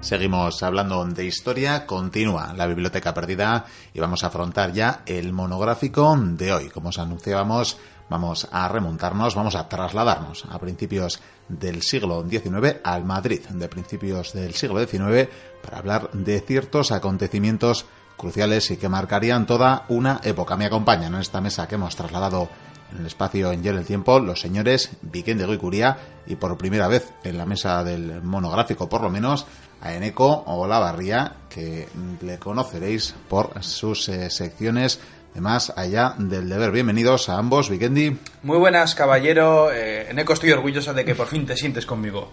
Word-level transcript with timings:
Seguimos 0.00 0.62
hablando 0.62 1.04
de 1.04 1.26
historia, 1.26 1.84
continúa 1.84 2.54
la 2.54 2.66
biblioteca 2.66 3.12
perdida 3.12 3.66
y 3.92 4.00
vamos 4.00 4.24
a 4.24 4.28
afrontar 4.28 4.72
ya 4.72 5.02
el 5.04 5.34
monográfico 5.34 6.16
de 6.18 6.54
hoy. 6.54 6.68
Como 6.70 6.88
os 6.88 6.98
anunciábamos, 6.98 7.76
vamos 8.08 8.48
a 8.50 8.66
remontarnos, 8.68 9.34
vamos 9.34 9.56
a 9.56 9.68
trasladarnos 9.68 10.46
a 10.50 10.58
principios 10.58 11.20
del 11.48 11.82
siglo 11.82 12.24
XIX 12.28 12.76
al 12.82 13.04
Madrid 13.04 13.40
de 13.50 13.68
principios 13.68 14.32
del 14.32 14.54
siglo 14.54 14.84
XIX 14.84 15.28
para 15.62 15.78
hablar 15.78 16.10
de 16.12 16.40
ciertos 16.40 16.92
acontecimientos 16.92 17.84
cruciales 18.16 18.70
y 18.70 18.78
que 18.78 18.88
marcarían 18.88 19.46
toda 19.46 19.84
una 19.88 20.20
época. 20.24 20.56
Me 20.56 20.64
acompañan 20.66 21.14
en 21.14 21.20
esta 21.20 21.42
mesa 21.42 21.68
que 21.68 21.74
hemos 21.74 21.94
trasladado 21.94 22.48
en 22.92 23.00
el 23.00 23.06
espacio 23.06 23.52
en 23.52 23.64
y 23.64 23.68
el 23.68 23.84
tiempo 23.84 24.18
los 24.20 24.40
señores 24.40 24.90
Vicente 25.02 25.46
Guicuría 25.46 25.96
y 26.26 26.36
por 26.36 26.56
primera 26.56 26.88
vez 26.88 27.12
en 27.24 27.38
la 27.38 27.46
mesa 27.46 27.84
del 27.84 28.22
monográfico 28.22 28.88
por 28.88 29.02
lo 29.02 29.10
menos 29.10 29.46
a 29.80 29.94
Eneco 29.94 30.44
Olavarría 30.46 31.36
que 31.48 31.88
le 32.20 32.38
conoceréis 32.38 33.14
por 33.28 33.62
sus 33.62 34.08
eh, 34.08 34.30
secciones 34.30 35.00
de 35.34 35.40
más 35.40 35.72
allá 35.76 36.14
del 36.18 36.48
deber. 36.48 36.72
Bienvenidos 36.72 37.28
a 37.28 37.38
ambos, 37.38 37.70
Vikendi. 37.70 38.16
Muy 38.42 38.58
buenas, 38.58 38.94
caballero. 38.94 39.70
Eh, 39.72 40.10
Eneco, 40.10 40.32
estoy 40.32 40.50
orgulloso 40.50 40.92
de 40.92 41.04
que 41.04 41.14
por 41.14 41.28
fin 41.28 41.46
te 41.46 41.56
sientes 41.56 41.86
conmigo. 41.86 42.32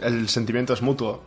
El 0.00 0.28
sentimiento 0.28 0.72
es 0.72 0.82
mutuo. 0.82 1.22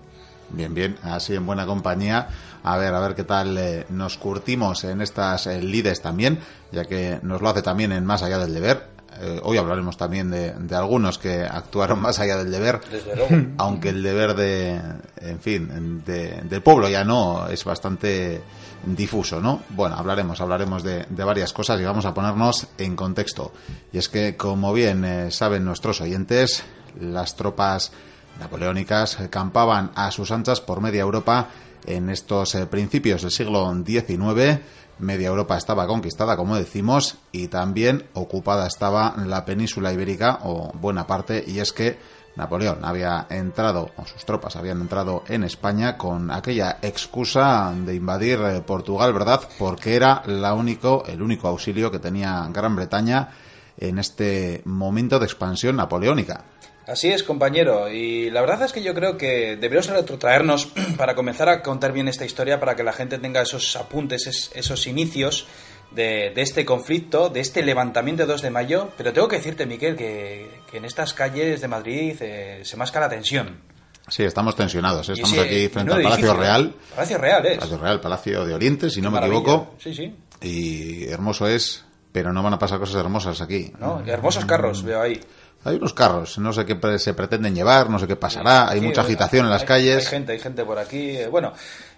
Bien, 0.49 0.73
bien, 0.73 0.97
así 1.03 1.35
en 1.35 1.45
buena 1.45 1.65
compañía. 1.65 2.29
A 2.63 2.77
ver, 2.77 2.93
a 2.93 2.99
ver 2.99 3.15
qué 3.15 3.23
tal 3.23 3.57
eh, 3.57 3.85
nos 3.89 4.17
curtimos 4.17 4.83
en 4.83 5.01
estas 5.01 5.47
eh, 5.47 5.61
lides 5.61 6.01
también, 6.01 6.39
ya 6.71 6.85
que 6.85 7.19
nos 7.21 7.41
lo 7.41 7.49
hace 7.49 7.61
también 7.61 7.91
en 7.91 8.05
Más 8.05 8.23
allá 8.23 8.39
del 8.39 8.53
deber. 8.53 8.95
Eh, 9.21 9.39
hoy 9.43 9.57
hablaremos 9.57 9.95
también 9.95 10.29
de, 10.29 10.51
de, 10.51 10.75
algunos 10.75 11.17
que 11.17 11.43
actuaron 11.43 12.01
más 12.01 12.19
allá 12.19 12.37
del 12.37 12.51
deber, 12.51 12.81
Desde 12.91 13.15
luego. 13.15 13.47
aunque 13.57 13.89
el 13.89 14.03
deber 14.03 14.35
de, 14.35 14.81
en 15.21 15.39
fin, 15.39 16.03
de, 16.05 16.41
del 16.43 16.61
pueblo 16.61 16.89
ya 16.89 17.05
no 17.05 17.47
es 17.47 17.63
bastante 17.63 18.41
difuso, 18.85 19.39
¿no? 19.39 19.61
Bueno, 19.69 19.95
hablaremos, 19.95 20.41
hablaremos 20.41 20.83
de, 20.83 21.05
de, 21.09 21.23
varias 21.23 21.53
cosas 21.53 21.79
y 21.79 21.83
vamos 21.83 22.05
a 22.05 22.13
ponernos 22.13 22.67
en 22.77 22.95
contexto. 22.95 23.53
Y 23.93 23.97
es 23.97 24.09
que, 24.09 24.35
como 24.35 24.73
bien 24.73 25.05
eh, 25.05 25.31
saben 25.31 25.63
nuestros 25.63 26.01
oyentes, 26.01 26.63
las 26.99 27.35
tropas 27.35 27.91
napoleónicas 28.39 29.17
campaban 29.29 29.91
a 29.95 30.11
sus 30.11 30.31
anchas 30.31 30.61
por 30.61 30.81
media 30.81 31.01
Europa 31.01 31.49
en 31.85 32.09
estos 32.09 32.55
eh, 32.55 32.65
principios 32.65 33.21
del 33.21 33.31
siglo 33.31 33.73
XIX. 33.85 34.59
Media 34.99 35.27
Europa 35.27 35.57
estaba 35.57 35.87
conquistada, 35.87 36.37
como 36.37 36.55
decimos, 36.55 37.17
y 37.31 37.47
también 37.47 38.05
ocupada 38.13 38.65
estaba 38.67 39.15
la 39.25 39.43
península 39.43 39.91
ibérica, 39.91 40.39
o 40.43 40.71
buena 40.73 41.05
parte, 41.05 41.43
y 41.45 41.59
es 41.59 41.73
que 41.73 41.97
Napoleón 42.35 42.83
había 42.83 43.27
entrado, 43.29 43.91
o 43.97 44.05
sus 44.05 44.25
tropas 44.25 44.55
habían 44.55 44.81
entrado 44.81 45.23
en 45.27 45.43
España 45.43 45.97
con 45.97 46.31
aquella 46.31 46.77
excusa 46.81 47.73
de 47.75 47.95
invadir 47.95 48.39
eh, 48.41 48.61
Portugal, 48.61 49.13
¿verdad? 49.13 49.41
Porque 49.57 49.95
era 49.95 50.21
la 50.25 50.53
único, 50.53 51.03
el 51.07 51.21
único 51.21 51.47
auxilio 51.47 51.91
que 51.91 51.99
tenía 51.99 52.47
Gran 52.51 52.75
Bretaña 52.75 53.29
en 53.77 53.99
este 53.99 54.61
momento 54.65 55.19
de 55.19 55.25
expansión 55.25 55.75
napoleónica. 55.75 56.43
Así 56.87 57.09
es, 57.09 57.23
compañero. 57.23 57.89
Y 57.89 58.29
la 58.29 58.41
verdad 58.41 58.61
es 58.63 58.71
que 58.71 58.83
yo 58.83 58.93
creo 58.93 59.17
que 59.17 59.55
deberíamos 59.55 59.87
retrotraernos 59.87 60.67
para 60.97 61.15
comenzar 61.15 61.49
a 61.49 61.61
contar 61.61 61.91
bien 61.91 62.07
esta 62.07 62.25
historia, 62.25 62.59
para 62.59 62.75
que 62.75 62.83
la 62.83 62.93
gente 62.93 63.17
tenga 63.17 63.41
esos 63.41 63.75
apuntes, 63.75 64.51
esos 64.53 64.87
inicios 64.87 65.47
de, 65.91 66.31
de 66.35 66.41
este 66.41 66.63
conflicto, 66.65 67.29
de 67.29 67.39
este 67.39 67.63
levantamiento 67.63 68.23
de 68.23 68.27
2 68.31 68.41
de 68.43 68.49
mayo. 68.51 68.89
Pero 68.97 69.13
tengo 69.13 69.27
que 69.27 69.37
decirte, 69.37 69.65
Miquel, 69.65 69.95
que, 69.95 70.47
que 70.69 70.77
en 70.77 70.85
estas 70.85 71.13
calles 71.13 71.59
de 71.61 71.67
Madrid 71.67 72.15
eh, 72.21 72.61
se 72.63 72.77
masca 72.77 72.99
la 72.99 73.09
tensión. 73.09 73.61
Sí, 74.07 74.21
estamos 74.23 74.55
tensionados. 74.55 75.09
¿eh? 75.09 75.13
Estamos 75.13 75.33
ese, 75.33 75.41
aquí 75.41 75.67
frente 75.69 75.91
al 75.93 76.03
Palacio 76.03 76.25
edificio, 76.25 76.39
Real. 76.39 76.75
Palacio 76.95 77.17
Real 77.17 77.45
es. 77.47 77.57
Palacio 77.57 77.77
Real, 77.79 78.01
Palacio 78.01 78.45
de 78.45 78.53
Oriente, 78.53 78.89
si 78.91 79.01
no 79.01 79.09
me 79.09 79.15
Maravilla. 79.15 79.39
equivoco. 79.39 79.75
Sí, 79.79 79.95
sí. 79.95 80.15
Y 80.41 81.05
hermoso 81.05 81.47
es, 81.47 81.83
pero 82.11 82.31
no 82.31 82.43
van 82.43 82.53
a 82.53 82.59
pasar 82.59 82.77
cosas 82.77 82.97
hermosas 82.97 83.41
aquí. 83.41 83.71
¿No? 83.79 84.03
Hermosos 84.05 84.45
carros 84.45 84.83
veo 84.83 85.01
ahí. 85.01 85.19
Hay 85.65 85.75
unos 85.77 85.93
carros, 85.93 86.37
no 86.37 86.53
sé 86.53 86.65
qué 86.65 86.77
se 86.99 87.13
pretenden 87.13 87.53
llevar, 87.55 87.89
no 87.89 87.99
sé 87.99 88.07
qué 88.07 88.15
pasará, 88.15 88.69
hay 88.69 88.79
Sí, 88.79 88.85
mucha 88.85 89.01
bueno, 89.01 89.15
agitación 89.15 89.45
en 89.45 89.51
las 89.51 89.61
hay- 89.63 89.67
calles. 89.67 90.05
Hay 90.05 90.11
gente, 90.11 90.31
hay 90.31 90.39
gente 90.39 90.63
por 90.63 90.77
aquí. 90.79 91.17
eh, 91.17 91.27
Bueno, 91.27 91.51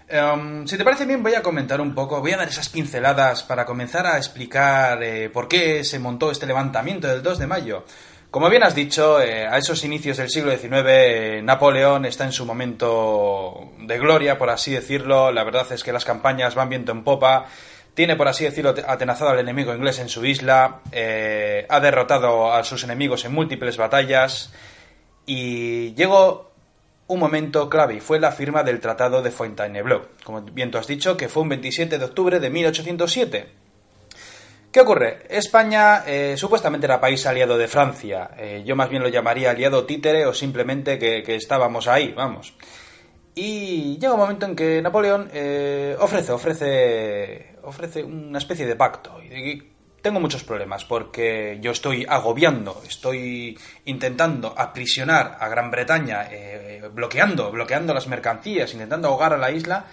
em, 0.08 0.66
si 0.66 0.76
te 0.78 0.84
parece 0.84 1.04
bien, 1.04 1.22
voy 1.22 1.34
a 1.34 1.42
comentar 1.42 1.80
un 1.80 1.94
poco, 1.94 2.20
voy 2.20 2.32
a 2.32 2.38
dar 2.38 2.48
esas 2.48 2.68
pinceladas 2.70 3.42
para 3.42 3.64
comenzar 3.66 4.06
a 4.06 4.16
explicar 4.16 5.02
eh, 5.02 5.28
por 5.30 5.46
qué 5.48 5.84
se 5.84 5.98
montó 5.98 6.30
este 6.30 6.46
levantamiento 6.46 7.06
del 7.08 7.22
2 7.22 7.38
de 7.38 7.46
mayo. 7.46 7.84
Como 8.30 8.50
bien 8.50 8.62
has 8.62 8.74
dicho, 8.74 9.20
eh, 9.22 9.46
a 9.46 9.56
esos 9.56 9.82
inicios 9.84 10.18
del 10.18 10.28
siglo 10.28 10.50
XIX, 10.50 10.84
eh, 10.86 11.40
Napoleón 11.42 12.04
está 12.04 12.24
en 12.24 12.32
su 12.32 12.44
momento 12.44 13.70
de 13.80 13.98
gloria, 13.98 14.36
por 14.38 14.50
así 14.50 14.72
decirlo. 14.72 15.30
La 15.32 15.44
verdad 15.44 15.66
es 15.72 15.82
que 15.82 15.92
las 15.92 16.04
campañas 16.04 16.54
van 16.54 16.68
viento 16.68 16.92
en 16.92 17.04
popa. 17.04 17.46
Tiene, 17.98 18.14
por 18.14 18.28
así 18.28 18.44
decirlo, 18.44 18.76
atenazado 18.86 19.30
al 19.30 19.40
enemigo 19.40 19.74
inglés 19.74 19.98
en 19.98 20.08
su 20.08 20.24
isla. 20.24 20.82
eh, 20.92 21.66
ha 21.68 21.80
derrotado 21.80 22.52
a 22.52 22.62
sus 22.62 22.84
enemigos 22.84 23.24
en 23.24 23.32
múltiples 23.32 23.76
batallas. 23.76 24.52
Y 25.26 25.94
llegó 25.94 26.52
un 27.08 27.18
momento 27.18 27.68
clave 27.68 27.96
y 27.96 28.00
fue 28.00 28.20
la 28.20 28.30
firma 28.30 28.62
del 28.62 28.78
Tratado 28.78 29.20
de 29.20 29.32
Fontainebleau. 29.32 30.02
Como 30.22 30.42
bien 30.42 30.70
tú 30.70 30.78
has 30.78 30.86
dicho, 30.86 31.16
que 31.16 31.28
fue 31.28 31.42
un 31.42 31.48
27 31.48 31.98
de 31.98 32.04
octubre 32.04 32.38
de 32.38 32.48
1807. 32.48 33.48
¿Qué 34.70 34.80
ocurre? 34.80 35.24
España 35.28 36.04
eh, 36.06 36.36
supuestamente 36.36 36.86
era 36.86 37.00
país 37.00 37.26
aliado 37.26 37.58
de 37.58 37.66
Francia. 37.66 38.30
Eh, 38.38 38.62
yo 38.64 38.76
más 38.76 38.90
bien 38.90 39.02
lo 39.02 39.08
llamaría 39.08 39.50
aliado 39.50 39.86
títere 39.86 40.24
o 40.24 40.32
simplemente 40.32 41.00
que, 41.00 41.24
que 41.24 41.34
estábamos 41.34 41.88
ahí, 41.88 42.12
vamos. 42.12 42.54
Y 43.40 43.98
llega 44.00 44.14
un 44.14 44.18
momento 44.18 44.46
en 44.46 44.56
que 44.56 44.82
Napoleón 44.82 45.30
eh, 45.32 45.96
ofrece, 46.00 46.32
ofrece, 46.32 47.47
ofrece 47.68 48.02
una 48.02 48.38
especie 48.38 48.66
de 48.66 48.76
pacto. 48.76 49.20
Tengo 50.02 50.20
muchos 50.20 50.44
problemas 50.44 50.84
porque 50.84 51.58
yo 51.60 51.72
estoy 51.72 52.06
agobiando, 52.08 52.82
estoy 52.86 53.58
intentando 53.84 54.54
aprisionar 54.56 55.36
a 55.40 55.48
Gran 55.48 55.70
Bretaña, 55.70 56.28
eh, 56.30 56.88
bloqueando, 56.92 57.50
bloqueando 57.50 57.92
las 57.92 58.06
mercancías, 58.06 58.72
intentando 58.72 59.08
ahogar 59.08 59.32
a 59.32 59.38
la 59.38 59.50
isla, 59.50 59.86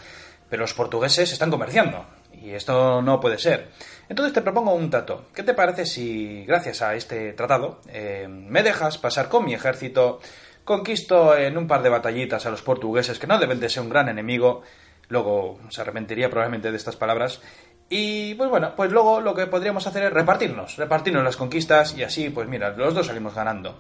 pero 0.50 0.62
los 0.62 0.74
portugueses 0.74 1.32
están 1.32 1.50
comerciando. 1.50 2.06
Y 2.34 2.52
esto 2.52 3.02
no 3.02 3.20
puede 3.20 3.40
ser. 3.40 3.70
Entonces 4.08 4.34
te 4.34 4.42
propongo 4.42 4.74
un 4.74 4.90
trato. 4.92 5.26
¿Qué 5.34 5.42
te 5.42 5.56
parece 5.56 5.86
si, 5.86 6.46
gracias 6.46 6.84
a 6.84 6.94
este 6.94 7.34
tratado, 7.34 7.82
eh, 7.88 8.28
me 8.30 8.62
dejas 8.62 9.00
pasar 9.00 9.30
con 9.30 9.46
mi 9.46 9.56
ejército, 9.56 10.20
conquisto 10.64 11.36
en 11.36 11.58
un 11.58 11.68
par 11.68 11.82
de 11.82 11.90
batallitas 11.90 12.46
a 12.46 12.52
los 12.52 12.62
portugueses, 12.62 13.18
que 13.18 13.28
no 13.28 13.40
deben 13.40 13.60
de 13.60 13.70
ser 13.70 13.82
un 13.82 13.90
gran 13.90 14.10
enemigo, 14.10 14.62
luego 15.10 15.60
se 15.70 15.82
arrepentiría 15.82 16.30
probablemente 16.30 16.72
de 16.72 16.78
estas 16.78 16.96
palabras, 16.96 17.42
y 17.90 18.34
pues 18.34 18.50
bueno, 18.50 18.74
pues 18.76 18.92
luego 18.92 19.22
lo 19.22 19.36
que 19.36 19.46
podríamos 19.46 19.86
hacer 19.86 20.04
es 20.04 20.14
repartirnos, 20.14 20.76
repartirnos 20.78 21.24
las 21.24 21.38
conquistas 21.38 21.96
y 21.96 22.04
así, 22.04 22.30
pues 22.30 22.48
mira, 22.48 22.72
los 22.72 22.96
dos 22.96 23.08
salimos 23.08 23.36
ganando. 23.36 23.78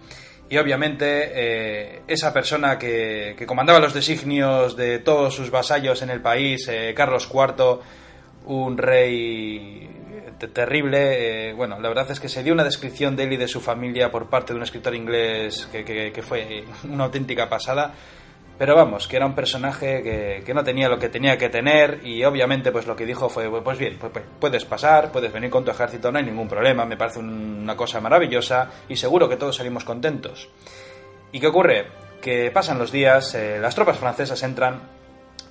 Y 0.47 0.57
obviamente 0.57 1.31
eh, 1.33 2.01
esa 2.07 2.31
persona 2.31 2.77
que, 2.77 3.33
que, 3.35 3.47
comandaba 3.47 3.79
los 3.79 3.95
designios 3.95 4.75
de 4.75 4.99
todos 4.99 5.33
sus 5.33 5.49
vasallos 5.49 6.03
en 6.03 6.11
el 6.11 6.21
país, 6.21 6.67
eh, 6.67 6.93
Carlos 6.95 7.27
IV, 7.33 7.79
un 8.45 8.77
rey 8.77 9.89
terrible. 10.53 11.49
Eh, 11.49 11.53
bueno, 11.53 11.79
la 11.79 11.89
verdad 11.89 12.11
es 12.11 12.19
que 12.19 12.29
se 12.29 12.43
dio 12.43 12.53
una 12.53 12.63
descripción 12.63 13.15
de 13.15 13.23
él 13.23 13.33
y 13.33 13.37
de 13.37 13.47
su 13.47 13.59
familia 13.59 14.11
por 14.11 14.29
parte 14.29 14.53
de 14.53 14.57
un 14.57 14.63
escritor 14.63 14.93
inglés 14.93 15.67
que, 15.71 15.83
que 15.83 16.21
fue 16.21 16.63
una 16.83 17.05
auténtica 17.05 17.49
pasada. 17.49 17.91
Pero 18.57 18.75
vamos, 18.75 19.07
que 19.07 19.17
era 19.17 19.25
un 19.25 19.35
personaje 19.35 20.01
que, 20.01 20.43
que, 20.45 20.53
no 20.53 20.63
tenía 20.63 20.87
lo 20.87 20.97
que 20.97 21.09
tenía 21.09 21.37
que 21.37 21.49
tener 21.49 21.99
y 22.05 22.23
obviamente 22.23 22.71
pues 22.71 22.87
lo 22.87 22.95
que 22.95 23.05
dijo 23.05 23.27
fue, 23.27 23.49
pues 23.61 23.77
bien, 23.77 23.97
pues, 23.99 24.13
pues, 24.13 24.23
puedes 24.39 24.63
pasar, 24.63 25.11
puedes 25.11 25.33
venir 25.33 25.49
con 25.49 25.65
tu 25.65 25.71
ejército, 25.71 26.09
no 26.09 26.19
hay 26.19 26.23
ningún 26.23 26.47
problema, 26.47 26.85
me 26.85 26.95
parece 26.95 27.19
una 27.19 27.75
cosa 27.75 27.99
maravillosa 27.99 28.69
y 28.87 28.95
seguro 28.95 29.27
que 29.27 29.35
todos 29.35 29.57
salimos 29.57 29.83
contentos. 29.83 30.47
¿Y 31.33 31.39
qué 31.41 31.47
ocurre? 31.47 31.87
Que 32.21 32.49
pasan 32.49 32.79
los 32.79 32.93
días, 32.93 33.35
eh, 33.35 33.59
las 33.59 33.75
tropas 33.75 33.97
francesas 33.97 34.41
entran, 34.41 34.79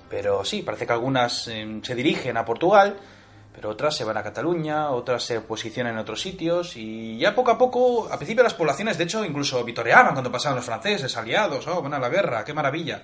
pero 0.08 0.42
sí, 0.42 0.62
parece 0.62 0.86
que 0.86 0.92
algunas 0.94 1.46
eh, 1.48 1.80
se 1.82 1.94
dirigen 1.94 2.38
a 2.38 2.44
Portugal, 2.46 2.96
pero 3.54 3.70
otras 3.70 3.96
se 3.96 4.04
van 4.04 4.16
a 4.16 4.22
Cataluña, 4.22 4.90
otras 4.90 5.22
se 5.22 5.40
posicionan 5.40 5.92
en 5.92 5.98
otros 6.00 6.20
sitios 6.20 6.76
y 6.76 7.16
ya 7.18 7.34
poco 7.34 7.52
a 7.52 7.58
poco, 7.58 8.12
a 8.12 8.16
principio 8.16 8.42
las 8.42 8.54
poblaciones 8.54 8.98
de 8.98 9.04
hecho 9.04 9.24
incluso 9.24 9.62
vitoreaban 9.62 10.12
cuando 10.12 10.32
pasaban 10.32 10.56
los 10.56 10.64
franceses, 10.64 11.16
aliados, 11.16 11.66
oh, 11.68 11.80
van 11.80 11.94
a 11.94 12.00
la 12.00 12.08
guerra, 12.08 12.44
qué 12.44 12.52
maravilla. 12.52 13.02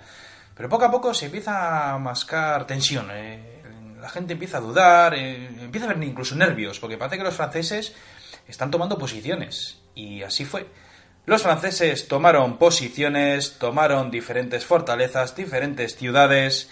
Pero 0.55 0.69
poco 0.69 0.85
a 0.87 0.91
poco 0.91 1.15
se 1.15 1.27
empieza 1.27 1.93
a 1.93 1.99
mascar 1.99 2.67
tensión, 2.67 3.09
eh, 3.13 3.63
la 4.01 4.09
gente 4.09 4.33
empieza 4.33 4.59
a 4.59 4.61
dudar, 4.61 5.15
eh, 5.15 5.47
empieza 5.61 5.87
a 5.87 5.91
haber 5.91 6.03
incluso 6.03 6.35
nervios, 6.35 6.81
porque 6.81 6.99
parece 6.99 7.19
que 7.19 7.25
los 7.25 7.35
franceses 7.35 7.95
están 8.49 8.73
tomando 8.73 8.99
posiciones 8.99 9.79
y 9.95 10.23
así 10.23 10.45
fue. 10.45 10.67
Los 11.27 11.43
franceses 11.43 12.09
tomaron 12.09 12.59
posiciones, 12.59 13.59
tomaron 13.59 14.11
diferentes 14.11 14.65
fortalezas, 14.65 15.37
diferentes 15.37 15.97
ciudades 15.97 16.71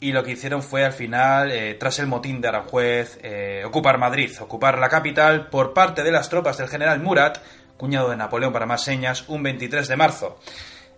y 0.00 0.12
lo 0.12 0.24
que 0.24 0.32
hicieron 0.32 0.62
fue 0.62 0.84
al 0.84 0.92
final, 0.94 1.50
eh, 1.52 1.74
tras 1.74 1.98
el 1.98 2.06
motín 2.06 2.40
de 2.40 2.48
Aranjuez, 2.48 3.18
eh, 3.22 3.62
ocupar 3.66 3.98
Madrid, 3.98 4.30
ocupar 4.40 4.78
la 4.78 4.88
capital 4.88 5.48
por 5.48 5.74
parte 5.74 6.02
de 6.02 6.10
las 6.10 6.28
tropas 6.30 6.56
del 6.56 6.68
general 6.68 7.00
Murat, 7.00 7.38
cuñado 7.76 8.08
de 8.10 8.16
Napoleón 8.16 8.52
para 8.52 8.66
más 8.66 8.82
señas, 8.82 9.28
un 9.28 9.42
23 9.42 9.86
de 9.88 9.96
marzo. 9.96 10.38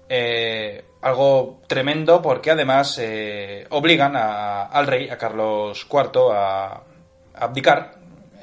Eh, 0.08 0.84
algo 1.00 1.60
tremendo 1.66 2.20
porque 2.22 2.50
además 2.50 3.00
obligan 3.70 4.14
a- 4.14 4.62
al 4.64 4.86
rey, 4.86 5.08
a 5.08 5.16
Carlos 5.18 5.86
IV, 5.90 6.30
a 6.32 6.82
abdicar 7.34 7.94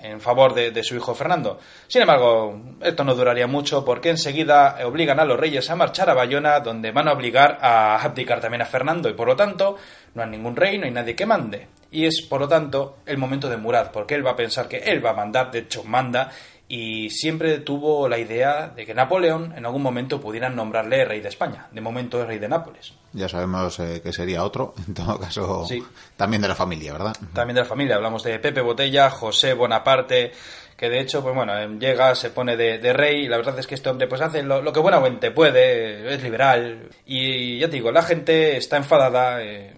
en 0.04 0.22
favor 0.22 0.54
de, 0.54 0.84
su 0.84 0.96
hijo 0.96 1.14
Fernando. 1.16 1.60
Sin 1.88 2.02
embargo, 2.02 2.60
esto 2.82 3.04
no 3.04 3.16
duraría 3.16 3.48
mucho 3.48 3.84
porque 3.84 4.10
enseguida 4.10 4.78
obligan 4.86 5.20
a 5.20 5.26
los 5.26 5.40
reyes 5.40 5.70
a 5.70 5.76
marchar 5.76 6.10
a 6.10 6.14
Bayona, 6.14 6.60
donde 6.60 6.92
van 6.92 7.08
a 7.08 7.14
obligar 7.14 7.60
a 7.62 8.02
abdicar 8.02 8.40
también 8.40 8.62
a 8.62 8.66
Fernando 8.66 9.10
y 9.10 9.14
por 9.14 9.28
lo 9.28 9.36
tanto 9.36 9.78
no 10.16 10.24
hay 10.24 10.30
ningún 10.30 10.56
rey, 10.56 10.78
no 10.78 10.86
hay 10.86 10.92
nadie 10.92 11.16
que 11.16 11.26
mande. 11.26 11.68
Y 11.92 12.06
es 12.06 12.22
por 12.22 12.42
lo 12.42 12.48
tanto 12.48 12.98
el 13.06 13.18
momento 13.18 13.50
de 13.50 13.58
Murad, 13.58 13.92
porque 13.92 14.16
él 14.16 14.26
va 14.26 14.32
a 14.32 14.36
pensar 14.36 14.68
que 14.68 14.78
él 14.78 15.04
va 15.04 15.12
a 15.12 15.16
mandar, 15.16 15.52
de 15.52 15.60
hecho 15.60 15.84
manda, 15.84 16.30
y 16.72 17.10
siempre 17.10 17.58
tuvo 17.60 18.08
la 18.08 18.20
idea 18.20 18.68
de 18.68 18.86
que 18.86 18.94
Napoleón 18.94 19.54
en 19.58 19.66
algún 19.66 19.82
momento 19.82 20.22
pudieran 20.22 20.56
nombrarle 20.56 21.04
rey 21.04 21.20
de 21.20 21.28
España. 21.30 21.68
De 21.72 21.82
momento 21.82 22.22
es 22.22 22.28
rey 22.28 22.38
de 22.38 22.48
Nápoles. 22.48 22.94
Ya 23.12 23.28
sabemos 23.28 23.80
eh, 23.80 24.02
que 24.04 24.14
sería 24.14 24.44
otro, 24.44 24.76
en 24.88 24.94
todo 24.94 25.20
caso, 25.20 25.66
Sí. 25.66 25.84
también 26.16 26.42
de 26.44 26.48
la 26.48 26.54
familia, 26.56 26.94
¿verdad? 26.94 27.16
También 27.34 27.56
de 27.56 27.62
la 27.62 27.68
familia, 27.68 27.96
hablamos 27.96 28.22
de 28.24 28.38
Pepe 28.40 28.62
Botella, 28.62 29.10
José 29.10 29.54
Bonaparte, 29.56 30.32
que 30.78 30.90
de 30.90 31.00
hecho, 31.02 31.22
pues 31.24 31.34
bueno, 31.36 31.58
eh, 31.58 31.68
llega, 31.80 32.14
se 32.14 32.30
pone 32.30 32.56
de, 32.56 32.78
de 32.78 32.94
rey, 32.94 33.26
y 33.26 33.28
la 33.28 33.38
verdad 33.38 33.58
es 33.58 33.66
que 33.68 33.74
este 33.76 33.90
hombre 33.90 34.08
pues 34.08 34.22
hace 34.22 34.44
lo, 34.44 34.62
lo 34.62 34.72
que 34.72 34.80
buenamente 34.80 35.32
puede, 35.32 36.14
es 36.14 36.22
liberal, 36.24 36.88
y 37.06 37.58
ya 37.58 37.68
te 37.68 37.78
digo, 37.78 37.92
la 37.92 38.04
gente 38.04 38.56
está 38.58 38.78
enfadada, 38.78 39.44
eh, 39.44 39.74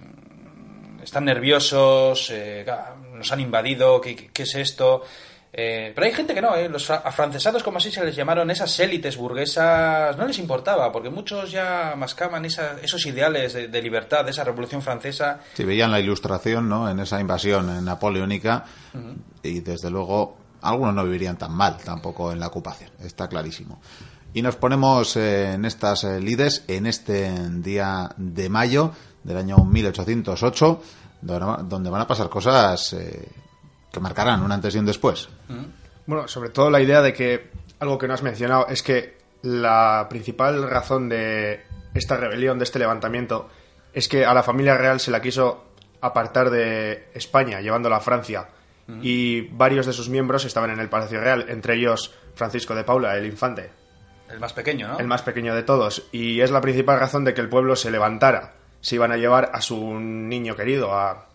están 1.02 1.26
nerviosos, 1.26 2.30
eh, 2.32 2.66
nos 3.14 3.32
han 3.32 3.40
invadido, 3.40 4.00
¿qué, 4.02 4.16
qué- 4.16 4.30
qué 4.34 4.44
es 4.44 4.56
esto? 4.56 5.04
Eh, 5.54 5.92
pero 5.94 6.08
hay 6.08 6.14
gente 6.14 6.34
que 6.34 6.42
no, 6.42 6.56
eh, 6.56 6.70
los 6.70 6.86
fra- 6.86 7.02
afrancesados, 7.04 7.62
como 7.62 7.78
así 7.78 7.92
se 7.92 8.04
les 8.06 8.16
llamaron, 8.16 8.50
esas 8.52 8.80
élites 8.80 9.18
burguesas, 9.18 10.16
no 10.18 10.26
les 10.26 10.40
importaba, 10.40 10.92
porque 10.94 11.10
muchos 11.10 11.52
ya 11.52 11.94
mascaban 11.98 12.46
esa- 12.46 12.78
esos 12.82 13.06
ideales 13.06 13.52
de, 13.54 13.68
de 13.68 13.82
libertad, 13.82 14.24
de 14.24 14.32
esa 14.32 14.46
revolución 14.46 14.82
francesa, 14.82 15.42
Si 15.54 15.66
veían 15.66 15.92
la 15.92 16.00
ilustración, 16.00 16.70
¿no? 16.70 16.90
En 16.90 17.00
esa 17.02 17.20
invasión 17.20 17.84
napoleónica, 17.84 18.64
y 19.44 19.60
desde 19.60 19.90
luego 19.90 20.38
algunos 20.62 20.94
no 20.94 21.04
vivirían 21.04 21.38
tan 21.38 21.52
mal 21.52 21.78
tampoco 21.84 22.32
en 22.32 22.40
la 22.40 22.48
ocupación, 22.48 22.92
está 23.04 23.28
clarísimo. 23.28 23.82
Y 24.34 24.42
nos 24.42 24.56
ponemos 24.56 25.18
eh, 25.18 25.54
en 25.56 25.66
estas 25.66 26.06
eh, 26.06 26.22
lides 26.22 26.64
en 26.70 26.86
este 26.86 27.30
día 27.60 28.10
de 28.16 28.48
mayo 28.48 28.94
del 29.24 29.36
año 29.36 29.58
1808, 29.58 30.82
donde 31.22 31.64
donde 31.70 31.90
van 31.90 32.02
a 32.02 32.08
pasar 32.08 32.30
cosas 32.30 32.94
eh, 32.94 33.28
que 33.92 34.00
marcarán 34.00 34.44
un 34.44 34.52
antes 34.52 34.76
y 34.76 34.80
un 34.80 34.86
después. 34.86 35.30
Bueno, 36.06 36.28
sobre 36.28 36.50
todo 36.50 36.70
la 36.70 36.82
idea 36.82 37.02
de 37.02 37.14
que 37.14 37.50
algo 37.80 37.98
que 37.98 38.08
no 38.08 38.14
has 38.14 38.24
mencionado 38.24 38.68
es 38.68 38.84
que 38.84 39.18
la 39.42 40.08
principal 40.10 40.70
razón 40.70 41.10
de 41.10 41.64
esta 41.94 42.18
rebelión, 42.18 42.58
de 42.58 42.64
este 42.64 42.80
levantamiento, 42.80 43.50
es 43.94 44.08
que 44.08 44.26
a 44.26 44.34
la 44.34 44.44
familia 44.44 44.78
real 44.78 45.00
se 45.00 45.12
la 45.12 45.22
quiso 45.22 45.66
apartar 46.00 46.50
de 46.50 47.10
España, 47.14 47.62
llevándola 47.62 47.98
a 47.98 48.02
Francia. 48.02 48.50
Y 49.02 49.48
varios 49.52 49.86
de 49.86 49.94
sus 49.94 50.10
miembros 50.10 50.44
estaban 50.44 50.70
en 50.70 50.80
el 50.82 50.90
Palacio 50.90 51.22
Real, 51.22 51.46
entre 51.48 51.76
ellos 51.76 52.14
Francisco 52.36 52.76
de 52.76 52.84
Paula, 52.84 53.16
el 53.16 53.26
infante, 53.26 53.70
el 54.30 54.38
más 54.38 54.52
pequeño, 54.52 54.90
¿no? 54.90 55.00
el 55.00 55.08
más 55.08 55.22
pequeño 55.22 55.56
de 55.56 55.64
todos. 55.64 56.10
Y 56.12 56.42
es 56.42 56.52
la 56.52 56.60
principal 56.60 57.00
razón 57.00 57.24
de 57.24 57.34
que 57.34 57.40
el 57.40 57.48
pueblo 57.48 57.78
se 57.78 57.90
levantara. 57.90 58.56
Se 58.82 58.96
iban 58.96 59.14
a 59.14 59.18
llevar 59.18 59.52
a 59.54 59.62
su 59.62 59.98
niño 59.98 60.58
querido, 60.58 60.94
a, 60.94 61.30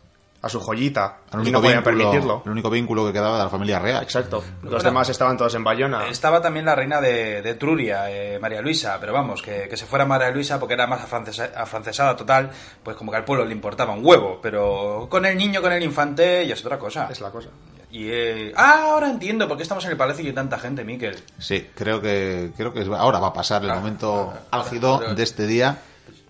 a 0.46 0.48
su 0.48 0.60
joyita, 0.60 1.18
El 1.32 1.46
y 1.46 1.50
no 1.50 1.60
podían 1.60 1.82
vínculo, 1.84 1.98
permitirlo. 2.10 2.42
el 2.44 2.50
único 2.52 2.70
vínculo 2.70 3.06
que 3.06 3.12
quedaba 3.12 3.36
de 3.38 3.44
la 3.44 3.50
familia 3.50 3.78
real. 3.78 4.02
Exacto. 4.02 4.42
Los 4.62 4.70
Bueno, 4.72 4.82
demás 4.84 5.08
estaban 5.08 5.36
todos 5.36 5.54
en 5.54 5.62
Bayona. 5.64 6.06
Estaba 6.08 6.40
también 6.40 6.64
la 6.66 6.74
reina 6.74 7.00
de, 7.00 7.42
de 7.42 7.50
Etruria, 7.50 8.10
eh, 8.10 8.38
María 8.38 8.60
Luisa, 8.62 8.96
pero 9.00 9.12
vamos, 9.12 9.42
que, 9.42 9.68
que 9.68 9.76
se 9.76 9.86
fuera 9.86 10.04
María 10.06 10.30
Luisa 10.30 10.58
porque 10.58 10.74
era 10.74 10.86
más 10.86 11.00
afrancesa- 11.02 11.52
afrancesada 11.56 12.16
total, 12.16 12.50
pues 12.82 12.96
como 12.96 13.10
que 13.10 13.18
al 13.18 13.24
pueblo 13.24 13.44
le 13.44 13.52
importaba 13.52 13.92
un 13.92 14.04
huevo, 14.04 14.38
pero 14.42 15.06
con 15.10 15.24
el 15.26 15.36
niño, 15.36 15.60
con 15.60 15.72
el 15.72 15.82
infante, 15.82 16.46
ya 16.46 16.54
es 16.54 16.64
otra 16.64 16.78
cosa. 16.78 17.08
Es 17.10 17.20
la 17.20 17.30
cosa. 17.30 17.48
Y, 17.90 18.08
eh, 18.10 18.52
ah, 18.56 18.88
ahora 18.90 19.08
entiendo 19.08 19.46
por 19.48 19.56
qué 19.56 19.62
estamos 19.62 19.84
en 19.84 19.92
el 19.92 19.96
palacio 19.96 20.24
y 20.24 20.28
hay 20.28 20.34
tanta 20.34 20.58
gente, 20.58 20.84
Miquel. 20.84 21.16
Sí, 21.38 21.68
creo 21.74 22.00
que 22.00 22.50
creo 22.56 22.72
que 22.72 22.82
ahora 22.96 23.18
va 23.20 23.28
a 23.28 23.32
pasar 23.32 23.62
el 23.64 23.70
Ah, 23.70 23.76
momento 23.76 24.32
ah, 24.34 24.58
álgido 24.58 24.98
pero- 24.98 25.14
de 25.14 25.22
este 25.22 25.46
día. 25.46 25.78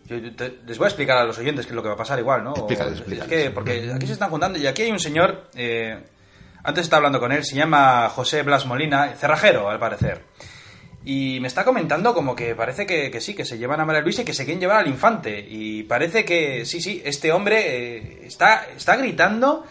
Yo- 0.06 0.16
yo 0.18 0.34
te- 0.34 0.58
les 0.66 0.78
voy 0.78 0.84
a 0.86 0.88
explicar 0.88 1.18
a 1.18 1.24
los 1.24 1.36
oyentes 1.38 1.66
qué 1.66 1.70
es 1.72 1.76
lo 1.76 1.82
que 1.82 1.88
va 1.88 1.94
a 1.94 1.98
pasar 1.98 2.18
igual, 2.18 2.44
¿no? 2.44 2.54
Es 3.24 3.28
que, 3.28 3.50
porque 3.50 3.90
aquí 3.94 4.06
se 4.06 4.12
están 4.12 4.30
juntando 4.30 4.58
y 4.58 4.66
aquí 4.66 4.82
hay 4.82 4.90
un 4.92 5.00
señor, 5.00 5.48
eh, 5.54 5.98
antes 6.64 6.84
estaba 6.84 6.98
hablando 6.98 7.20
con 7.20 7.32
él, 7.32 7.44
se 7.44 7.56
llama 7.56 8.08
José 8.08 8.42
Blas 8.42 8.66
Molina, 8.66 9.14
cerrajero, 9.16 9.68
al 9.68 9.78
parecer. 9.78 10.22
Y 11.04 11.38
me 11.40 11.46
está 11.46 11.64
comentando 11.64 12.12
como 12.14 12.34
que 12.34 12.56
parece 12.56 12.84
que, 12.84 13.10
que 13.12 13.20
sí, 13.20 13.34
que 13.34 13.44
se 13.44 13.58
llevan 13.58 13.78
a 13.80 13.84
María 13.84 14.02
Luisa 14.02 14.22
y 14.22 14.24
que 14.24 14.34
se 14.34 14.44
quieren 14.44 14.60
llevar 14.60 14.78
al 14.78 14.88
infante. 14.88 15.38
Y 15.48 15.84
parece 15.84 16.24
que, 16.24 16.64
sí, 16.66 16.80
sí, 16.80 17.00
este 17.04 17.30
hombre 17.30 17.60
eh, 17.96 18.20
está, 18.26 18.66
está 18.76 18.96
gritando 18.96 19.64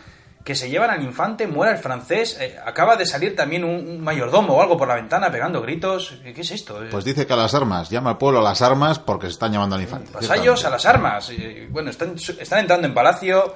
que 0.45 0.55
se 0.55 0.69
llevan 0.69 0.91
al 0.91 1.01
infante, 1.03 1.47
muera 1.47 1.73
el 1.73 1.79
francés. 1.79 2.37
eh, 2.39 2.55
acaba 2.63 2.95
de 2.95 3.05
salir 3.05 3.35
también 3.35 3.63
un, 3.65 3.71
un 3.89 4.01
mayordomo 4.01 4.53
o 4.55 4.61
algo 4.61 4.77
por 4.77 4.87
la 4.87 4.95
ventana 4.95 5.29
pegando 5.31 5.61
gritos. 5.61 6.21
¿Qué 6.23 6.39
es 6.39 6.51
esto? 6.51 6.79
Pues 6.91 7.03
dice 7.03 7.25
que 7.27 7.33
a 7.33 7.35
las 7.35 7.53
armas, 7.55 7.89
llama 7.89 8.11
al 8.11 8.17
pueblo 8.19 8.39
a 8.39 8.43
las 8.43 8.61
armas 8.61 8.99
porque 8.99 9.25
se 9.25 9.31
están 9.33 9.51
llamando 9.51 9.75
al 9.75 9.81
infante. 9.81 10.11
Vasallos 10.13 10.63
a 10.63 10.69
ciertamente. 10.69 10.69
las 10.69 10.85
armas. 10.85 11.31
Bueno, 11.71 11.89
están, 11.89 12.15
están 12.39 12.59
entrando 12.59 12.87
en 12.87 12.93
palacio. 12.93 13.55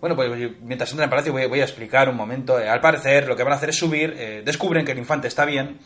Bueno, 0.00 0.16
pues 0.16 0.30
mientras 0.62 0.90
entran 0.90 1.04
en 1.06 1.10
palacio 1.10 1.32
voy, 1.32 1.46
voy 1.46 1.60
a 1.60 1.64
explicar 1.64 2.08
un 2.08 2.16
momento. 2.16 2.58
Eh, 2.58 2.68
al 2.68 2.80
parecer, 2.80 3.28
lo 3.28 3.36
que 3.36 3.42
van 3.42 3.52
a 3.52 3.56
hacer 3.56 3.68
es 3.68 3.76
subir. 3.76 4.14
eh, 4.16 4.42
descubren 4.44 4.84
que 4.84 4.92
el 4.92 4.98
infante 4.98 5.28
está 5.28 5.44
bien. 5.44 5.78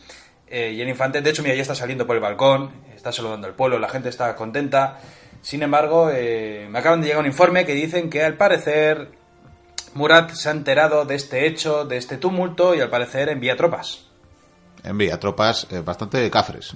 eh, 0.47 0.71
y 0.73 0.81
el 0.81 0.87
infante, 0.89 1.21
de 1.21 1.29
hecho, 1.29 1.43
mira, 1.43 1.53
ya 1.55 1.61
está 1.61 1.75
saliendo 1.75 2.07
por 2.07 2.15
el 2.15 2.21
balcón. 2.21 2.71
Está 2.95 3.11
saludando 3.11 3.45
al 3.47 3.55
pueblo. 3.55 3.77
La 3.77 3.89
gente 3.89 4.07
está 4.07 4.33
contenta. 4.37 4.99
Sin 5.41 5.63
embargo, 5.63 6.09
eh, 6.13 6.67
me 6.69 6.79
acaban 6.79 7.01
de 7.01 7.07
llegar 7.07 7.19
un 7.21 7.27
informe 7.27 7.65
que 7.65 7.73
dicen 7.73 8.09
que 8.09 8.23
al 8.23 8.35
parecer 8.35 9.18
Murat 9.93 10.31
se 10.31 10.49
ha 10.49 10.51
enterado 10.51 11.05
de 11.05 11.15
este 11.15 11.47
hecho, 11.47 11.85
de 11.85 11.97
este 11.97 12.17
tumulto, 12.17 12.75
y 12.75 12.81
al 12.81 12.89
parecer 12.89 13.29
envía 13.29 13.55
tropas. 13.55 14.05
Envía 14.83 15.19
tropas 15.19 15.67
eh, 15.71 15.81
bastante 15.81 16.29
cafres. 16.29 16.73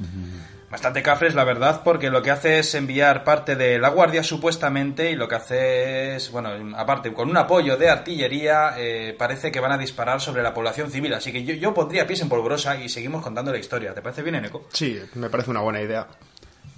Bastante 0.70 1.04
cafres, 1.04 1.36
la 1.36 1.44
verdad, 1.44 1.82
porque 1.84 2.10
lo 2.10 2.24
que 2.24 2.32
hace 2.32 2.58
es 2.60 2.74
enviar 2.74 3.24
parte 3.24 3.56
de 3.56 3.78
la 3.78 3.90
guardia, 3.90 4.24
supuestamente, 4.24 5.12
y 5.12 5.16
lo 5.16 5.28
que 5.28 5.36
hace 5.36 6.16
es, 6.16 6.32
bueno, 6.32 6.50
aparte, 6.76 7.14
con 7.14 7.30
un 7.30 7.38
apoyo 7.38 7.78
de 7.78 7.90
artillería, 7.90 8.74
eh, 8.78 9.16
parece 9.18 9.52
que 9.52 9.60
van 9.60 9.72
a 9.72 9.78
disparar 9.78 10.20
sobre 10.20 10.42
la 10.42 10.54
población 10.54 10.90
civil. 10.90 11.14
Así 11.14 11.32
que 11.32 11.44
yo, 11.44 11.54
yo 11.54 11.74
pondría 11.74 12.08
pies 12.08 12.22
en 12.22 12.30
polvorosa 12.30 12.76
y 12.76 12.90
seguimos 12.90 13.22
contando 13.22 13.52
la 13.52 13.60
historia. 13.60 13.94
¿Te 13.94 14.02
parece 14.02 14.24
bien, 14.24 14.36
Eneco? 14.36 14.68
Sí, 14.74 15.00
me 15.14 15.30
parece 15.30 15.52
una 15.52 15.62
buena 15.62 15.80
idea. 15.80 16.08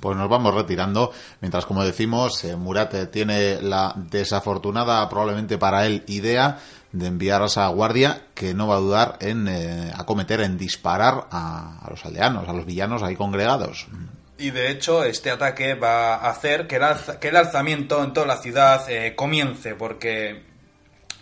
Pues 0.05 0.17
nos 0.17 0.29
vamos 0.29 0.53
retirando, 0.53 1.11
mientras 1.41 1.65
como 1.65 1.83
decimos, 1.83 2.43
eh, 2.43 2.55
Murat 2.55 2.93
eh, 2.93 3.07
tiene 3.07 3.59
la 3.59 3.91
desafortunada, 3.95 5.09
probablemente 5.09 5.57
para 5.57 5.87
él, 5.87 6.03
idea 6.05 6.59
de 6.91 7.07
enviar 7.07 7.41
a 7.41 7.45
esa 7.45 7.67
guardia 7.69 8.21
que 8.35 8.53
no 8.53 8.67
va 8.67 8.75
a 8.75 8.81
dudar 8.81 9.17
en 9.19 9.47
eh, 9.47 9.91
acometer, 9.97 10.41
en 10.41 10.59
disparar 10.59 11.25
a, 11.31 11.87
los 11.89 12.05
aldeanos, 12.05 12.47
a 12.47 12.53
los 12.53 12.67
villanos 12.67 13.01
ahí 13.01 13.15
congregados. 13.15 13.87
Y 14.37 14.51
de 14.51 14.69
hecho, 14.69 15.03
este 15.03 15.31
ataque 15.31 15.73
va 15.73 16.17
a 16.17 16.29
hacer 16.29 16.67
que 16.67 16.75
el, 16.75 16.83
que 17.19 17.29
el 17.29 17.35
alzamiento 17.37 18.03
en 18.03 18.13
toda 18.13 18.27
la 18.27 18.37
ciudad 18.37 18.87
eh, 18.87 19.15
comience, 19.15 19.73
porque 19.73 20.43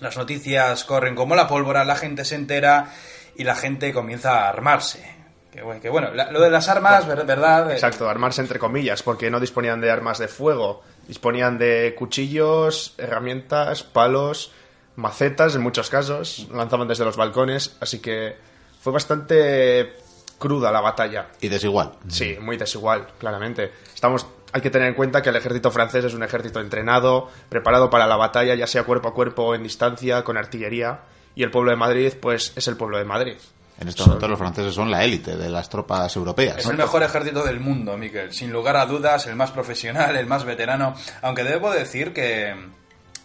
las 0.02 0.18
noticias 0.18 0.84
corren 0.84 1.16
como 1.16 1.36
la 1.36 1.48
pólvora, 1.48 1.86
la 1.86 1.96
gente 1.96 2.26
se 2.26 2.36
entera 2.36 2.92
y 3.38 3.46
la 3.46 3.56
gente 3.56 3.94
comienza 3.94 4.42
a 4.42 4.50
armarse. 4.50 5.23
Que, 5.54 5.62
bueno, 5.62 5.80
que 5.80 5.90
bueno, 5.90 6.12
la- 6.14 6.32
lo 6.32 6.42
de 6.42 6.50
las 6.50 6.68
armas, 6.68 7.08
ver- 7.08 7.26
¿verdad? 7.26 7.70
Eh, 7.70 7.74
Exacto, 7.76 8.10
armarse 8.10 8.42
entre 8.42 8.58
comillas, 8.58 9.04
porque 9.04 9.30
no 9.30 9.40
disponían 9.40 9.80
de 9.82 9.92
armas 9.92 10.18
de 10.18 10.28
fuego, 10.28 10.82
disponían 11.08 11.60
de 11.60 11.94
cuchillos, 11.98 12.96
herramientas, 12.98 13.84
palos, 13.84 14.52
macetas 14.96 15.54
en 15.56 15.62
muchos 15.62 15.90
casos, 15.92 16.48
lanzaban 16.52 16.88
desde 16.88 17.06
los 17.06 17.18
balcones, 17.18 17.78
así 17.82 18.00
que 18.00 18.36
fue 18.82 18.92
bastante 18.94 19.94
cruda 20.40 20.72
la 20.72 20.82
batalla. 20.82 21.28
Y 21.40 21.48
desigual. 21.50 21.92
Sí, 22.08 22.36
muy 22.42 22.58
desigual, 22.58 23.08
claramente. 23.20 23.72
Estamos, 23.94 24.26
hay 24.52 24.62
que 24.62 24.70
tener 24.72 24.88
en 24.88 24.94
cuenta 24.96 25.22
que 25.22 25.30
el 25.30 25.36
ejército 25.36 25.70
francés 25.72 26.04
es 26.06 26.14
un 26.16 26.24
ejército 26.24 26.60
entrenado, 26.60 27.30
preparado 27.50 27.90
para 27.92 28.08
la 28.08 28.16
batalla, 28.18 28.56
ya 28.56 28.68
sea 28.68 28.84
cuerpo 28.84 29.10
a 29.10 29.14
cuerpo 29.14 29.44
o 29.44 29.56
en 29.56 29.64
distancia, 29.64 30.24
con 30.24 30.36
artillería, 30.38 31.02
y 31.36 31.44
el 31.44 31.52
pueblo 31.52 31.72
de 31.72 31.78
Madrid, 31.78 32.14
pues 32.22 32.54
es 32.56 32.68
el 32.68 32.76
pueblo 32.78 32.98
de 32.98 33.06
Madrid. 33.06 33.38
En 33.80 33.88
estos 33.88 34.08
momentos 34.08 34.30
los 34.30 34.40
franceses 34.40 34.74
son 34.74 34.92
la 34.92 35.04
élite 35.04 35.36
de 35.36 35.50
las 35.50 35.68
tropas 35.68 36.16
europeas. 36.16 36.58
Es 36.60 36.68
el 36.68 36.78
mejor 36.78 37.04
ejército 37.04 37.44
del 37.44 37.60
mundo, 37.60 37.98
Miquel. 37.98 38.32
Sin 38.32 38.52
lugar 38.52 38.78
a 38.78 38.86
dudas, 38.86 39.26
el 39.28 39.36
más 39.36 39.52
profesional, 39.52 40.16
el 40.16 40.28
más 40.28 40.46
veterano. 40.46 40.94
Aunque 41.22 41.44
debo 41.44 41.72
decir 41.72 42.14
que 42.14 42.54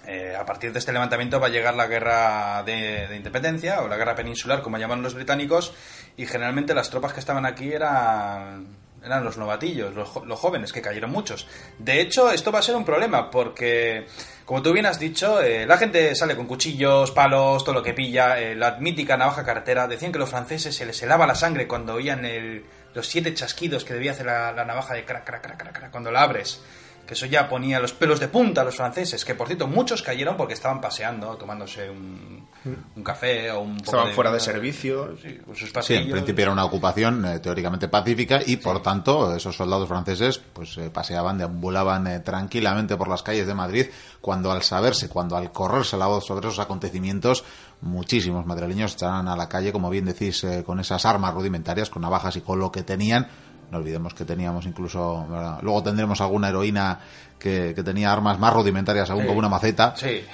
eh, 0.06 0.34
a 0.34 0.46
partir 0.46 0.72
de 0.72 0.78
este 0.78 0.92
levantamiento 0.92 1.38
va 1.38 1.48
a 1.48 1.50
llegar 1.50 1.74
la 1.74 1.86
guerra 1.86 2.62
de, 2.64 3.08
de 3.08 3.16
independencia 3.16 3.82
o 3.82 3.88
la 3.88 3.98
guerra 3.98 4.14
peninsular, 4.14 4.62
como 4.62 4.78
llaman 4.78 5.02
los 5.02 5.14
británicos, 5.14 5.74
y 6.16 6.24
generalmente 6.24 6.74
las 6.74 6.88
tropas 6.88 7.12
que 7.12 7.20
estaban 7.20 7.44
aquí 7.44 7.70
eran 7.70 8.77
eran 9.04 9.24
los 9.24 9.36
novatillos, 9.36 9.94
los, 9.94 10.08
los, 10.26 10.38
jóvenes, 10.38 10.72
que 10.72 10.82
cayeron 10.82 11.10
muchos. 11.10 11.46
De 11.78 12.00
hecho, 12.00 12.30
esto 12.30 12.50
va 12.52 12.58
a 12.58 12.62
ser 12.62 12.76
un 12.76 12.84
problema, 12.84 13.30
porque, 13.30 14.06
como 14.44 14.62
tú 14.62 14.72
bien 14.72 14.86
has 14.86 14.98
dicho, 14.98 15.40
eh, 15.40 15.66
la 15.66 15.78
gente 15.78 16.14
sale 16.14 16.36
con 16.36 16.46
cuchillos, 16.46 17.10
palos, 17.10 17.64
todo 17.64 17.74
lo 17.74 17.82
que 17.82 17.94
pilla, 17.94 18.40
eh, 18.40 18.54
la 18.54 18.76
mítica 18.78 19.16
navaja 19.16 19.44
carretera. 19.44 19.86
Decían 19.86 20.12
que 20.12 20.18
los 20.18 20.30
franceses 20.30 20.74
se 20.74 20.86
les 20.86 21.02
helaba 21.02 21.26
la 21.26 21.34
sangre 21.34 21.68
cuando 21.68 21.94
oían 21.94 22.24
el, 22.24 22.64
los 22.94 23.06
siete 23.06 23.34
chasquidos 23.34 23.84
que 23.84 23.94
debía 23.94 24.12
hacer 24.12 24.26
la, 24.26 24.52
la 24.52 24.64
navaja 24.64 24.94
de 24.94 25.04
crac, 25.04 25.24
crac, 25.24 25.42
crac, 25.42 25.72
crac, 25.72 25.90
cuando 25.90 26.10
la 26.10 26.22
abres 26.22 26.60
que 27.08 27.14
eso 27.14 27.24
ya 27.24 27.48
ponía 27.48 27.80
los 27.80 27.94
pelos 27.94 28.20
de 28.20 28.28
punta 28.28 28.60
a 28.60 28.64
los 28.64 28.76
franceses, 28.76 29.24
que 29.24 29.34
por 29.34 29.46
cierto 29.46 29.66
muchos 29.66 30.02
cayeron 30.02 30.36
porque 30.36 30.52
estaban 30.52 30.78
paseando, 30.78 31.36
tomándose 31.36 31.88
un, 31.88 32.46
un 32.94 33.02
café 33.02 33.50
o 33.50 33.62
un... 33.62 33.78
Estaban 33.78 34.12
fuera 34.12 34.30
de 34.30 34.38
servicio. 34.38 35.16
Sí, 35.16 35.38
con 35.38 35.56
sus 35.56 35.72
Sí, 35.86 35.94
en 35.94 36.10
principio 36.10 36.42
era 36.42 36.52
una 36.52 36.66
ocupación 36.66 37.24
eh, 37.24 37.38
teóricamente 37.38 37.88
pacífica 37.88 38.40
y 38.44 38.58
por 38.58 38.82
tanto 38.82 39.34
esos 39.34 39.56
soldados 39.56 39.88
franceses 39.88 40.38
pues 40.52 40.76
eh, 40.76 40.90
paseaban, 40.90 41.38
deambulaban 41.38 42.06
eh, 42.08 42.20
tranquilamente 42.20 42.94
por 42.98 43.08
las 43.08 43.22
calles 43.22 43.46
de 43.46 43.54
Madrid 43.54 43.86
cuando 44.20 44.52
al 44.52 44.62
saberse, 44.62 45.08
cuando 45.08 45.34
al 45.34 45.50
correrse 45.50 45.96
la 45.96 46.08
voz 46.08 46.26
sobre 46.26 46.46
esos 46.46 46.58
acontecimientos 46.58 47.42
muchísimos 47.80 48.44
madrileños 48.44 48.90
estaban 48.90 49.28
a 49.28 49.36
la 49.36 49.48
calle, 49.48 49.72
como 49.72 49.88
bien 49.88 50.04
decís, 50.04 50.44
con 50.66 50.80
esas 50.80 51.06
armas 51.06 51.32
rudimentarias, 51.32 51.88
con 51.88 52.02
navajas 52.02 52.36
y 52.36 52.40
con 52.40 52.58
lo 52.58 52.72
que 52.72 52.82
tenían 52.82 53.28
no 53.70 53.78
olvidemos 53.78 54.14
que 54.14 54.24
teníamos 54.24 54.66
incluso. 54.66 55.26
¿verdad? 55.28 55.58
Luego 55.62 55.82
tendremos 55.82 56.20
alguna 56.20 56.48
heroína 56.48 57.00
que, 57.38 57.72
que, 57.74 57.82
tenía 57.82 58.12
armas 58.12 58.38
más 58.38 58.52
rudimentarias, 58.52 59.10
aún 59.10 59.22
Sí. 59.22 59.26
como 59.26 59.38
una 59.38 59.48
maceta. 59.48 59.94
Sí. 59.96 60.24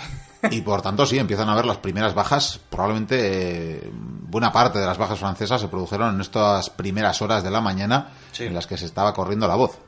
Y 0.51 0.61
por 0.61 0.83
tanto, 0.83 1.07
sí, 1.07 1.19
empiezan 1.19 1.49
a 1.49 1.55
ver 1.55 1.65
las 1.65 1.79
primeras 1.79 2.15
bajas. 2.15 2.61
Probablemente 2.71 3.77
eh, 3.77 3.91
buena 3.93 4.53
parte 4.53 4.79
de 4.79 4.87
las 4.87 4.99
bajas 4.99 5.19
francesas 5.19 5.61
se 5.61 5.69
produjeron 5.69 6.15
en 6.15 6.21
estas 6.21 6.69
primeras 6.71 7.23
horas 7.23 7.43
de 7.43 7.51
la 7.51 7.61
mañana 7.63 8.09
Sí. 8.33 8.45
en 8.45 8.55
las 8.55 8.67
que 8.67 8.77
se 8.77 8.85
estaba 8.85 9.15
corriendo 9.15 9.49
la 9.49 9.55
voz. 9.55 9.79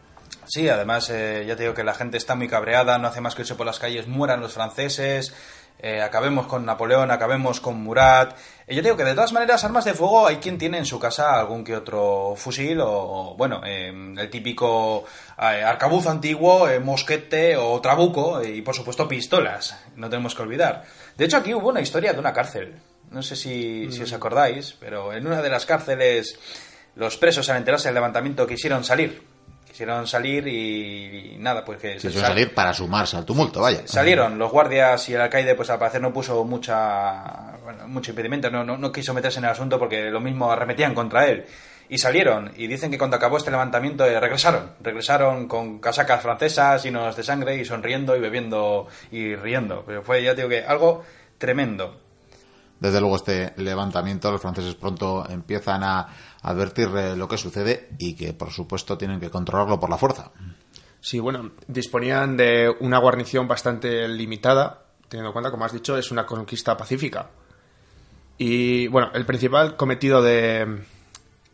Sí, 0.48 0.68
además, 0.68 1.10
eh, 1.10 1.44
ya 1.46 1.56
te 1.56 1.64
digo 1.64 1.74
que 1.74 1.82
la 1.84 1.92
gente 1.94 2.16
está 2.16 2.36
muy 2.36 2.48
cabreada, 2.48 2.98
no 2.98 3.08
hace 3.08 3.20
más 3.20 3.34
que 3.34 3.42
irse 3.42 3.54
por 3.56 3.66
las 3.66 3.78
calles, 3.80 4.06
mueran 4.06 4.40
los 4.40 4.52
franceses, 4.52 5.34
eh, 5.78 6.00
acabemos 6.00 6.46
con 6.46 6.64
Napoleón, 6.64 7.10
acabemos 7.10 7.60
con 7.60 7.82
Murat. 7.82 8.36
Eh, 8.66 8.74
yo 8.74 8.82
digo 8.82 8.96
que 8.96 9.04
de 9.04 9.14
todas 9.14 9.32
maneras, 9.32 9.64
armas 9.64 9.84
de 9.84 9.94
fuego, 9.94 10.26
hay 10.26 10.36
quien 10.36 10.58
tiene 10.58 10.78
en 10.78 10.86
su 10.86 10.98
casa 10.98 11.38
algún 11.38 11.64
que 11.64 11.76
otro 11.76 12.34
fusil 12.36 12.80
o, 12.80 12.90
o, 12.90 13.36
bueno, 13.36 13.60
eh, 13.64 13.88
el 14.16 14.30
típico 14.30 15.04
eh, 15.38 15.62
arcabuz 15.62 16.06
antiguo, 16.06 16.68
mosquete 16.82 17.56
o 17.56 17.80
trabuco 17.80 18.42
y, 18.42 18.62
por 18.62 18.74
supuesto, 18.74 19.06
pistolas, 19.06 19.78
no 19.96 20.08
tenemos 20.08 20.34
que 20.34 20.42
olvidar. 20.42 20.84
De 21.16 21.24
hecho, 21.24 21.36
aquí 21.36 21.54
hubo 21.54 21.68
una 21.68 21.80
historia 21.80 22.12
de 22.12 22.18
una 22.18 22.32
cárcel. 22.32 22.76
No 23.10 23.22
sé 23.22 23.36
si, 23.36 23.90
si 23.92 24.02
os 24.02 24.12
acordáis, 24.12 24.74
pero 24.80 25.12
en 25.12 25.26
una 25.26 25.40
de 25.40 25.48
las 25.48 25.64
cárceles 25.64 26.38
los 26.96 27.16
presos 27.16 27.48
al 27.50 27.58
enterarse 27.58 27.88
del 27.88 27.94
levantamiento 27.94 28.46
quisieron 28.46 28.82
salir. 28.82 29.35
Quisieron 29.76 30.06
salir 30.06 30.48
y, 30.48 31.34
y 31.34 31.36
nada, 31.38 31.62
pues 31.62 31.78
que... 31.78 32.00
Suele 32.00 32.18
salir 32.18 32.54
para 32.54 32.72
sumarse 32.72 33.18
al 33.18 33.26
tumulto, 33.26 33.60
vaya. 33.60 33.82
Salieron 33.84 34.38
los 34.38 34.50
guardias 34.50 35.06
y 35.10 35.12
el 35.12 35.20
alcaide, 35.20 35.54
pues 35.54 35.68
al 35.68 35.78
parecer 35.78 36.00
no 36.00 36.14
puso 36.14 36.42
mucha, 36.44 37.58
bueno, 37.62 37.86
mucho 37.86 38.12
impedimento, 38.12 38.50
no, 38.50 38.64
no, 38.64 38.78
no 38.78 38.90
quiso 38.90 39.12
meterse 39.12 39.38
en 39.38 39.44
el 39.44 39.50
asunto 39.50 39.78
porque 39.78 40.10
lo 40.10 40.18
mismo 40.18 40.50
arremetían 40.50 40.94
contra 40.94 41.26
él. 41.26 41.44
Y 41.90 41.98
salieron, 41.98 42.52
y 42.56 42.68
dicen 42.68 42.90
que 42.90 42.96
cuando 42.96 43.18
acabó 43.18 43.36
este 43.36 43.50
levantamiento 43.50 44.06
eh, 44.06 44.18
regresaron. 44.18 44.70
Regresaron 44.80 45.46
con 45.46 45.78
casacas 45.78 46.22
francesas, 46.22 46.82
llenos 46.82 47.14
de 47.14 47.22
sangre 47.22 47.56
y 47.56 47.66
sonriendo 47.66 48.16
y 48.16 48.20
bebiendo 48.20 48.86
y 49.10 49.36
riendo. 49.36 49.84
Pero 49.86 50.02
fue, 50.02 50.22
ya 50.22 50.34
digo 50.34 50.48
que, 50.48 50.64
algo 50.64 51.04
tremendo. 51.36 52.00
Desde 52.80 53.00
luego 53.00 53.16
este 53.16 53.52
levantamiento 53.56 54.30
los 54.30 54.40
franceses 54.40 54.74
pronto 54.74 55.26
empiezan 55.28 55.82
a 55.82 56.08
advertir 56.46 56.88
eh, 56.96 57.16
lo 57.16 57.28
que 57.28 57.36
sucede 57.36 57.90
y 57.98 58.14
que 58.14 58.32
por 58.32 58.50
supuesto 58.50 58.96
tienen 58.96 59.20
que 59.20 59.30
controlarlo 59.30 59.78
por 59.80 59.90
la 59.90 59.98
fuerza. 59.98 60.30
Sí, 61.00 61.18
bueno, 61.18 61.52
disponían 61.66 62.36
de 62.36 62.74
una 62.80 62.98
guarnición 62.98 63.46
bastante 63.46 64.08
limitada, 64.08 64.84
teniendo 65.08 65.30
en 65.30 65.32
cuenta, 65.32 65.50
como 65.50 65.64
has 65.64 65.72
dicho, 65.72 65.96
es 65.96 66.10
una 66.10 66.24
conquista 66.24 66.76
pacífica. 66.76 67.30
Y 68.38 68.86
bueno, 68.88 69.10
el 69.14 69.26
principal 69.26 69.76
cometido 69.76 70.22
de. 70.22 70.84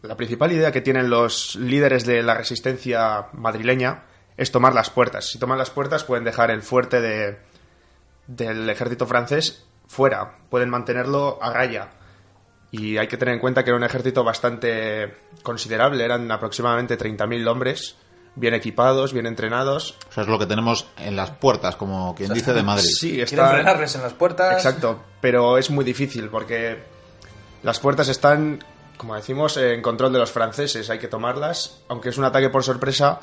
La 0.03 0.17
principal 0.17 0.51
idea 0.51 0.73
que 0.73 0.81
tienen 0.81 1.11
los 1.11 1.55
líderes 1.55 2.05
de 2.05 2.23
la 2.23 2.35
resistencia 2.35 3.29
madrileña 3.33 4.05
es 4.37 4.51
tomar 4.51 4.75
las 4.75 4.91
puertas. 4.91 5.31
Si 5.31 5.39
toman 5.39 5.59
las 5.59 5.71
puertas, 5.71 6.03
pueden 6.03 6.25
dejar 6.25 6.51
el 6.51 6.63
fuerte 6.63 7.01
de, 7.01 7.39
del 8.27 8.69
ejército 8.69 9.07
francés 9.07 9.65
fuera, 9.87 10.39
pueden 10.51 10.71
mantenerlo 10.71 11.39
a 11.41 11.53
raya. 11.53 11.91
Y 12.73 12.97
hay 12.97 13.07
que 13.07 13.19
tener 13.19 13.35
en 13.35 13.41
cuenta 13.41 13.63
que 13.63 13.71
era 13.71 13.77
un 13.77 13.85
ejército 13.85 14.25
bastante 14.25 15.15
considerable, 15.43 16.05
eran 16.05 16.31
aproximadamente 16.31 16.99
30.000 16.99 17.47
hombres, 17.47 17.97
bien 18.35 18.55
equipados, 18.55 19.13
bien 19.13 19.27
entrenados. 19.27 19.95
O 20.09 20.13
sea, 20.13 20.23
es 20.23 20.29
lo 20.29 20.39
que 20.39 20.47
tenemos 20.47 20.87
en 20.97 21.15
las 21.15 21.31
puertas, 21.33 21.77
como 21.77 22.15
quien 22.15 22.33
dice, 22.33 22.55
de 22.55 22.63
Madrid. 22.63 22.89
Sí, 22.89 23.11
Quieren 23.11 23.25
está... 23.27 23.51
frenarles 23.51 23.95
en 23.95 24.03
las 24.03 24.15
puertas. 24.15 24.55
Exacto, 24.55 25.03
pero 25.21 25.59
es 25.59 25.71
muy 25.71 25.85
difícil 25.85 26.31
porque 26.31 26.79
las 27.63 27.79
puertas 27.79 28.09
están, 28.09 28.65
como 28.97 29.17
decimos, 29.17 29.59
en 29.59 29.83
control 29.83 30.13
de 30.13 30.21
los 30.21 30.33
franceses. 30.33 30.89
Hay 30.89 30.99
que 30.99 31.09
tomarlas, 31.09 31.83
aunque 31.89 32.09
es 32.09 32.17
un 32.17 32.25
ataque 32.25 32.49
por 32.49 32.65
sorpresa, 32.65 33.21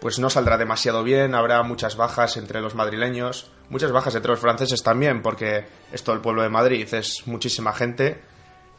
pues 0.00 0.18
no 0.18 0.28
saldrá 0.28 0.58
demasiado 0.58 1.02
bien. 1.02 1.34
Habrá 1.34 1.62
muchas 1.62 1.96
bajas 1.96 2.36
entre 2.36 2.60
los 2.60 2.74
madrileños, 2.74 3.50
muchas 3.70 3.92
bajas 3.92 4.14
entre 4.14 4.30
los 4.32 4.40
franceses 4.40 4.82
también, 4.82 5.22
porque 5.22 5.64
esto 5.90 6.12
el 6.12 6.20
pueblo 6.20 6.42
de 6.42 6.50
Madrid 6.50 6.86
es 6.92 7.26
muchísima 7.26 7.72
gente. 7.72 8.20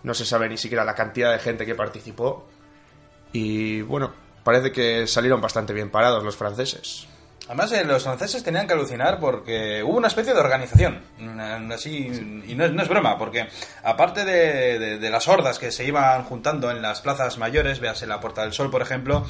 No 0.03 0.13
se 0.13 0.25
sabe 0.25 0.49
ni 0.49 0.57
siquiera 0.57 0.83
la 0.83 0.95
cantidad 0.95 1.31
de 1.31 1.39
gente 1.39 1.65
que 1.65 1.75
participó. 1.75 2.47
Y 3.33 3.81
bueno, 3.81 4.13
parece 4.43 4.71
que 4.71 5.07
salieron 5.07 5.41
bastante 5.41 5.73
bien 5.73 5.89
parados 5.89 6.23
los 6.23 6.35
franceses. 6.35 7.07
Además, 7.51 7.71
eh, 7.73 7.83
los 7.83 8.03
franceses 8.03 8.43
tenían 8.43 8.65
que 8.65 8.71
alucinar 8.73 9.19
porque 9.19 9.83
hubo 9.83 9.97
una 9.97 10.07
especie 10.07 10.33
de 10.33 10.39
organización. 10.39 11.01
mm, 11.17 11.71
Así, 11.71 12.09
y 12.47 12.55
no 12.55 12.63
es, 12.65 12.87
broma, 12.87 13.17
porque 13.17 13.47
aparte 13.83 14.23
de, 14.23 15.09
las 15.09 15.27
hordas 15.27 15.59
que 15.59 15.71
se 15.71 15.83
iban 15.83 16.23
juntando 16.23 16.71
en 16.71 16.81
las 16.81 17.01
plazas 17.01 17.37
mayores, 17.37 17.81
véase 17.81 18.07
la 18.07 18.21
Puerta 18.21 18.43
del 18.43 18.53
Sol, 18.53 18.71
por 18.71 18.81
ejemplo, 18.81 19.25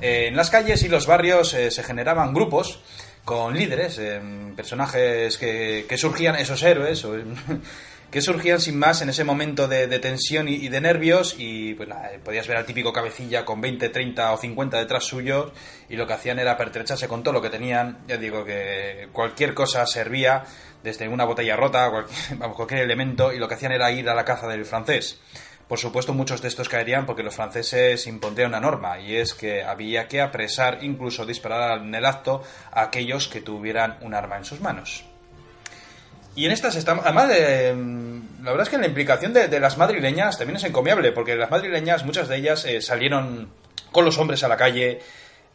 eh, 0.00 0.26
en 0.28 0.36
las 0.36 0.48
calles 0.48 0.82
y 0.84 0.88
los 0.88 1.06
barrios 1.06 1.52
eh, 1.52 1.70
se 1.70 1.82
generaban 1.82 2.32
grupos 2.32 2.80
con 3.26 3.54
líderes, 3.54 4.00
personajes 4.54 5.36
que, 5.36 5.96
surgían, 5.98 6.36
esos 6.36 6.62
héroes, 6.62 7.04
que 8.10 8.20
surgían 8.20 8.60
sin 8.60 8.78
más 8.78 9.02
en 9.02 9.08
ese 9.08 9.24
momento 9.24 9.68
de, 9.68 9.86
tensión 9.98 10.48
y, 10.48 10.68
de 10.68 10.80
nervios 10.80 11.34
y 11.38 11.74
pues 11.74 11.88
eh, 11.88 12.20
podías 12.22 12.46
ver 12.46 12.56
al 12.56 12.66
típico 12.66 12.92
cabecilla 12.92 13.44
con 13.44 13.60
20, 13.60 13.88
30 13.88 14.32
o 14.32 14.36
50 14.36 14.78
detrás 14.78 15.04
suyos 15.04 15.52
y 15.88 15.96
lo 15.96 16.06
que 16.06 16.14
hacían 16.14 16.38
era 16.38 16.56
pertrecharse 16.56 17.08
con 17.08 17.22
todo 17.22 17.34
lo 17.34 17.42
que 17.42 17.50
tenían, 17.50 17.98
ya 18.06 18.16
digo 18.16 18.44
que 18.44 19.08
cualquier 19.12 19.54
cosa 19.54 19.86
servía, 19.86 20.44
desde 20.82 21.08
una 21.08 21.24
botella 21.24 21.56
rota, 21.56 21.90
cualquier, 21.90 22.38
cualquier 22.54 22.80
elemento 22.80 23.32
y 23.32 23.38
lo 23.38 23.48
que 23.48 23.54
hacían 23.54 23.72
era 23.72 23.90
ir 23.90 24.08
a 24.08 24.14
la 24.14 24.24
caza 24.24 24.46
del 24.46 24.64
francés. 24.64 25.20
Por 25.68 25.80
supuesto, 25.80 26.14
muchos 26.14 26.40
de 26.42 26.48
estos 26.48 26.68
caerían 26.68 27.06
porque 27.06 27.24
los 27.24 27.34
franceses 27.34 28.06
impondrían 28.06 28.50
una 28.50 28.60
norma, 28.60 29.00
y 29.00 29.16
es 29.16 29.34
que 29.34 29.64
había 29.64 30.06
que 30.06 30.20
apresar, 30.20 30.78
incluso 30.82 31.26
disparar 31.26 31.80
en 31.80 31.92
el 31.92 32.04
acto, 32.04 32.44
a 32.70 32.82
aquellos 32.82 33.26
que 33.26 33.40
tuvieran 33.40 33.98
un 34.00 34.14
arma 34.14 34.36
en 34.36 34.44
sus 34.44 34.60
manos. 34.60 35.04
Y 36.36 36.44
en 36.46 36.52
estas 36.52 36.76
estamos. 36.76 37.04
Además, 37.04 37.30
eh, 37.34 37.74
la 38.42 38.50
verdad 38.50 38.62
es 38.62 38.68
que 38.68 38.78
la 38.78 38.86
implicación 38.86 39.32
de, 39.32 39.48
de 39.48 39.58
las 39.58 39.76
madrileñas 39.76 40.38
también 40.38 40.56
es 40.56 40.64
encomiable, 40.64 41.10
porque 41.10 41.34
las 41.34 41.50
madrileñas, 41.50 42.04
muchas 42.04 42.28
de 42.28 42.36
ellas 42.36 42.64
eh, 42.66 42.80
salieron 42.80 43.48
con 43.90 44.04
los 44.04 44.18
hombres 44.18 44.44
a 44.44 44.48
la 44.48 44.56
calle. 44.56 45.00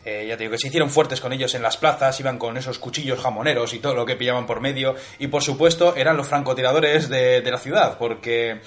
eh, 0.03 0.25
ya 0.27 0.35
te 0.35 0.43
digo 0.43 0.51
que 0.53 0.57
se 0.57 0.67
hicieron 0.67 0.89
fuertes 0.89 1.21
con 1.21 1.31
ellos 1.31 1.53
en 1.53 1.61
las 1.61 1.77
plazas, 1.77 2.19
iban 2.19 2.39
con 2.39 2.57
esos 2.57 2.79
cuchillos 2.79 3.19
jamoneros 3.19 3.73
y 3.73 3.79
todo 3.79 3.93
lo 3.93 4.05
que 4.05 4.15
pillaban 4.15 4.47
por 4.47 4.59
medio. 4.59 4.95
Y 5.19 5.27
por 5.27 5.43
supuesto, 5.43 5.95
eran 5.95 6.17
los 6.17 6.27
francotiradores 6.27 7.07
de, 7.07 7.41
de 7.41 7.51
la 7.51 7.59
ciudad, 7.59 7.97
porque 7.99 8.61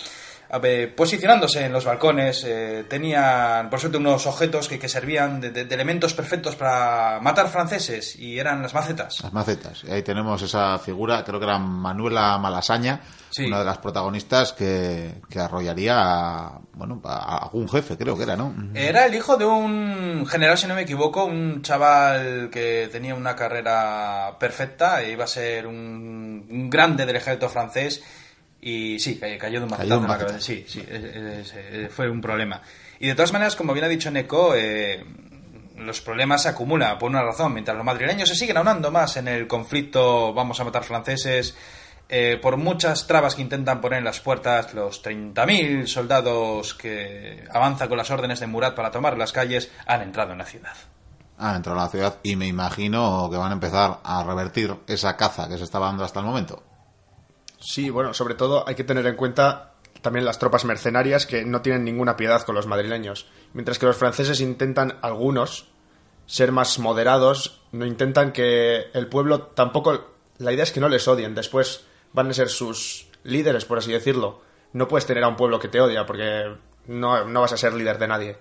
posicionándose 0.96 1.64
en 1.64 1.72
los 1.72 1.84
balcones, 1.84 2.44
eh, 2.46 2.84
tenían 2.88 3.70
por 3.70 3.80
suerte 3.80 3.98
unos 3.98 4.26
objetos 4.26 4.68
que, 4.68 4.78
que 4.78 4.88
servían 4.88 5.40
de, 5.40 5.50
de- 5.50 5.64
de 5.64 5.74
elementos 5.74 6.14
perfectos 6.14 6.56
para 6.56 7.18
matar 7.20 7.48
franceses, 7.48 8.16
y 8.18 8.38
eran 8.38 8.62
las 8.62 8.74
macetas. 8.74 9.20
Las 9.22 9.32
macetas. 9.32 9.82
Y 9.84 9.90
ahí 9.90 10.02
tenemos 10.02 10.40
esa 10.42 10.78
figura, 10.78 11.24
creo 11.24 11.38
que 11.40 11.46
era 11.46 11.58
Manuela 11.58 12.38
Malasaña, 12.38 13.00
Sí. 13.30 13.46
una 13.46 13.58
de 13.58 13.64
las 13.64 13.78
protagonistas 13.78 14.52
que, 14.52 15.20
que 15.28 15.40
arrollaría 15.40 15.96
a, 15.98 16.60
bueno, 16.74 17.00
a 17.04 17.38
algún 17.42 17.68
jefe, 17.68 17.96
creo 17.98 18.16
que 18.16 18.22
era, 18.22 18.36
¿no? 18.36 18.54
Era 18.74 19.06
el 19.06 19.14
hijo 19.16 19.36
de 19.36 19.44
un 19.44 20.24
general, 20.24 20.56
si 20.56 20.68
no 20.68 20.76
me 20.76 20.82
equivoco, 20.82 21.24
un 21.24 21.60
chaval 21.60 22.48
que 22.52 22.88
tenía 22.92 23.16
una 23.16 23.34
carrera 23.34 24.36
perfecta, 24.38 25.02
e 25.02 25.10
iba 25.10 25.24
a 25.24 25.26
ser 25.26 25.66
un, 25.66 26.46
un 26.48 26.70
grande 26.70 27.04
del 27.06 27.16
ejército 27.16 27.48
francés 27.48 28.04
y 28.66 28.98
sí, 28.98 29.16
ca- 29.18 29.26
cayó 29.38 29.58
de 29.60 29.64
un 29.64 29.70
macetazo 29.70 29.98
un 29.98 30.04
en 30.04 30.08
la 30.10 30.14
macetazo. 30.14 30.32
cabeza. 30.32 30.46
Sí, 30.46 30.64
sí, 30.66 30.80
es- 30.88 31.04
es- 31.04 31.54
es- 31.54 31.92
fue 31.92 32.08
un 32.08 32.20
problema. 32.20 32.62
Y 32.98 33.08
de 33.08 33.14
todas 33.14 33.32
maneras, 33.32 33.56
como 33.56 33.72
bien 33.74 33.84
ha 33.84 33.88
dicho 33.88 34.10
Neko, 34.10 34.54
eh, 34.56 35.04
los 35.76 36.00
problemas 36.00 36.42
se 36.42 36.48
acumulan 36.48 36.98
por 36.98 37.10
una 37.10 37.22
razón. 37.22 37.52
Mientras 37.52 37.76
los 37.76 37.84
madrileños 37.84 38.28
se 38.28 38.34
siguen 38.36 38.56
aunando 38.56 38.90
más 38.90 39.16
en 39.16 39.28
el 39.28 39.46
conflicto, 39.46 40.32
vamos 40.32 40.58
a 40.60 40.64
matar 40.64 40.84
franceses, 40.84 41.56
eh, 42.08 42.38
por 42.40 42.56
muchas 42.56 43.06
trabas 43.06 43.34
que 43.34 43.42
intentan 43.42 43.80
poner 43.80 43.98
en 43.98 44.04
las 44.04 44.20
puertas, 44.20 44.72
los 44.74 45.02
30.000 45.02 45.86
soldados 45.88 46.74
que 46.74 47.44
avanzan 47.52 47.88
con 47.88 47.98
las 47.98 48.10
órdenes 48.10 48.40
de 48.40 48.46
Murat 48.46 48.74
para 48.74 48.90
tomar 48.90 49.18
las 49.18 49.32
calles 49.32 49.70
han 49.86 50.02
entrado 50.02 50.32
en 50.32 50.38
la 50.38 50.44
ciudad. 50.46 50.74
Han 51.38 51.56
entrado 51.56 51.76
en 51.78 51.84
la 51.84 51.90
ciudad 51.90 52.18
y 52.22 52.36
me 52.36 52.46
imagino 52.46 53.28
que 53.30 53.36
van 53.36 53.50
a 53.50 53.54
empezar 53.54 53.98
a 54.04 54.22
revertir 54.22 54.74
esa 54.86 55.16
caza 55.16 55.48
que 55.48 55.58
se 55.58 55.64
estaba 55.64 55.86
dando 55.86 56.04
hasta 56.04 56.20
el 56.20 56.26
momento. 56.26 56.62
Sí, 57.64 57.88
bueno, 57.88 58.12
sobre 58.12 58.34
todo 58.34 58.68
hay 58.68 58.74
que 58.74 58.84
tener 58.84 59.06
en 59.06 59.16
cuenta 59.16 59.72
también 60.02 60.26
las 60.26 60.38
tropas 60.38 60.66
mercenarias 60.66 61.24
que 61.24 61.46
no 61.46 61.62
tienen 61.62 61.82
ninguna 61.82 62.14
piedad 62.14 62.42
con 62.42 62.54
los 62.54 62.66
madrileños. 62.66 63.26
Mientras 63.54 63.78
que 63.78 63.86
los 63.86 63.96
franceses 63.96 64.42
intentan, 64.42 64.98
algunos, 65.00 65.68
ser 66.26 66.52
más 66.52 66.78
moderados, 66.78 67.62
no 67.72 67.86
intentan 67.86 68.32
que 68.32 68.90
el 68.92 69.06
pueblo 69.06 69.40
tampoco... 69.40 70.12
La 70.36 70.52
idea 70.52 70.64
es 70.64 70.72
que 70.72 70.80
no 70.80 70.90
les 70.90 71.08
odien, 71.08 71.34
después 71.34 71.86
van 72.12 72.28
a 72.28 72.34
ser 72.34 72.50
sus 72.50 73.08
líderes, 73.22 73.64
por 73.64 73.78
así 73.78 73.92
decirlo. 73.92 74.42
No 74.74 74.86
puedes 74.86 75.06
tener 75.06 75.24
a 75.24 75.28
un 75.28 75.36
pueblo 75.36 75.58
que 75.58 75.68
te 75.68 75.80
odia 75.80 76.04
porque 76.04 76.54
no, 76.86 77.24
no 77.24 77.40
vas 77.40 77.54
a 77.54 77.56
ser 77.56 77.72
líder 77.72 77.98
de 77.98 78.08
nadie. 78.08 78.36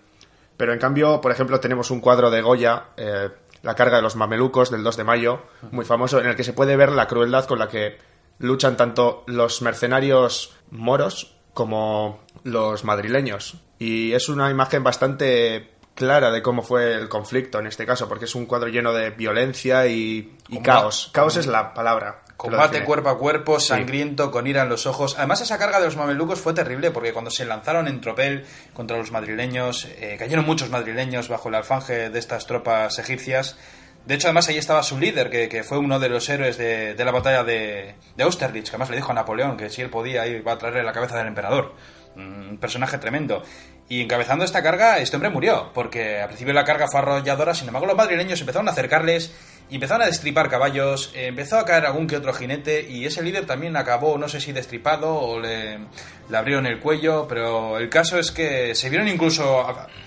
Pero 0.57 0.73
en 0.73 0.79
cambio, 0.79 1.21
por 1.21 1.31
ejemplo, 1.31 1.61
tenemos 1.61 1.91
un 1.91 2.01
cuadro 2.01 2.29
de 2.29 2.41
Goya, 2.41 2.87
eh, 2.97 3.29
La 3.61 3.75
carga 3.75 3.95
de 3.95 4.03
los 4.03 4.17
mamelucos, 4.17 4.69
del 4.69 4.83
2 4.83 4.97
de 4.97 5.03
mayo, 5.05 5.43
muy 5.71 5.85
famoso, 5.85 6.19
en 6.19 6.27
el 6.27 6.35
que 6.35 6.43
se 6.43 6.51
puede 6.51 6.75
ver 6.75 6.91
la 6.91 7.07
crueldad 7.07 7.45
con 7.45 7.59
la 7.59 7.69
que 7.69 7.97
luchan 8.43 8.75
tanto 8.75 9.23
los 9.25 9.61
mercenarios 9.61 10.53
moros 10.69 11.35
como 11.53 12.19
los 12.43 12.83
madrileños. 12.83 13.55
Y 13.79 14.11
es 14.11 14.27
una 14.27 14.51
imagen 14.51 14.83
bastante 14.83 15.71
clara 15.95 16.29
de 16.29 16.41
cómo 16.41 16.61
fue 16.61 16.93
el 16.93 17.07
conflicto 17.07 17.59
en 17.59 17.67
este 17.67 17.85
caso, 17.85 18.09
porque 18.09 18.25
es 18.25 18.35
un 18.35 18.45
cuadro 18.45 18.67
lleno 18.67 18.93
de 18.93 19.11
violencia 19.11 19.87
y, 19.87 20.37
y 20.49 20.61
caos. 20.61 21.09
Caos 21.13 21.37
es 21.37 21.47
la 21.47 21.73
palabra. 21.73 22.23
Combate 22.35 22.83
cuerpo 22.83 23.09
a 23.09 23.17
cuerpo, 23.17 23.59
sangriento, 23.61 24.29
con 24.29 24.45
ira 24.45 24.63
en 24.63 24.69
los 24.69 24.85
ojos. 24.87 25.15
Además, 25.17 25.39
esa 25.39 25.57
carga 25.57 25.79
de 25.79 25.85
los 25.85 25.95
mamelucos 25.95 26.41
fue 26.41 26.53
terrible 26.53 26.91
porque 26.91 27.13
cuando 27.13 27.31
se 27.31 27.45
lanzaron 27.45 27.87
en 27.87 28.01
tropel 28.01 28.45
contra 28.73 28.97
los 28.97 29.11
madrileños, 29.11 29.85
eh, 29.85 30.17
cayeron 30.19 30.45
muchos 30.45 30.69
madrileños 30.69 31.29
bajo 31.29 31.47
el 31.47 31.55
alfanje 31.55 32.09
de 32.09 32.19
estas 32.19 32.45
tropas 32.45 32.99
egipcias. 32.99 33.57
De 34.05 34.15
hecho, 34.15 34.27
además, 34.27 34.47
ahí 34.49 34.57
estaba 34.57 34.83
su 34.83 34.99
líder, 34.99 35.29
que, 35.29 35.47
que 35.47 35.63
fue 35.63 35.77
uno 35.77 35.99
de 35.99 36.09
los 36.09 36.27
héroes 36.27 36.57
de, 36.57 36.93
de 36.93 37.05
la 37.05 37.11
batalla 37.11 37.43
de, 37.43 37.95
de 38.17 38.23
Austerlitz, 38.23 38.69
que 38.69 38.75
además 38.75 38.89
le 38.89 38.97
dijo 38.97 39.11
a 39.11 39.15
Napoleón 39.15 39.55
que 39.55 39.69
si 39.69 39.81
él 39.81 39.89
podía 39.89 40.27
iba 40.27 40.51
a 40.51 40.57
traerle 40.57 40.83
la 40.83 40.91
cabeza 40.91 41.17
del 41.17 41.27
emperador. 41.27 41.73
Un 42.15 42.57
personaje 42.59 42.97
tremendo. 42.97 43.43
Y 43.89 44.01
encabezando 44.01 44.45
esta 44.45 44.61
carga, 44.61 44.99
este 44.99 45.15
hombre 45.15 45.29
murió, 45.29 45.71
porque 45.73 46.21
al 46.21 46.27
principio 46.27 46.53
la 46.53 46.63
carga 46.63 46.87
fue 46.87 46.99
arrolladora, 46.99 47.55
sin 47.55 47.67
embargo 47.67 47.87
los 47.87 47.95
madrileños 47.97 48.39
empezaron 48.39 48.67
a 48.67 48.71
acercarles 48.71 49.33
empezaron 49.69 50.03
a 50.03 50.05
destripar 50.05 50.49
caballos, 50.49 51.11
eh, 51.15 51.27
empezó 51.27 51.57
a 51.57 51.65
caer 51.65 51.85
algún 51.85 52.07
que 52.07 52.17
otro 52.17 52.33
jinete 52.33 52.89
y 52.89 53.05
ese 53.05 53.23
líder 53.23 53.45
también 53.45 53.75
acabó, 53.75 54.17
no 54.17 54.27
sé 54.27 54.39
si 54.39 54.51
destripado 54.51 55.13
o 55.13 55.39
le, 55.39 55.79
abrieron 56.33 56.65
el 56.65 56.79
cuello, 56.79 57.27
pero 57.27 57.77
el 57.77 57.89
caso 57.89 58.17
es 58.17 58.31
que 58.31 58.75
se 58.75 58.89
vieron 58.89 59.07
incluso, 59.07 59.65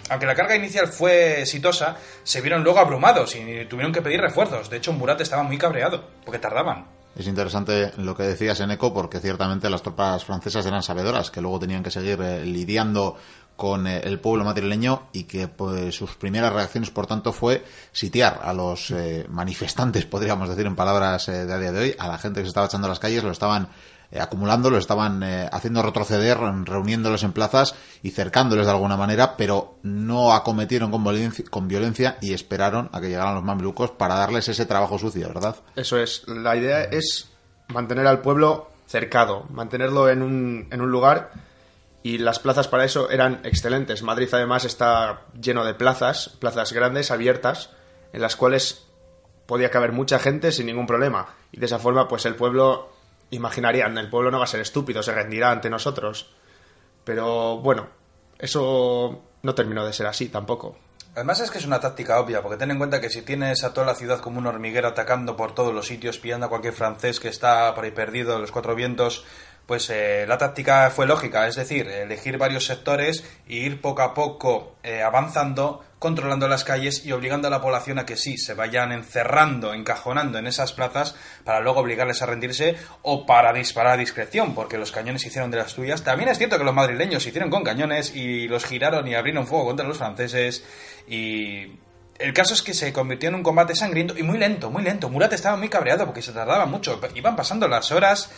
aunque 0.09 0.27
la 0.27 0.35
carga 0.35 0.57
inicial 0.57 0.89
fue 0.89 1.43
exitosa, 1.43 1.97
se 2.23 2.41
vieron 2.41 2.63
luego 2.63 2.79
abrumados 2.79 3.35
y 3.37 3.65
tuvieron 3.67 3.93
que 3.93 4.03
pedir 4.03 4.21
refuerzos. 4.21 4.71
De 4.71 4.77
hecho, 4.77 4.93
Murat 4.93 5.21
estaba 5.21 5.43
muy 5.43 5.59
cabreado, 5.59 6.05
porque 6.25 6.39
tardaban. 6.39 6.87
Es 7.17 7.27
interesante 7.27 7.93
lo 7.97 8.15
que 8.15 8.25
decías, 8.25 8.61
Eneco, 8.61 8.93
porque 8.93 9.21
ciertamente 9.21 9.71
las 9.71 9.81
tropas 9.81 10.23
francesas 10.25 10.67
eran 10.67 10.83
sabedoras, 10.83 11.31
que 11.31 11.41
luego 11.41 11.59
tenían 11.59 11.83
que 11.83 11.91
seguir 11.91 12.21
eh, 12.21 12.45
lidiando 12.45 13.17
con 13.57 13.87
eh, 13.87 14.01
el 14.05 14.21
pueblo 14.21 14.45
madrileño 14.45 15.09
y 15.13 15.25
que 15.25 15.49
pues, 15.49 15.95
sus 15.95 16.15
primeras 16.17 16.53
reacciones, 16.53 16.91
por 16.91 17.07
tanto, 17.07 17.33
fue 17.33 17.65
sitiar 17.93 18.41
a 18.43 18.53
los 18.53 18.91
eh, 18.91 19.27
manifestantes, 19.29 20.07
podríamos 20.07 20.49
decir 20.49 20.67
en 20.67 20.77
palabras 20.77 21.29
eh, 21.29 21.47
de 21.47 21.53
a 21.53 21.59
día 21.59 21.73
de 21.73 21.81
hoy, 21.81 21.95
a 21.99 22.09
la 22.09 22.19
gente 22.19 22.41
que 22.41 22.45
se 22.45 22.49
estaba 22.49 22.67
echando 22.67 22.87
a 22.87 22.91
las 22.91 22.99
calles, 22.99 23.25
lo 23.25 23.31
estaban 23.31 23.69
eh, 24.11 24.21
acumulando, 24.21 24.71
lo 24.71 24.79
estaban 24.79 25.23
eh, 25.23 25.49
haciendo 25.51 25.83
retroceder, 25.83 26.39
reuniéndolos 26.39 27.25
en 27.25 27.33
plazas 27.33 27.75
y 28.03 28.11
cercándoles 28.11 28.67
de 28.67 28.73
alguna 28.73 28.97
manera, 28.97 29.37
pero 29.37 29.79
no 29.83 30.33
acometieron 30.33 30.91
con 30.91 31.69
violencia, 31.69 32.17
y 32.21 32.33
esperaron 32.33 32.89
a 32.93 33.01
que 33.01 33.09
llegaran 33.09 33.35
los 33.35 33.43
mamelucos 33.43 33.91
para 33.91 34.15
darles 34.15 34.49
ese 34.49 34.65
trabajo 34.65 34.99
sucio, 34.99 35.29
¿verdad? 35.29 35.57
Eso 35.75 35.99
es. 35.99 36.23
La 36.29 36.57
idea 36.57 36.85
es 36.85 37.31
mantener 37.69 38.07
al 38.07 38.21
pueblo 38.21 38.71
cercado, 38.87 39.47
mantenerlo 39.51 40.09
en 40.09 40.23
un, 40.23 40.69
en 40.71 40.81
un 40.81 40.91
lugar 40.91 41.33
y 42.07 42.19
las 42.19 42.39
plazas 42.39 42.69
para 42.69 42.85
eso 42.85 43.11
eran 43.11 43.41
excelentes. 43.43 44.05
Madrid 44.05 44.29
además 44.31 44.65
está 44.65 45.23
lleno 45.43 45.65
de 45.65 45.75
plazas, 45.75 46.29
plazas 46.39 46.73
grandes, 46.73 47.11
abiertas, 47.11 47.71
en 48.13 48.23
las 48.23 48.37
cuales 48.37 48.87
podía 49.47 49.73
caber 49.73 49.91
mucha 49.91 50.21
gente 50.21 50.53
sin 50.53 50.67
ningún 50.67 50.87
problema. 50.87 51.35
Y 51.51 51.59
de 51.59 51.67
esa 51.67 51.81
forma, 51.81 52.07
pues 52.07 52.25
el 52.25 52.37
pueblo, 52.37 52.91
imaginarían, 53.31 53.99
el 53.99 54.09
pueblo 54.09 54.31
no 54.31 54.39
va 54.39 54.45
a 54.45 54.47
ser 54.47 54.61
estúpido, 54.61 55.03
se 55.03 55.11
rendirá 55.11 55.51
ante 55.51 55.69
nosotros. 55.69 56.33
Pero 57.03 57.57
bueno, 57.59 57.89
eso 58.39 59.25
no 59.43 59.55
terminó 59.57 59.85
de 59.85 59.93
ser 59.93 60.07
así 60.07 60.29
tampoco. 60.29 60.79
Además 61.17 61.41
es 61.41 61.51
que 61.51 61.59
es 61.59 61.67
una 61.67 61.81
táctica 61.81 62.21
obvia, 62.21 62.41
porque 62.41 62.57
ten 62.57 62.71
en 62.71 62.79
cuenta 62.79 63.01
que 63.01 63.11
si 63.11 63.23
tienes 63.23 63.65
a 63.65 63.75
toda 63.75 63.85
la 63.85 63.97
ciudad 63.97 64.21
como 64.21 64.39
un 64.39 64.47
hormiguero 64.47 64.87
atacando 64.87 65.37
por 65.37 65.57
todos 65.57 65.75
los 65.75 65.89
sitios, 65.89 66.19
pillando 66.19 66.47
a 66.47 66.51
cualquier 66.51 66.75
francés 66.75 67.19
que 67.19 67.29
está 67.29 67.75
por 67.75 67.83
ahí 67.83 67.91
perdido 67.91 68.35
de 68.35 68.41
los 68.41 68.53
cuatro 68.53 68.77
vientos, 68.77 69.25
pues 69.67 69.91
eh, 69.91 70.25
la 70.29 70.39
táctica 70.39 70.91
fue 70.91 71.07
lógica, 71.07 71.47
es 71.49 71.57
decir, 71.57 71.89
elegir 71.89 72.39
varios 72.39 72.67
sectores 72.67 73.25
e 73.49 73.55
ir 73.55 73.81
poco 73.81 74.03
a 74.03 74.15
poco 74.15 74.77
eh, 74.85 75.03
avanzando, 75.03 75.85
controlando 75.99 76.47
las 76.47 76.63
calles 76.63 77.05
y 77.05 77.11
obligando 77.11 77.49
a 77.49 77.51
la 77.51 77.61
población 77.61 77.99
a 77.99 78.07
que 78.07 78.17
sí, 78.17 78.39
se 78.39 78.55
vayan 78.55 78.93
encerrando, 78.93 79.75
encajonando 79.75 80.39
en 80.39 80.47
esas 80.47 80.73
plazas 80.73 81.17
para 81.45 81.61
luego 81.61 81.81
obligarles 81.81 82.23
a 82.23 82.27
rendirse 82.27 82.77
o 83.03 83.27
para 83.27 83.53
disparar 83.53 83.95
a 83.95 83.97
discreción, 83.97 84.55
porque 84.55 84.79
los 84.79 84.93
cañones 84.93 85.27
hicieron 85.27 85.51
de 85.51 85.59
las 85.59 85.75
tuyas. 85.75 86.05
También 86.05 86.29
es 86.29 86.39
cierto 86.39 86.59
que 86.59 86.65
los 86.65 86.75
madrileños 86.75 87.27
hicieron 87.27 87.51
con 87.51 87.65
cañones 87.65 88.15
y 88.15 88.47
los 88.47 88.65
giraron 88.65 89.09
y 89.09 89.17
abrieron 89.17 89.49
fuego 89.49 89.67
contra 89.67 89.87
los 89.87 89.99
franceses 89.99 90.65
y 91.09 91.81
el 92.19 92.33
caso 92.33 92.55
es 92.55 92.63
que 92.63 92.73
se 92.73 92.93
convirtió 92.93 93.29
en 93.29 93.35
un 93.35 93.43
combate 93.43 93.75
sangriento 93.75 94.17
y 94.17 94.23
muy 94.23 94.39
lento, 94.39 94.71
muy 94.71 94.83
lento. 94.83 95.09
Murat 95.09 95.33
estaba 95.33 95.57
muy 95.57 95.69
cabreado 95.69 96.07
porque 96.07 96.23
se 96.23 96.33
tardaba 96.33 96.67
mucho. 96.67 97.01
Iban 97.15 97.37
pasando 97.37 97.69
las 97.69 97.93
horas. 97.93 98.31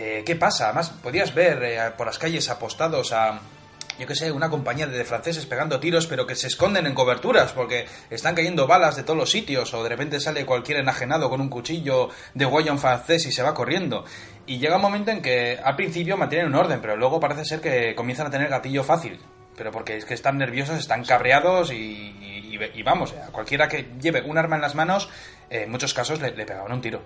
Eh, 0.00 0.22
¿Qué 0.24 0.36
pasa? 0.36 0.66
Además, 0.66 0.90
podías 1.02 1.34
ver 1.34 1.60
eh, 1.64 1.78
por 1.96 2.06
las 2.06 2.18
calles 2.20 2.48
apostados 2.50 3.12
a, 3.12 3.40
yo 3.98 4.06
qué 4.06 4.14
sé, 4.14 4.30
una 4.30 4.48
compañía 4.48 4.86
de 4.86 5.04
franceses 5.04 5.44
pegando 5.44 5.80
tiros, 5.80 6.06
pero 6.06 6.24
que 6.24 6.36
se 6.36 6.46
esconden 6.46 6.86
en 6.86 6.94
coberturas 6.94 7.50
porque 7.52 7.84
están 8.08 8.36
cayendo 8.36 8.68
balas 8.68 8.94
de 8.94 9.02
todos 9.02 9.18
los 9.18 9.28
sitios 9.32 9.74
o 9.74 9.82
de 9.82 9.88
repente 9.88 10.20
sale 10.20 10.46
cualquier 10.46 10.78
enajenado 10.78 11.28
con 11.28 11.40
un 11.40 11.48
cuchillo 11.48 12.10
de 12.32 12.44
guayón 12.44 12.78
francés 12.78 13.26
y 13.26 13.32
se 13.32 13.42
va 13.42 13.54
corriendo. 13.54 14.04
Y 14.46 14.58
llega 14.58 14.76
un 14.76 14.82
momento 14.82 15.10
en 15.10 15.20
que 15.20 15.58
al 15.60 15.74
principio 15.74 16.16
mantienen 16.16 16.46
un 16.46 16.54
orden, 16.54 16.80
pero 16.80 16.96
luego 16.96 17.18
parece 17.18 17.44
ser 17.44 17.60
que 17.60 17.96
comienzan 17.96 18.28
a 18.28 18.30
tener 18.30 18.48
gatillo 18.48 18.84
fácil. 18.84 19.18
Pero 19.56 19.72
porque 19.72 19.96
es 19.96 20.04
que 20.04 20.14
están 20.14 20.38
nerviosos, 20.38 20.78
están 20.78 21.04
cabreados 21.04 21.72
y, 21.72 21.74
y- 21.74 22.58
y 22.72 22.82
vamos, 22.84 23.12
a 23.14 23.32
cualquiera 23.32 23.66
que 23.68 23.88
lleve 24.00 24.22
un 24.22 24.38
arma 24.38 24.54
en 24.54 24.62
las 24.62 24.76
manos, 24.76 25.08
eh, 25.50 25.62
en 25.64 25.70
muchos 25.72 25.92
casos 25.92 26.20
le, 26.20 26.30
le 26.36 26.46
pegaban 26.46 26.70
un 26.70 26.80
tiro. 26.80 27.02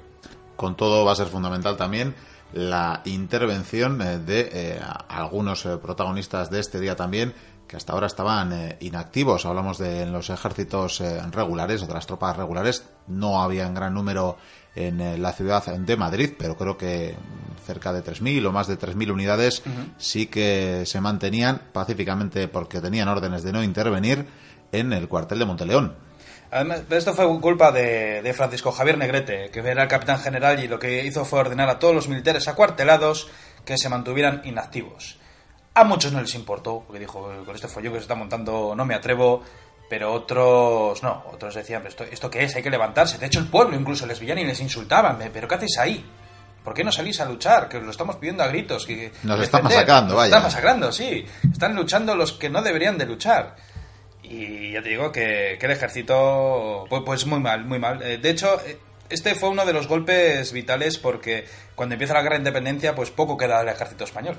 Con 0.56 0.76
todo 0.76 1.06
va 1.06 1.12
a 1.12 1.16
ser 1.16 1.28
fundamental 1.28 1.78
también 1.78 2.14
la 2.52 3.02
intervención 3.04 4.00
eh, 4.02 4.18
de 4.18 4.50
eh, 4.52 4.80
algunos 5.08 5.64
eh, 5.66 5.76
protagonistas 5.78 6.50
de 6.50 6.60
este 6.60 6.80
día 6.80 6.96
también 6.96 7.34
que 7.72 7.76
hasta 7.78 7.94
ahora 7.94 8.06
estaban 8.06 8.52
eh, 8.52 8.76
inactivos. 8.80 9.46
Hablamos 9.46 9.78
de 9.78 10.04
los 10.04 10.28
ejércitos 10.28 11.00
eh, 11.00 11.22
regulares 11.30 11.82
o 11.82 11.86
de 11.86 11.94
las 11.94 12.06
tropas 12.06 12.36
regulares. 12.36 12.84
No 13.06 13.42
había 13.42 13.66
en 13.66 13.72
gran 13.72 13.94
número 13.94 14.36
en 14.74 15.00
eh, 15.00 15.16
la 15.16 15.32
ciudad 15.32 15.64
de 15.64 15.96
Madrid, 15.96 16.32
pero 16.38 16.54
creo 16.54 16.76
que 16.76 17.16
cerca 17.64 17.94
de 17.94 18.04
3.000 18.04 18.46
o 18.46 18.52
más 18.52 18.66
de 18.66 18.78
3.000 18.78 19.10
unidades 19.10 19.62
sí 19.96 20.26
que 20.26 20.82
se 20.84 21.00
mantenían 21.00 21.62
pacíficamente 21.72 22.46
porque 22.46 22.82
tenían 22.82 23.08
órdenes 23.08 23.42
de 23.42 23.52
no 23.52 23.62
intervenir 23.62 24.26
en 24.70 24.92
el 24.92 25.08
cuartel 25.08 25.38
de 25.38 25.44
Monteleón. 25.46 25.94
Además, 26.52 26.82
esto 26.90 27.14
fue 27.14 27.26
culpa 27.40 27.72
de, 27.72 28.20
de 28.22 28.34
Francisco 28.34 28.70
Javier 28.72 28.98
Negrete, 28.98 29.50
que 29.50 29.60
era 29.60 29.82
el 29.82 29.88
capitán 29.88 30.18
general 30.20 30.62
y 30.62 30.68
lo 30.68 30.78
que 30.78 31.04
hizo 31.04 31.24
fue 31.24 31.40
ordenar 31.40 31.68
a 31.70 31.78
todos 31.78 31.94
los 31.94 32.08
militares 32.08 32.46
acuartelados 32.46 33.28
que 33.64 33.78
se 33.78 33.88
mantuvieran 33.88 34.42
inactivos. 34.44 35.16
A 35.74 35.84
muchos 35.84 36.12
no 36.12 36.20
les 36.20 36.34
importó, 36.34 36.84
porque 36.86 37.00
dijo, 37.00 37.30
con 37.46 37.54
este 37.54 37.68
follón 37.68 37.94
que 37.94 37.98
se 38.00 38.02
está 38.02 38.14
montando 38.14 38.74
no 38.76 38.84
me 38.84 38.94
atrevo, 38.94 39.42
pero 39.88 40.12
otros 40.12 41.02
no, 41.02 41.24
otros 41.32 41.54
decían, 41.54 41.80
"Pero 41.82 41.88
esto, 41.90 42.04
¿esto 42.04 42.30
qué 42.30 42.44
es? 42.44 42.54
Hay 42.54 42.62
que 42.62 42.68
levantarse. 42.70 43.16
De 43.16 43.26
hecho, 43.26 43.38
el 43.40 43.46
pueblo 43.46 43.74
incluso 43.74 44.04
les 44.06 44.20
veían 44.20 44.38
y 44.38 44.44
les 44.44 44.60
insultaban, 44.60 45.18
¿pero 45.32 45.48
qué 45.48 45.54
hacéis 45.54 45.78
ahí? 45.78 46.04
¿Por 46.62 46.74
qué 46.74 46.84
no 46.84 46.92
salís 46.92 47.18
a 47.20 47.24
luchar? 47.24 47.68
Que 47.68 47.78
os 47.78 47.82
lo 47.82 47.90
estamos 47.90 48.16
pidiendo 48.16 48.42
a 48.44 48.46
gritos. 48.48 48.84
Que, 48.86 49.06
Nos 49.24 49.38
defender. 49.38 49.42
están 49.44 49.64
masacrando, 49.64 50.08
Nos 50.08 50.16
vaya. 50.16 50.26
Están 50.28 50.42
masacrando, 50.42 50.92
sí. 50.92 51.26
Están 51.50 51.74
luchando 51.74 52.14
los 52.14 52.32
que 52.34 52.48
no 52.50 52.62
deberían 52.62 52.96
de 52.98 53.06
luchar. 53.06 53.56
Y 54.32 54.72
ya 54.72 54.82
te 54.82 54.88
digo 54.88 55.12
que, 55.12 55.58
que 55.60 55.66
el 55.66 55.72
ejército, 55.72 56.86
pues, 56.88 57.02
pues 57.04 57.26
muy 57.26 57.38
mal, 57.38 57.66
muy 57.66 57.78
mal. 57.78 58.00
Eh, 58.02 58.16
De 58.16 58.30
hecho, 58.30 58.58
eh, 58.64 58.78
este 59.10 59.34
fue 59.34 59.50
uno 59.50 59.66
de 59.66 59.74
los 59.74 59.86
golpes 59.86 60.52
vitales 60.52 60.96
porque 60.98 61.44
cuando 61.74 61.94
empieza 61.94 62.14
la 62.14 62.22
guerra 62.22 62.36
de 62.36 62.40
independencia, 62.40 62.94
pues 62.94 63.10
poco 63.10 63.36
queda 63.36 63.58
del 63.58 63.68
ejército 63.68 64.04
español. 64.04 64.36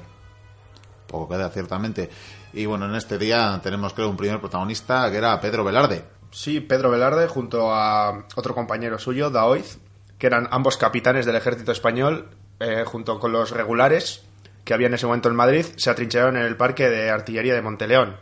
Poco 1.05 1.29
queda, 1.29 1.49
ciertamente. 1.51 2.09
Y 2.53 2.65
bueno, 2.65 2.85
en 2.85 2.95
este 2.95 3.19
día 3.19 3.59
tenemos, 3.61 3.93
creo, 3.93 4.09
un 4.09 4.17
primer 4.17 4.39
protagonista 4.39 5.11
que 5.11 5.17
era 5.17 5.39
Pedro 5.39 5.63
Velarde. 5.63 6.03
Sí, 6.31 6.59
Pedro 6.59 6.89
Velarde 6.89 7.27
junto 7.27 7.71
a 7.71 8.25
otro 8.35 8.55
compañero 8.55 8.97
suyo, 8.97 9.29
Daoiz, 9.29 9.77
que 10.17 10.25
eran 10.25 10.47
ambos 10.49 10.77
capitanes 10.77 11.27
del 11.27 11.35
ejército 11.35 11.71
español, 11.71 12.31
eh, 12.59 12.83
junto 12.83 13.19
con 13.19 13.31
los 13.31 13.51
regulares 13.51 14.23
que 14.65 14.73
había 14.73 14.87
en 14.87 14.95
ese 14.95 15.05
momento 15.05 15.29
en 15.29 15.35
Madrid, 15.35 15.65
se 15.75 15.91
atrincheraron 15.91 16.37
en 16.37 16.43
el 16.43 16.57
parque 16.57 16.89
de 16.89 17.11
artillería 17.11 17.53
de 17.53 17.61
Monteleón. 17.61 18.17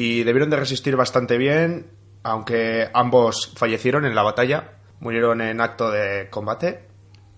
Y 0.00 0.24
debieron 0.24 0.48
de 0.48 0.56
resistir 0.56 0.96
bastante 0.96 1.36
bien, 1.36 1.90
aunque 2.22 2.88
ambos 2.94 3.52
fallecieron 3.54 4.06
en 4.06 4.14
la 4.14 4.22
batalla, 4.22 4.78
murieron 4.98 5.42
en 5.42 5.60
acto 5.60 5.90
de 5.90 6.30
combate. 6.30 6.86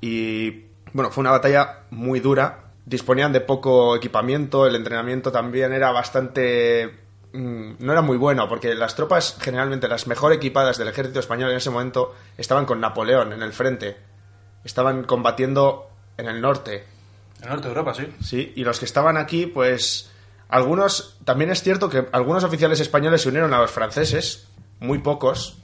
Y 0.00 0.66
bueno, 0.92 1.10
fue 1.10 1.22
una 1.22 1.32
batalla 1.32 1.80
muy 1.90 2.20
dura. 2.20 2.66
Disponían 2.86 3.32
de 3.32 3.40
poco 3.40 3.96
equipamiento, 3.96 4.64
el 4.64 4.76
entrenamiento 4.76 5.32
también 5.32 5.72
era 5.72 5.90
bastante 5.90 7.00
mm, 7.32 7.72
no 7.80 7.90
era 7.90 8.00
muy 8.00 8.16
bueno, 8.16 8.48
porque 8.48 8.76
las 8.76 8.94
tropas, 8.94 9.38
generalmente 9.40 9.88
las 9.88 10.06
mejor 10.06 10.32
equipadas 10.32 10.78
del 10.78 10.86
ejército 10.86 11.18
español 11.18 11.50
en 11.50 11.56
ese 11.56 11.70
momento, 11.70 12.14
estaban 12.38 12.64
con 12.64 12.80
Napoleón 12.80 13.32
en 13.32 13.42
el 13.42 13.52
frente. 13.52 13.96
Estaban 14.62 15.02
combatiendo 15.02 15.90
en 16.16 16.28
el 16.28 16.40
norte. 16.40 16.84
En 17.38 17.42
el 17.42 17.48
norte 17.48 17.64
de 17.64 17.70
Europa, 17.70 17.94
sí. 17.94 18.06
Sí, 18.22 18.52
y 18.54 18.62
los 18.62 18.78
que 18.78 18.84
estaban 18.84 19.16
aquí, 19.16 19.46
pues 19.46 20.11
algunos, 20.52 21.18
también 21.24 21.50
es 21.50 21.62
cierto 21.62 21.88
que 21.88 22.06
algunos 22.12 22.44
oficiales 22.44 22.78
españoles 22.78 23.22
se 23.22 23.30
unieron 23.30 23.54
a 23.54 23.58
los 23.58 23.70
franceses, 23.70 24.48
muy 24.80 24.98
pocos, 24.98 25.56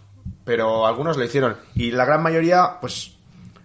pero 0.44 0.86
algunos 0.86 1.18
lo 1.18 1.24
hicieron. 1.24 1.58
Y 1.74 1.90
la 1.90 2.06
gran 2.06 2.22
mayoría, 2.22 2.78
pues 2.80 3.14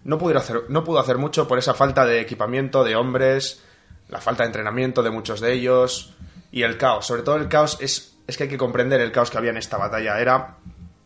no, 0.04 0.18
pudieron 0.18 0.44
hacer, 0.44 0.64
no 0.68 0.84
pudo 0.84 1.00
hacer 1.00 1.18
mucho 1.18 1.48
por 1.48 1.58
esa 1.58 1.74
falta 1.74 2.06
de 2.06 2.20
equipamiento, 2.20 2.84
de 2.84 2.98
hombres, 2.98 3.64
la 4.10 4.20
falta 4.20 4.44
de 4.44 4.48
entrenamiento 4.48 5.02
de 5.02 5.12
muchos 5.12 5.40
de 5.40 5.54
ellos 5.54 6.14
y 6.52 6.64
el 6.64 6.78
caos. 6.78 7.08
Sobre 7.08 7.22
todo 7.22 7.38
el 7.38 7.48
caos 7.48 7.78
es, 7.80 8.18
es 8.28 8.36
que 8.36 8.44
hay 8.44 8.50
que 8.50 8.58
comprender 8.58 9.00
el 9.00 9.14
caos 9.14 9.32
que 9.32 9.38
había 9.38 9.52
en 9.52 9.58
esta 9.58 9.78
batalla. 9.78 10.20
Era, 10.20 10.58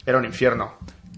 era 0.04 0.18
un 0.18 0.26
infierno. 0.26 0.78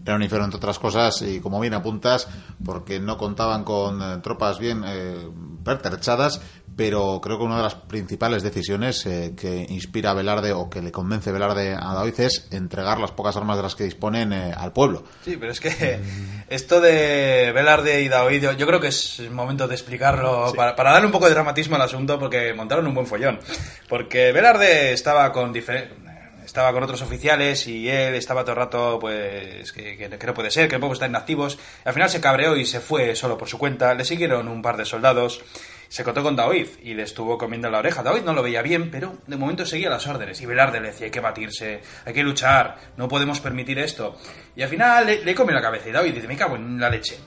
Era 0.09 0.15
un 0.15 0.23
infierno, 0.23 0.45
entre 0.45 0.57
otras 0.57 0.79
cosas, 0.79 1.21
y 1.21 1.39
como 1.39 1.59
bien 1.59 1.75
apuntas, 1.75 2.27
porque 2.65 2.99
no 2.99 3.15
contaban 3.15 3.63
con 3.63 4.01
eh, 4.01 4.17
tropas 4.23 4.57
bien 4.57 4.83
eh, 4.83 5.29
pertrechadas, 5.63 6.41
pero 6.75 7.19
creo 7.21 7.37
que 7.37 7.43
una 7.43 7.57
de 7.57 7.63
las 7.63 7.75
principales 7.75 8.41
decisiones 8.41 9.05
eh, 9.05 9.33
que 9.37 9.67
inspira 9.69 10.09
a 10.09 10.13
Velarde 10.15 10.53
o 10.53 10.67
que 10.67 10.81
le 10.81 10.91
convence 10.91 11.31
Velarde 11.31 11.75
a 11.75 11.93
David 11.93 12.21
es 12.21 12.47
entregar 12.51 12.99
las 12.99 13.11
pocas 13.11 13.35
armas 13.35 13.57
de 13.57 13.63
las 13.63 13.75
que 13.75 13.83
disponen 13.83 14.33
eh, 14.33 14.51
al 14.57 14.73
pueblo. 14.73 15.03
Sí, 15.23 15.37
pero 15.37 15.51
es 15.51 15.59
que 15.59 15.99
esto 16.49 16.81
de 16.81 17.51
Velarde 17.53 18.01
y 18.01 18.07
David, 18.07 18.51
yo 18.57 18.65
creo 18.65 18.79
que 18.79 18.87
es 18.87 19.19
el 19.19 19.29
momento 19.29 19.67
de 19.67 19.75
explicarlo 19.75 20.53
para, 20.55 20.75
para 20.75 20.93
darle 20.93 21.05
un 21.05 21.11
poco 21.11 21.27
de 21.27 21.33
dramatismo 21.33 21.75
al 21.75 21.83
asunto, 21.83 22.17
porque 22.17 22.53
montaron 22.55 22.87
un 22.87 22.95
buen 22.95 23.05
follón. 23.05 23.39
Porque 23.87 24.31
Velarde 24.31 24.93
estaba 24.93 25.31
con 25.31 25.53
diferentes 25.53 26.08
estaba 26.49 26.73
con 26.73 26.83
otros 26.83 27.01
oficiales 27.01 27.67
y 27.67 27.87
él 27.89 28.15
estaba 28.15 28.41
todo 28.41 28.51
el 28.53 28.57
rato, 28.57 28.97
pues, 28.99 29.71
que, 29.71 29.95
que- 29.97 30.09
que 30.09 30.27
no 30.27 30.33
puede 30.33 30.51
ser, 30.51 30.67
que 30.67 30.75
no 30.75 30.79
podemos 30.81 30.97
estar 30.97 31.09
inactivos. 31.09 31.57
Al 31.85 31.93
final 31.93 32.09
se 32.09 32.19
cabreó 32.19 32.57
y 32.57 32.65
se 32.65 32.79
fue 32.79 33.15
solo 33.15 33.37
por 33.37 33.47
su 33.47 33.57
cuenta. 33.57 33.93
Le 33.93 34.03
siguieron 34.03 34.47
un 34.47 34.61
par 34.61 34.75
de 34.77 34.85
soldados. 34.85 35.41
Se 35.87 36.03
contó 36.03 36.21
con 36.21 36.35
David 36.35 36.67
y 36.83 36.93
le 36.93 37.03
estuvo 37.03 37.37
comiendo 37.37 37.69
la 37.69 37.79
oreja. 37.79 38.03
David 38.03 38.21
no 38.21 38.33
lo 38.33 38.43
veía 38.43 38.61
bien, 38.61 38.91
pero 38.91 39.17
de 39.25 39.37
momento 39.37 39.65
seguía 39.65 39.89
las 39.89 40.05
órdenes. 40.07 40.39
Y 40.41 40.45
Velarde 40.45 40.79
le 40.81 40.87
decía, 40.89 41.05
hay 41.05 41.11
que 41.11 41.19
batirse, 41.19 41.81
hay 42.05 42.13
que 42.13 42.21
luchar, 42.23 42.77
no 42.97 43.07
podemos 43.07 43.39
permitir 43.39 43.79
esto. 43.79 44.15
Y 44.55 44.61
al 44.61 44.69
final 44.69 45.05
le, 45.07 45.23
le 45.25 45.33
comió 45.35 45.53
la 45.55 45.61
cabeza 45.61 45.89
y 45.89 45.91
David 45.91 46.13
dice, 46.13 46.27
me 46.27 46.37
cago 46.37 46.55
en 46.55 46.79
la 46.79 46.89
leche. 46.89 47.17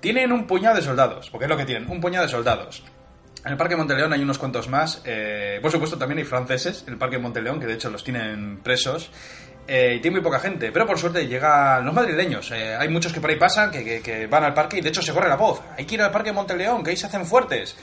Tienen 0.00 0.30
un 0.32 0.46
puñado 0.46 0.76
de 0.76 0.82
soldados, 0.82 1.28
porque 1.30 1.44
es 1.44 1.48
lo 1.48 1.56
que 1.56 1.64
tienen, 1.64 1.88
un 1.90 2.00
puñado 2.00 2.24
de 2.26 2.30
soldados. 2.30 2.82
En 3.48 3.52
el 3.52 3.56
Parque 3.56 3.76
Monteleón 3.76 4.12
hay 4.12 4.20
unos 4.20 4.36
cuantos 4.38 4.68
más. 4.68 5.00
eh, 5.06 5.58
por 5.62 5.72
supuesto, 5.72 5.96
también 5.96 6.18
hay 6.18 6.24
franceses 6.24 6.84
en 6.86 6.92
el 6.92 6.98
Parque 6.98 7.16
Monteleón, 7.18 7.58
que 7.58 7.64
de 7.66 7.72
hecho 7.74 7.88
los 7.88 8.04
tienen 8.04 8.58
presos. 8.62 9.10
eh, 9.66 9.94
y 9.96 10.00
tiene 10.00 10.16
muy 10.18 10.22
poca 10.24 10.38
gente. 10.38 10.70
Pero 10.70 10.86
por 10.86 10.98
suerte 10.98 11.26
llegan 11.26 11.82
los 11.84 11.94
madrileños. 11.94 12.50
eh, 12.50 12.76
hay 12.76 12.88
muchos 12.90 13.12
que 13.12 13.20
por 13.22 13.30
ahí 13.30 13.36
pasan, 13.36 13.70
que, 13.70 13.82
que- 13.84 14.00
que 14.02 14.26
van 14.26 14.44
al 14.44 14.52
parque 14.54 14.78
y 14.78 14.80
de 14.82 14.90
hecho 14.90 15.00
se 15.02 15.12
corre 15.14 15.28
la 15.30 15.36
voz. 15.36 15.60
Hay 15.78 15.86
que 15.86 15.94
ir 15.94 16.02
al 16.02 16.10
Parque 16.10 16.30
Monteleón, 16.32 16.82
que 16.84 16.90
ahí 16.90 16.96
se 16.96 17.06
hacen 17.06 17.24
fuertes. 17.26 17.74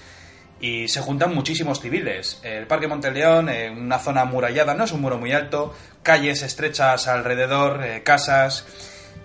Y 0.60 0.88
se 0.88 1.02
juntan 1.02 1.34
muchísimos 1.36 1.82
civiles. 1.82 2.40
El 2.44 2.66
Parque 2.68 2.88
Monteleón, 2.88 3.50
eh, 3.50 3.70
una 3.72 3.98
zona 4.00 4.22
amurallada, 4.22 4.74
no 4.76 4.84
es 4.86 4.92
un 4.94 5.02
muro 5.02 5.18
muy 5.18 5.32
alto, 5.34 5.76
calles 6.04 6.42
estrechas 6.44 7.08
alrededor, 7.08 7.84
eh, 7.84 8.04
casas. 8.04 8.66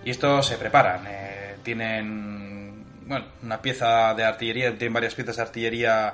Y 0.03 0.09
estos 0.11 0.47
se 0.47 0.57
preparan. 0.57 1.05
eh, 1.07 1.55
tienen, 1.63 2.40
bueno, 3.11 3.27
una 3.43 3.61
pieza 3.61 4.13
de 4.13 4.23
artillería, 4.23 4.77
tienen 4.77 4.93
varias 4.93 5.15
piezas 5.15 5.35
de 5.35 5.41
artillería 5.43 6.13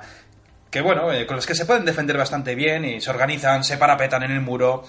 que, 0.70 0.80
bueno, 0.80 1.12
eh, 1.12 1.26
con 1.26 1.36
las 1.36 1.46
que 1.46 1.54
se 1.54 1.64
pueden 1.64 1.84
defender 1.84 2.16
bastante 2.18 2.54
bien 2.54 2.84
y 2.84 3.00
se 3.00 3.10
organizan, 3.10 3.64
se 3.64 3.78
parapetan 3.78 4.22
en 4.24 4.32
el 4.32 4.40
muro. 4.40 4.84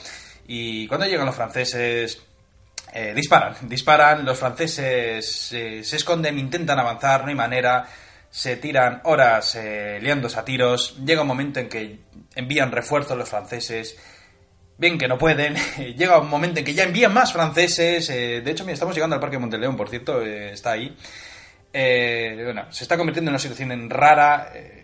Y 0.47 0.87
cuando 0.87 1.05
llegan 1.05 1.25
los 1.25 1.35
franceses, 1.35 2.21
eh, 2.91 3.13
disparan, 3.15 3.55
disparan, 3.69 4.25
los 4.25 4.39
franceses 4.39 5.51
eh, 5.53 5.83
se 5.83 5.95
esconden, 5.95 6.39
intentan 6.39 6.79
avanzar, 6.79 7.21
no 7.21 7.29
hay 7.29 7.35
manera, 7.35 7.85
se 8.31 8.55
tiran 8.55 9.01
horas 9.03 9.53
eh, 9.55 9.99
liándose 10.01 10.39
a 10.39 10.43
tiros, 10.43 10.97
llega 11.05 11.21
un 11.21 11.27
momento 11.27 11.59
en 11.59 11.69
que 11.69 11.99
envían 12.33 12.71
refuerzos 12.71 13.15
los 13.15 13.29
franceses, 13.29 13.95
ven 14.79 14.97
que 14.97 15.07
no 15.07 15.19
pueden, 15.19 15.55
llega 15.97 16.17
un 16.17 16.29
momento 16.29 16.59
en 16.59 16.65
que 16.65 16.73
ya 16.73 16.83
envían 16.83 17.13
más 17.13 17.31
franceses, 17.31 18.07
de 18.07 18.49
hecho 18.49 18.63
mira, 18.63 18.73
estamos 18.73 18.95
llegando 18.95 19.15
al 19.15 19.21
Parque 19.21 19.37
Monteleón, 19.37 19.77
por 19.77 19.89
cierto, 19.89 20.23
está 20.23 20.71
ahí, 20.71 20.97
Eh, 21.71 22.41
bueno, 22.43 22.65
se 22.71 22.83
está 22.83 22.97
convirtiendo 22.97 23.29
en 23.29 23.33
una 23.33 23.39
situación 23.39 23.71
en 23.71 23.89
rara, 23.89 24.51
eh, 24.53 24.79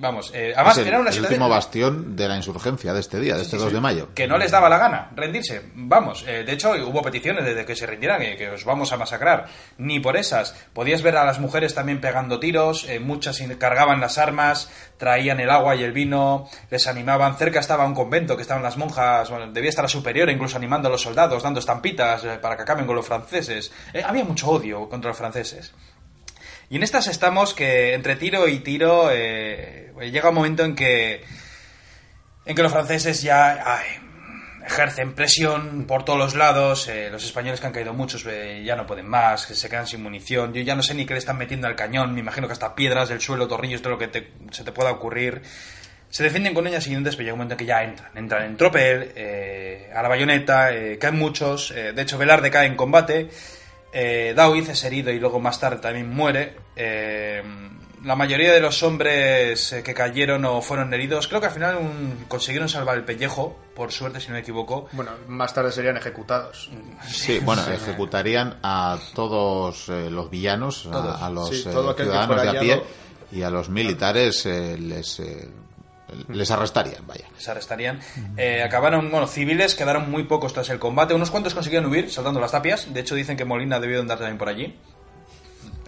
vamos, 0.00 0.32
eh, 0.34 0.52
además 0.56 0.78
el, 0.78 0.86
era 0.88 0.98
una 0.98 1.10
el 1.10 1.14
situación... 1.14 1.34
último 1.42 1.48
bastión 1.48 2.16
de 2.16 2.28
la 2.28 2.36
insurgencia 2.36 2.92
de 2.92 3.00
este 3.00 3.20
día, 3.20 3.36
de 3.36 3.42
este 3.42 3.58
2 3.58 3.72
de 3.72 3.80
mayo. 3.80 4.08
Que 4.14 4.26
no 4.26 4.38
les 4.38 4.50
daba 4.50 4.68
la 4.68 4.78
gana 4.78 5.10
rendirse. 5.14 5.62
Vamos, 5.74 6.24
eh, 6.26 6.44
de 6.44 6.52
hecho 6.52 6.72
hubo 6.86 7.02
peticiones 7.02 7.44
desde 7.44 7.64
que 7.64 7.76
se 7.76 7.86
rindieran, 7.86 8.20
que, 8.20 8.36
que 8.36 8.50
os 8.50 8.64
vamos 8.64 8.92
a 8.92 8.96
masacrar. 8.96 9.46
Ni 9.78 10.00
por 10.00 10.16
esas. 10.16 10.54
Podías 10.72 11.02
ver 11.02 11.16
a 11.16 11.24
las 11.24 11.38
mujeres 11.38 11.74
también 11.74 12.00
pegando 12.00 12.40
tiros, 12.40 12.88
eh, 12.88 12.98
muchas 12.98 13.40
cargaban 13.58 14.00
las 14.00 14.18
armas, 14.18 14.70
traían 14.96 15.40
el 15.40 15.50
agua 15.50 15.76
y 15.76 15.82
el 15.82 15.92
vino, 15.92 16.48
les 16.70 16.86
animaban. 16.86 17.36
Cerca 17.36 17.60
estaba 17.60 17.84
un 17.84 17.94
convento 17.94 18.36
que 18.36 18.42
estaban 18.42 18.62
las 18.62 18.76
monjas, 18.76 19.28
bueno, 19.30 19.52
debía 19.52 19.70
estar 19.70 19.84
la 19.84 19.88
superior 19.88 20.30
incluso 20.30 20.56
animando 20.56 20.88
a 20.88 20.90
los 20.90 21.02
soldados, 21.02 21.42
dando 21.42 21.60
estampitas 21.60 22.22
para 22.40 22.56
que 22.56 22.62
acaben 22.62 22.86
con 22.86 22.96
los 22.96 23.06
franceses. 23.06 23.72
Había 24.04 24.24
mucho 24.24 24.48
odio 24.48 24.88
contra 24.88 25.10
los 25.10 25.18
franceses. 25.18 25.72
Y 26.70 26.76
en 26.76 26.82
estas 26.84 27.08
estamos 27.08 27.52
que 27.52 27.94
entre 27.94 28.16
tiro 28.16 28.46
y 28.48 28.60
tiro 28.60 29.10
eh, 29.12 29.92
llega 30.10 30.28
un 30.30 30.34
momento 30.36 30.64
en 30.64 30.74
que 30.76 31.22
en 32.46 32.54
que 32.56 32.62
los 32.62 32.72
franceses 32.72 33.22
ya 33.22 33.82
ejercen 34.64 35.14
presión 35.14 35.84
por 35.86 36.04
todos 36.04 36.18
los 36.18 36.34
lados, 36.36 36.86
eh, 36.88 37.08
los 37.10 37.24
españoles 37.24 37.60
que 37.60 37.66
han 37.66 37.72
caído 37.72 37.92
muchos 37.92 38.24
eh, 38.26 38.62
ya 38.64 38.76
no 38.76 38.86
pueden 38.86 39.06
más, 39.08 39.42
se 39.42 39.68
quedan 39.68 39.86
sin 39.86 40.02
munición, 40.02 40.52
yo 40.54 40.62
ya 40.62 40.74
no 40.76 40.82
sé 40.82 40.94
ni 40.94 41.06
qué 41.06 41.14
le 41.14 41.18
están 41.18 41.38
metiendo 41.38 41.66
al 41.66 41.74
cañón, 41.76 42.14
me 42.14 42.20
imagino 42.20 42.46
que 42.46 42.52
hasta 42.52 42.74
piedras 42.74 43.08
del 43.08 43.20
suelo, 43.20 43.48
tornillos, 43.48 43.82
todo 43.82 43.92
lo 43.94 43.98
que 43.98 44.08
te- 44.08 44.30
se 44.52 44.62
te 44.64 44.72
pueda 44.72 44.90
ocurrir. 44.92 45.42
Se 46.08 46.22
defienden 46.24 46.54
con 46.54 46.66
ellas 46.66 46.82
siguientes, 46.84 47.14
pero 47.14 47.24
llega 47.24 47.34
un 47.34 47.38
momento 47.38 47.54
en 47.54 47.58
que 47.58 47.66
ya 47.66 47.82
entran. 47.84 48.10
Entran 48.16 48.44
en 48.44 48.56
tropel, 48.56 49.12
eh, 49.14 49.90
a 49.94 50.02
la 50.02 50.08
bayoneta, 50.08 50.72
eh, 50.74 50.98
caen 50.98 51.16
muchos. 51.16 51.70
de 51.72 52.02
hecho, 52.02 52.18
Velarde 52.18 52.50
cae 52.50 52.66
en 52.66 52.74
combate. 52.74 53.28
Eh, 53.92 54.32
Daoiz 54.36 54.68
es 54.68 54.84
herido 54.84 55.10
y 55.10 55.18
luego 55.18 55.40
más 55.40 55.58
tarde 55.60 55.78
también 55.78 56.08
muere. 56.10 56.56
Eh, 56.76 57.42
la 58.04 58.16
mayoría 58.16 58.52
de 58.52 58.60
los 58.60 58.82
hombres 58.82 59.72
eh, 59.74 59.82
que 59.82 59.92
cayeron 59.92 60.44
o 60.46 60.62
fueron 60.62 60.94
heridos, 60.94 61.28
creo 61.28 61.40
que 61.40 61.48
al 61.48 61.52
final 61.52 61.76
un- 61.76 62.24
consiguieron 62.28 62.68
salvar 62.68 62.96
el 62.96 63.04
pellejo, 63.04 63.58
por 63.74 63.92
suerte, 63.92 64.20
si 64.20 64.28
no 64.28 64.34
me 64.34 64.40
equivoco. 64.40 64.88
Bueno, 64.92 65.10
más 65.28 65.52
tarde 65.52 65.70
serían 65.70 65.96
ejecutados. 65.98 66.70
Sí, 67.06 67.40
bueno, 67.40 67.62
ejecutarían 67.70 68.58
a 68.62 68.98
todos 69.14 69.88
eh, 69.90 70.08
los 70.10 70.30
villanos, 70.30 70.86
a- 70.86 70.90
Todos. 70.92 71.22
a, 71.22 71.30
los 71.30 71.48
Sí, 71.50 71.56
eh, 71.56 71.72
ciudadanos 71.72 72.42
de 72.42 72.48
a 72.48 72.60
pie 72.60 72.82
y 73.32 73.42
a 73.42 73.50
los 73.50 73.68
militares 73.68 74.46
eh, 74.46 74.78
les, 74.78 75.20
eh, 75.20 75.48
les 76.28 76.50
arrestarían, 76.50 77.06
vaya. 77.06 77.26
se 77.38 77.50
arrestarían. 77.50 78.00
Eh, 78.36 78.62
acabaron, 78.62 79.10
bueno, 79.10 79.26
civiles 79.26 79.74
quedaron 79.74 80.10
muy 80.10 80.24
pocos 80.24 80.52
tras 80.52 80.68
el 80.70 80.78
combate. 80.78 81.14
Unos 81.14 81.30
cuantos 81.30 81.54
consiguieron 81.54 81.90
huir 81.90 82.10
saltando 82.10 82.40
las 82.40 82.52
tapias. 82.52 82.92
De 82.92 83.00
hecho, 83.00 83.14
dicen 83.14 83.36
que 83.36 83.44
Molina 83.44 83.80
debió 83.80 83.96
de 83.96 84.02
andar 84.02 84.18
también 84.18 84.38
por 84.38 84.48
allí. 84.48 84.78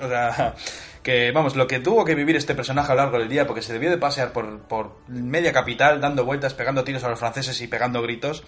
O 0.01 0.09
sea, 0.09 0.55
que 1.03 1.33
vamos, 1.33 1.57
lo 1.57 1.67
que 1.67 1.81
tuvo 1.81 2.05
que 2.05 2.15
vivir 2.15 2.37
este 2.37 2.55
personaje 2.55 2.93
a 2.93 2.95
lo 2.95 3.03
largo 3.03 3.19
del 3.19 3.29
día, 3.29 3.47
porque 3.47 3.63
se 3.63 3.73
debió 3.73 3.91
de 3.91 3.99
pasear 3.99 4.33
por, 4.33 4.61
por 4.63 4.99
media 5.09 5.53
capital, 5.53 6.01
dando 6.01 6.25
vueltas, 6.25 6.55
pegando 6.55 6.85
tiros 6.85 7.05
a 7.05 7.09
los 7.09 7.19
franceses 7.19 7.61
y 7.61 7.67
pegando 7.67 8.03
gritos. 8.03 8.45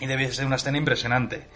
Y 0.00 0.06
debió 0.06 0.32
ser 0.32 0.46
una 0.46 0.56
escena 0.56 0.78
impresionante. 0.78 1.46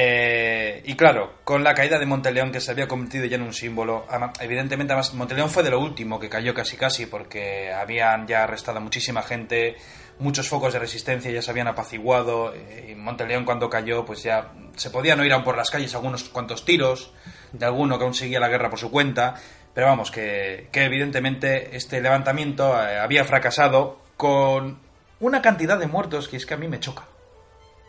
Eh, 0.00 0.80
y 0.84 0.94
claro, 0.94 1.40
con 1.42 1.64
la 1.64 1.74
caída 1.74 1.98
de 1.98 2.06
Monteleón, 2.06 2.52
que 2.52 2.60
se 2.60 2.70
había 2.70 2.86
convertido 2.86 3.24
ya 3.24 3.34
en 3.34 3.42
un 3.42 3.52
símbolo, 3.52 4.06
evidentemente, 4.38 4.92
además, 4.92 5.12
Monteleón 5.12 5.50
fue 5.50 5.64
de 5.64 5.70
lo 5.70 5.80
último 5.80 6.20
que 6.20 6.28
cayó 6.28 6.54
casi 6.54 6.76
casi, 6.76 7.06
porque 7.06 7.72
habían 7.72 8.28
ya 8.28 8.44
arrestado 8.44 8.78
a 8.78 8.80
muchísima 8.80 9.22
gente, 9.24 9.74
muchos 10.20 10.48
focos 10.48 10.72
de 10.72 10.78
resistencia 10.78 11.32
ya 11.32 11.42
se 11.42 11.50
habían 11.50 11.66
apaciguado, 11.66 12.54
eh, 12.54 12.90
y 12.92 12.94
Monteleón 12.94 13.44
cuando 13.44 13.68
cayó, 13.68 14.04
pues 14.04 14.22
ya 14.22 14.52
se 14.76 14.90
podían 14.90 15.18
oír 15.18 15.32
aún 15.32 15.42
por 15.42 15.56
las 15.56 15.68
calles 15.68 15.92
algunos 15.96 16.22
cuantos 16.28 16.64
tiros, 16.64 17.12
de 17.50 17.66
alguno 17.66 17.98
que 17.98 18.04
aún 18.04 18.14
seguía 18.14 18.38
la 18.38 18.48
guerra 18.48 18.70
por 18.70 18.78
su 18.78 18.92
cuenta, 18.92 19.34
pero 19.74 19.88
vamos, 19.88 20.12
que, 20.12 20.68
que 20.70 20.84
evidentemente 20.84 21.76
este 21.76 22.00
levantamiento 22.00 22.80
eh, 22.80 23.00
había 23.00 23.24
fracasado 23.24 23.98
con 24.16 24.78
una 25.18 25.42
cantidad 25.42 25.76
de 25.76 25.88
muertos 25.88 26.28
que 26.28 26.36
es 26.36 26.46
que 26.46 26.54
a 26.54 26.56
mí 26.56 26.68
me 26.68 26.78
choca. 26.78 27.02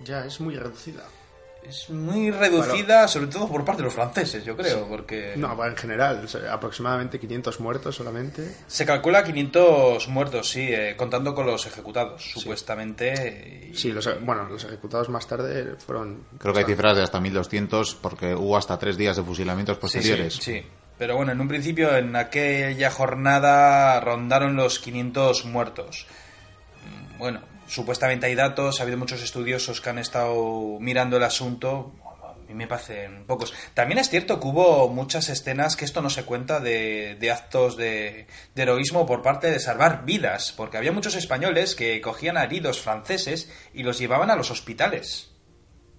Ya, 0.04 0.26
es 0.26 0.40
muy 0.40 0.56
reducida. 0.56 1.04
Es 1.64 1.90
muy 1.90 2.32
reducida, 2.32 3.08
sobre 3.08 3.28
todo 3.28 3.48
por 3.48 3.64
parte 3.66 3.82
de 3.82 3.86
los 3.86 3.94
franceses, 3.94 4.44
yo 4.44 4.56
creo, 4.58 4.88
porque... 4.88 5.34
No, 5.36 5.56
bueno, 5.56 5.72
en 5.74 5.78
general, 5.78 6.28
aproximadamente 6.52 7.20
500 7.20 7.60
muertos 7.60 7.96
solamente. 7.96 8.56
Se 8.68 8.86
calcula 8.86 9.24
500 9.24 10.08
muertos, 10.08 10.50
sí, 10.50 10.62
eh, 10.62 10.96
contando 10.98 11.36
con 11.36 11.46
los 11.46 11.66
ejecutados, 11.68 12.24
supuestamente. 12.32 13.70
y- 13.72 13.76
Sí, 13.76 13.92
los, 13.92 14.10
bueno, 14.24 14.46
los 14.50 14.64
ejecutados 14.64 15.10
más 15.10 15.28
tarde 15.28 15.76
fueron... 15.86 16.24
Creo 16.40 16.54
que 16.54 16.60
hay 16.62 16.66
cifras 16.66 16.96
de 16.98 17.04
hasta 17.04 17.20
1200 17.20 17.96
porque 17.96 18.34
hubo 18.34 18.58
hasta 18.58 18.80
tres 18.80 18.98
días 18.98 19.18
de 19.18 19.24
fusilamientos 19.24 19.78
posteriores. 19.78 20.34
Sí, 20.36 20.42
sí. 20.42 20.66
Pero 20.98 21.16
bueno, 21.16 21.32
en 21.32 21.40
un 21.40 21.48
principio, 21.48 21.96
en 21.96 22.16
aquella 22.16 22.92
jornada 22.92 24.00
rondaron 24.02 24.56
los 24.56 24.80
500 24.80 25.46
muertos. 25.46 26.08
Mm, 26.86 27.18
Bueno, 27.20 27.42
supuestamente 27.70 28.26
hay 28.26 28.36
datos, 28.36 28.80
ha 28.80 28.84
habido 28.84 28.98
muchos 28.98 29.22
estudiosos 29.22 29.80
que 29.80 29.90
han 29.90 30.00
estado 30.00 30.78
mirando 30.80 31.18
el 31.18 31.24
asunto. 31.24 31.94
Mí 32.48 32.56
me 32.56 32.66
parecen 32.66 33.26
pocos. 33.28 33.54
También 33.76 34.00
es 34.00 34.10
cierto 34.10 34.40
que 34.40 34.48
hubo 34.48 34.90
muchas 34.90 35.30
escenas 35.30 35.76
que 35.76 35.86
esto 35.86 36.02
no 36.02 36.10
se 36.10 36.24
cuenta 36.24 36.60
de, 36.60 37.30
actos 37.32 37.78
de, 37.78 38.26
heroísmo 38.56 39.06
por 39.06 39.22
parte 39.22 39.52
de 39.52 39.60
salvar 39.60 40.04
vidas, 40.04 40.52
porque 40.58 40.78
había 40.78 40.92
muchos 40.92 41.16
españoles 41.16 41.76
que 41.76 42.02
cogían 42.02 42.38
a 42.38 42.44
heridos 42.44 42.82
franceses 42.82 43.52
y 43.72 43.84
los 43.84 44.00
llevaban 44.00 44.32
a 44.32 44.36
los 44.36 44.50
hospitales 44.50 45.30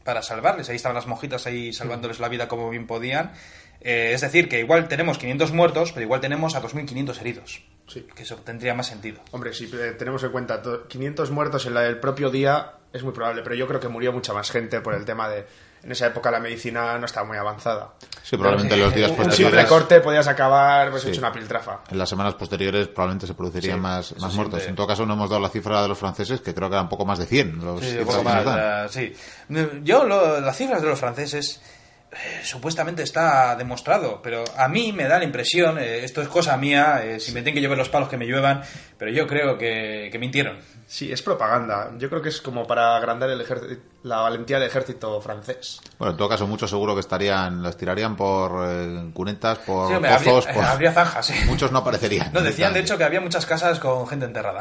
para 0.03 0.23
salvarles. 0.23 0.69
Ahí 0.69 0.77
estaban 0.77 0.97
las 0.97 1.07
monjitas 1.07 1.47
ahí 1.47 1.73
salvándoles 1.73 2.19
la 2.19 2.29
vida 2.29 2.49
como 2.49 2.69
bien 2.69 2.89
podían. 2.89 3.33
Eh, 3.81 4.11
es 4.13 4.21
decir, 4.21 4.49
que 4.49 4.59
igual 4.59 4.89
tenemos 4.89 5.19
500 5.19 5.53
muertos, 5.53 5.93
pero 5.93 6.03
igual 6.03 6.21
tenemos 6.21 6.57
a 6.57 6.63
2.500 6.63 7.21
heridos. 7.21 7.63
Sí. 7.92 8.07
Que 8.14 8.22
eso 8.22 8.37
tendría 8.37 8.72
más 8.74 8.87
sentido. 8.87 9.20
Hombre, 9.33 9.53
si 9.53 9.64
eh, 9.64 9.94
tenemos 9.98 10.22
en 10.22 10.31
cuenta 10.31 10.62
to- 10.62 10.87
500 10.87 11.31
muertos 11.31 11.66
en 11.66 11.74
la 11.74 11.81
del 11.81 11.98
propio 11.98 12.31
día, 12.31 12.72
es 12.92 13.03
muy 13.03 13.12
probable, 13.12 13.42
pero 13.42 13.55
yo 13.57 13.66
creo 13.66 13.81
que 13.81 13.88
murió 13.88 14.12
mucha 14.12 14.33
más 14.33 14.50
gente 14.50 14.81
por 14.81 14.94
el 14.94 15.05
tema 15.05 15.29
de... 15.29 15.46
En 15.83 15.90
esa 15.92 16.07
época 16.09 16.31
la 16.31 16.40
medicina 16.40 16.98
no 16.98 17.07
estaba 17.07 17.26
muy 17.26 17.38
avanzada. 17.38 17.94
Sí, 18.22 18.37
probablemente 18.37 18.74
en 18.74 18.81
los 18.83 18.94
días 18.94 19.11
Un 19.11 19.16
simple 19.16 19.29
posteriores, 19.31 19.66
corte 19.66 20.00
podías 20.00 20.29
acabar 20.29 20.90
pues, 20.90 21.03
Sí. 21.05 21.09
hecho 21.09 21.20
una 21.20 21.33
piltrafa. 21.33 21.81
en 21.90 21.96
las 21.98 22.07
semanas 22.09 22.35
posteriores, 22.35 22.88
probablemente 22.88 23.26
se 23.26 23.33
producirían 23.33 23.76
Sí, 23.79 23.81
más, 23.81 24.14
más 24.20 24.35
muertos. 24.35 24.62
En 24.66 24.74
todo 24.74 24.87
caso, 24.87 25.07
no 25.07 25.14
hemos 25.14 25.31
dado 25.31 25.40
la 25.40 25.48
cifra 25.48 25.81
de 25.81 25.88
los 25.88 25.96
franceses, 25.98 26.42
que 26.42 26.53
creo 26.55 26.68
que 26.68 26.74
eran 26.76 26.88
poco 26.90 27.07
más 27.07 27.18
de 27.18 27.24
100. 27.24 27.64
Los 27.64 27.81
Sí, 27.81 27.96
un 27.98 28.05
poco 28.05 28.22
más, 28.22 28.92
sí. 28.92 29.14
Yo, 29.83 30.05
lo- 30.05 30.38
las 30.42 30.55
cifras 30.57 30.83
de 30.83 30.88
los 30.88 30.98
franceses, 30.98 31.62
eh, 32.12 32.40
supuestamente 32.42 33.03
está 33.03 33.55
demostrado, 33.57 34.20
pero 34.23 34.44
a 34.57 34.68
mí 34.68 34.92
me 34.92 35.05
da 35.07 35.18
la 35.18 35.25
impresión, 35.25 35.79
eh, 35.79 36.05
esto 36.05 36.20
es 36.23 36.29
cosa 36.29 36.57
mía, 36.57 37.03
eh, 37.05 37.20
si 37.20 37.31
me 37.33 37.42
tienen 37.42 37.55
que 37.55 37.61
llover 37.62 37.79
los 37.79 37.88
palos 37.88 38.09
que 38.09 38.16
me 38.16 38.27
lluevan, 38.27 38.62
pero 38.99 39.11
yo 39.12 39.27
creo 39.27 39.57
que, 39.57 40.09
que 40.11 40.18
mintieron. 40.18 40.59
Sí, 40.87 41.12
es 41.12 41.23
propaganda. 41.23 41.92
Yo 41.99 42.09
creo 42.09 42.20
que 42.20 42.31
es 42.31 42.40
como 42.40 42.66
para 42.66 42.96
agrandar 42.96 43.31
el 43.31 43.40
ejército- 43.40 43.81
la 44.03 44.16
valentía 44.23 44.59
del 44.59 44.66
ejército 44.68 45.20
francés. 45.20 45.81
Bueno, 45.99 46.11
en 46.12 46.16
todo 46.16 46.29
caso, 46.29 46.49
muchos 46.49 46.68
seguro 46.68 46.94
que 46.94 47.01
estarían, 47.01 47.62
los 47.62 47.77
tirarían 47.77 48.16
por 48.16 48.66
eh, 48.68 49.11
cunetas, 49.14 49.59
por 49.59 49.87
Sí, 49.88 49.94
hombre, 49.94 50.11
pozos, 50.14 50.46
habría, 50.49 50.55
por... 50.55 50.64
habría 50.64 50.92
zanjas, 50.92 51.27
sí. 51.27 51.35
Muchos 51.46 51.70
no 51.70 51.79
aparecerían. 51.79 52.33
No, 52.33 52.40
decían 52.40 52.75
de 52.75 52.81
hecho 52.81 52.99
que 52.99 53.05
había 53.05 53.20
muchas 53.20 53.46
casas 53.46 53.79
con 53.79 54.07
gente 54.09 54.27
enterrada. 54.27 54.61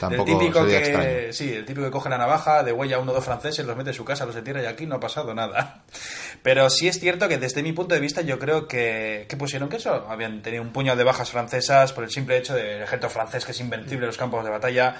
Tampoco 0.00 0.32
el 0.32 0.38
típico 0.38 0.60
sería 0.60 0.82
que, 0.82 0.88
extraño. 0.88 1.32
sí, 1.32 1.52
el 1.52 1.64
típico 1.64 1.86
que 1.86 1.90
coge 1.90 2.08
la 2.08 2.18
navaja, 2.18 2.62
de 2.62 2.72
huella 2.72 2.96
a 2.96 2.98
uno 2.98 3.12
o 3.12 3.14
dos 3.14 3.24
franceses, 3.24 3.64
los 3.64 3.76
mete 3.76 3.90
en 3.90 3.94
su 3.94 4.04
casa, 4.04 4.26
los 4.26 4.36
entierra 4.36 4.62
y 4.62 4.66
aquí 4.66 4.86
no 4.86 4.96
ha 4.96 5.00
pasado 5.00 5.34
nada. 5.34 5.82
Pero 6.42 6.68
sí 6.70 6.88
es 6.88 7.00
cierto 7.00 7.28
que 7.28 7.38
desde 7.38 7.62
mi 7.62 7.72
punto 7.72 7.94
de 7.94 8.00
vista 8.00 8.20
yo 8.20 8.38
creo 8.38 8.68
que, 8.68 9.26
que 9.28 9.36
pusieron 9.36 9.68
que 9.68 9.76
eso, 9.76 10.06
habían 10.08 10.42
tenido 10.42 10.62
un 10.62 10.72
puñado 10.72 10.98
de 10.98 11.04
bajas 11.04 11.30
francesas 11.30 11.92
por 11.92 12.04
el 12.04 12.10
simple 12.10 12.36
hecho 12.36 12.54
del 12.54 12.82
ejército 12.82 13.10
francés 13.10 13.44
que 13.44 13.52
es 13.52 13.60
invencible 13.60 14.04
en 14.04 14.08
los 14.08 14.16
campos 14.16 14.44
de 14.44 14.50
batalla, 14.50 14.96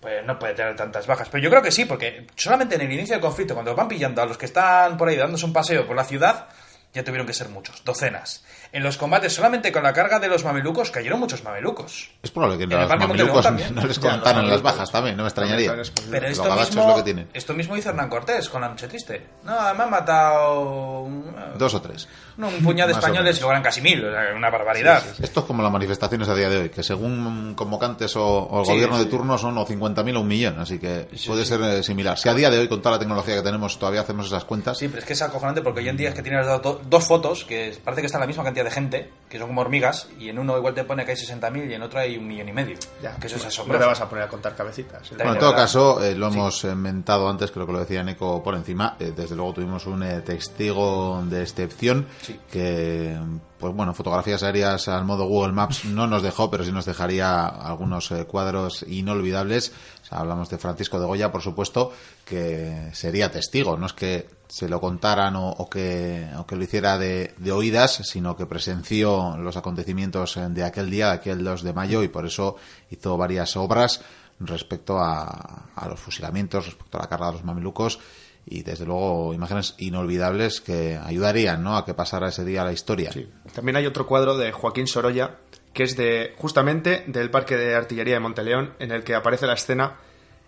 pues 0.00 0.26
no 0.26 0.38
puede 0.38 0.54
tener 0.54 0.74
tantas 0.74 1.06
bajas. 1.06 1.28
Pero 1.30 1.44
yo 1.44 1.50
creo 1.50 1.62
que 1.62 1.70
sí, 1.70 1.84
porque 1.84 2.26
solamente 2.34 2.74
en 2.74 2.80
el 2.80 2.92
inicio 2.92 3.14
del 3.14 3.22
conflicto, 3.22 3.54
cuando 3.54 3.74
van 3.74 3.86
pillando 3.86 4.20
a 4.20 4.26
los 4.26 4.36
que 4.36 4.46
están 4.46 4.96
por 4.96 5.08
ahí 5.08 5.16
dándose 5.16 5.46
un 5.46 5.52
paseo 5.52 5.86
por 5.86 5.94
la 5.94 6.04
ciudad, 6.04 6.48
ya 6.92 7.04
tuvieron 7.04 7.26
que 7.26 7.32
ser 7.32 7.48
muchos, 7.48 7.84
docenas. 7.84 8.44
En 8.72 8.82
los 8.82 8.96
combates 8.96 9.34
solamente 9.34 9.70
con 9.70 9.82
la 9.82 9.92
carga 9.92 10.18
de 10.18 10.28
los 10.28 10.44
mamelucos 10.44 10.90
cayeron 10.90 11.20
muchos 11.20 11.44
mamelucos. 11.44 12.10
Es 12.22 12.30
probable 12.30 12.56
que 12.56 12.64
En 12.64 12.72
el 12.72 12.80
los 12.80 12.88
mamelucos 12.88 13.42
también. 13.42 13.74
no 13.74 13.86
les 13.86 13.98
los 14.02 14.48
las 14.48 14.62
bajas 14.62 14.90
también, 14.90 15.14
no 15.16 15.24
me 15.24 15.28
extrañaría. 15.28 15.74
Es. 15.74 15.90
Pero 16.10 16.26
esto 16.26 16.54
mismo, 16.56 16.88
lo 16.88 16.96
que 16.96 17.02
tienen. 17.02 17.28
esto 17.34 17.52
mismo 17.52 17.76
hizo 17.76 17.90
Hernán 17.90 18.08
Cortés 18.08 18.48
con 18.48 18.62
la 18.62 18.70
noche 18.70 18.88
triste. 18.88 19.26
No, 19.44 19.52
me 19.74 19.82
han 19.82 19.90
matado 19.90 21.00
un, 21.00 21.34
Dos 21.58 21.74
o 21.74 21.82
tres. 21.82 22.08
no, 22.38 22.48
un 22.48 22.62
puñado 22.62 22.88
de 22.92 22.94
españoles 22.98 23.36
y 23.36 23.40
luego 23.40 23.50
eran 23.52 23.62
casi 23.62 23.82
mil, 23.82 24.02
o 24.04 24.10
sea, 24.10 24.34
una 24.34 24.48
barbaridad. 24.48 25.02
Esto 25.20 25.40
es 25.40 25.46
como 25.46 25.62
las 25.62 25.70
manifestaciones 25.72 26.28
a 26.28 26.34
día 26.34 26.48
de 26.48 26.56
hoy, 26.62 26.68
que 26.70 26.82
según 26.82 27.54
convocantes 27.54 28.16
o, 28.16 28.24
o 28.24 28.60
el 28.60 28.66
Sí, 28.66 28.72
gobierno 28.72 28.96
sí. 28.98 29.04
de 29.04 29.10
turno 29.10 29.36
son 29.36 29.58
o 29.58 29.66
50.000 29.66 30.16
o 30.16 30.20
un 30.20 30.28
millón, 30.28 30.58
así 30.58 30.78
que 30.78 31.08
puede 31.26 31.44
ser 31.44 31.60
eh, 31.60 31.82
similar. 31.82 32.18
Si 32.18 32.30
a 32.30 32.34
día 32.34 32.48
de 32.48 32.58
hoy, 32.58 32.68
con 32.68 32.80
toda 32.80 32.92
la 32.96 32.98
tecnología 32.98 33.34
que 33.36 33.42
tenemos, 33.42 33.78
todavía 33.78 34.00
hacemos 34.00 34.26
esas 34.28 34.44
cuentas, 34.46 34.78
Sí, 34.78 34.88
pero 34.88 35.00
es 35.00 35.04
que 35.04 35.12
es 35.12 35.20
acojonante 35.20 35.60
porque 35.60 35.80
hoy 35.80 35.88
en 35.90 35.96
día 35.98 36.08
es 36.08 36.14
que 36.14 36.22
tienes 36.22 36.46
do- 36.46 36.80
dos 36.88 37.04
fotos 37.06 37.44
que 37.44 37.76
parece 37.84 38.00
que 38.00 38.06
están 38.06 38.20
la 38.22 38.26
misma 38.26 38.44
cantidad 38.44 38.61
de 38.64 38.70
gente, 38.70 39.10
que 39.28 39.38
son 39.38 39.48
como 39.48 39.60
hormigas, 39.62 40.08
y 40.18 40.28
en 40.28 40.38
uno 40.38 40.56
igual 40.58 40.74
te 40.74 40.84
pone 40.84 41.04
que 41.04 41.12
hay 41.12 41.16
60.000 41.16 41.70
y 41.70 41.74
en 41.74 41.82
otro 41.82 41.98
hay 42.00 42.16
un 42.18 42.26
millón 42.26 42.48
y 42.48 42.52
medio. 42.52 42.76
Ya, 43.02 43.16
que 43.16 43.26
eso 43.28 43.36
es 43.36 43.42
no 43.42 43.48
asombroso. 43.48 43.80
te 43.80 43.86
vas 43.88 44.00
a 44.00 44.08
poner 44.08 44.24
a 44.24 44.28
contar 44.28 44.54
cabecitas. 44.54 45.00
También 45.08 45.16
Bueno, 45.18 45.32
en 45.34 45.38
todo 45.38 45.50
verdad. 45.50 45.62
caso, 45.64 46.04
eh, 46.04 46.14
lo 46.14 46.28
hemos 46.28 46.64
eh, 46.64 46.74
mentado 46.74 47.28
antes, 47.28 47.50
creo 47.50 47.66
que 47.66 47.72
lo 47.72 47.78
decía 47.80 48.02
Neko 48.02 48.42
por 48.42 48.54
encima. 48.54 48.96
eh, 49.00 49.12
desde 49.16 49.34
luego 49.36 49.54
tuvimos 49.54 49.86
un 49.86 50.02
eh, 50.02 50.20
testigo 50.20 51.22
de 51.26 51.42
excepción 51.42 52.06
Sí. 52.20 52.38
que, 52.50 53.16
pues 53.58 53.74
bueno, 53.74 53.94
fotografías 53.94 54.42
aéreas 54.42 54.88
al 54.88 55.04
modo 55.04 55.24
Google 55.26 55.52
Maps 55.52 55.84
no 55.86 56.06
nos 56.06 56.22
dejó, 56.22 56.50
pero 56.50 56.64
sí 56.64 56.72
nos 56.72 56.84
dejaría 56.84 57.46
algunos 57.46 58.10
eh, 58.10 58.24
cuadros 58.26 58.84
inolvidables. 58.88 59.72
O 60.02 60.04
sea, 60.06 60.18
hablamos 60.18 60.50
de 60.50 60.58
Francisco 60.58 61.00
de 61.00 61.06
Goya, 61.06 61.32
por 61.32 61.42
supuesto, 61.42 61.92
que 62.24 62.90
sería 62.92 63.30
testigo. 63.30 63.76
No 63.76 63.86
es 63.86 63.92
que 63.92 64.28
se 64.52 64.68
lo 64.68 64.82
contaran 64.82 65.34
o, 65.34 65.48
o 65.48 65.70
que, 65.70 66.28
o 66.36 66.46
que 66.46 66.56
lo 66.56 66.62
hiciera 66.62 66.98
de, 66.98 67.32
de 67.38 67.52
oídas, 67.52 68.02
sino 68.04 68.36
que 68.36 68.44
presenció 68.44 69.34
los 69.38 69.56
acontecimientos 69.56 70.36
eh, 70.36 70.46
de 70.50 70.62
aquel 70.62 70.90
día, 70.90 71.06
de 71.06 71.12
aquel 71.14 71.42
2 71.42 71.62
de 71.62 71.72
mayo, 71.72 72.02
y 72.02 72.08
por 72.08 72.26
eso 72.26 72.56
hizo 72.90 73.16
varias 73.16 73.56
obras 73.56 74.02
respecto 74.40 74.98
a, 74.98 75.70
los 75.88 75.98
fusilamientos, 75.98 76.66
respecto 76.66 76.98
a 76.98 77.00
la 77.00 77.08
carga 77.08 77.28
de 77.28 77.32
los 77.32 77.44
mamelucos 77.44 77.98
y 78.44 78.62
desde 78.62 78.84
luego 78.84 79.32
imágenes 79.32 79.74
inolvidables 79.78 80.60
que 80.60 81.00
ayudarían 81.02 81.62
¿no? 81.62 81.78
a 81.78 81.86
que 81.86 81.94
pasara 81.94 82.28
ese 82.28 82.44
día 82.44 82.62
la 82.62 82.74
historia. 82.74 83.10
También 83.54 83.76
hay 83.76 83.86
otro 83.86 84.06
cuadro 84.06 84.36
de 84.36 84.52
Joaquín 84.52 84.86
Sorolla, 84.86 85.38
que 85.72 85.84
es 85.84 85.96
de 85.96 86.34
justamente 86.36 87.04
del 87.06 87.30
Parque 87.30 87.56
de 87.56 87.74
Artillería 87.74 88.14
de 88.14 88.20
Monteleón, 88.20 88.74
en 88.80 88.92
el 88.92 89.02
que 89.02 89.14
aparece 89.14 89.46
la 89.46 89.54
escena 89.54 89.96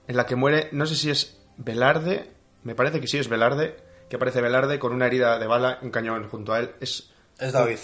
en 0.08 0.18
la 0.18 0.26
que 0.26 0.36
muere, 0.36 0.68
no 0.72 0.84
sé 0.84 0.94
si 0.94 1.08
es 1.08 1.38
Velarde, 1.56 2.34
me 2.64 2.74
parece 2.74 3.00
que 3.00 3.06
sí 3.06 3.16
es 3.16 3.30
Velarde, 3.30 3.93
que 4.08 4.16
aparece 4.16 4.40
Velarde 4.40 4.78
con 4.78 4.92
una 4.92 5.06
herida 5.06 5.38
de 5.38 5.46
bala, 5.46 5.78
un 5.82 5.90
cañón 5.90 6.28
junto 6.28 6.52
a 6.52 6.60
él. 6.60 6.74
Es 6.80 7.10
Es 7.38 7.52
David. 7.52 7.78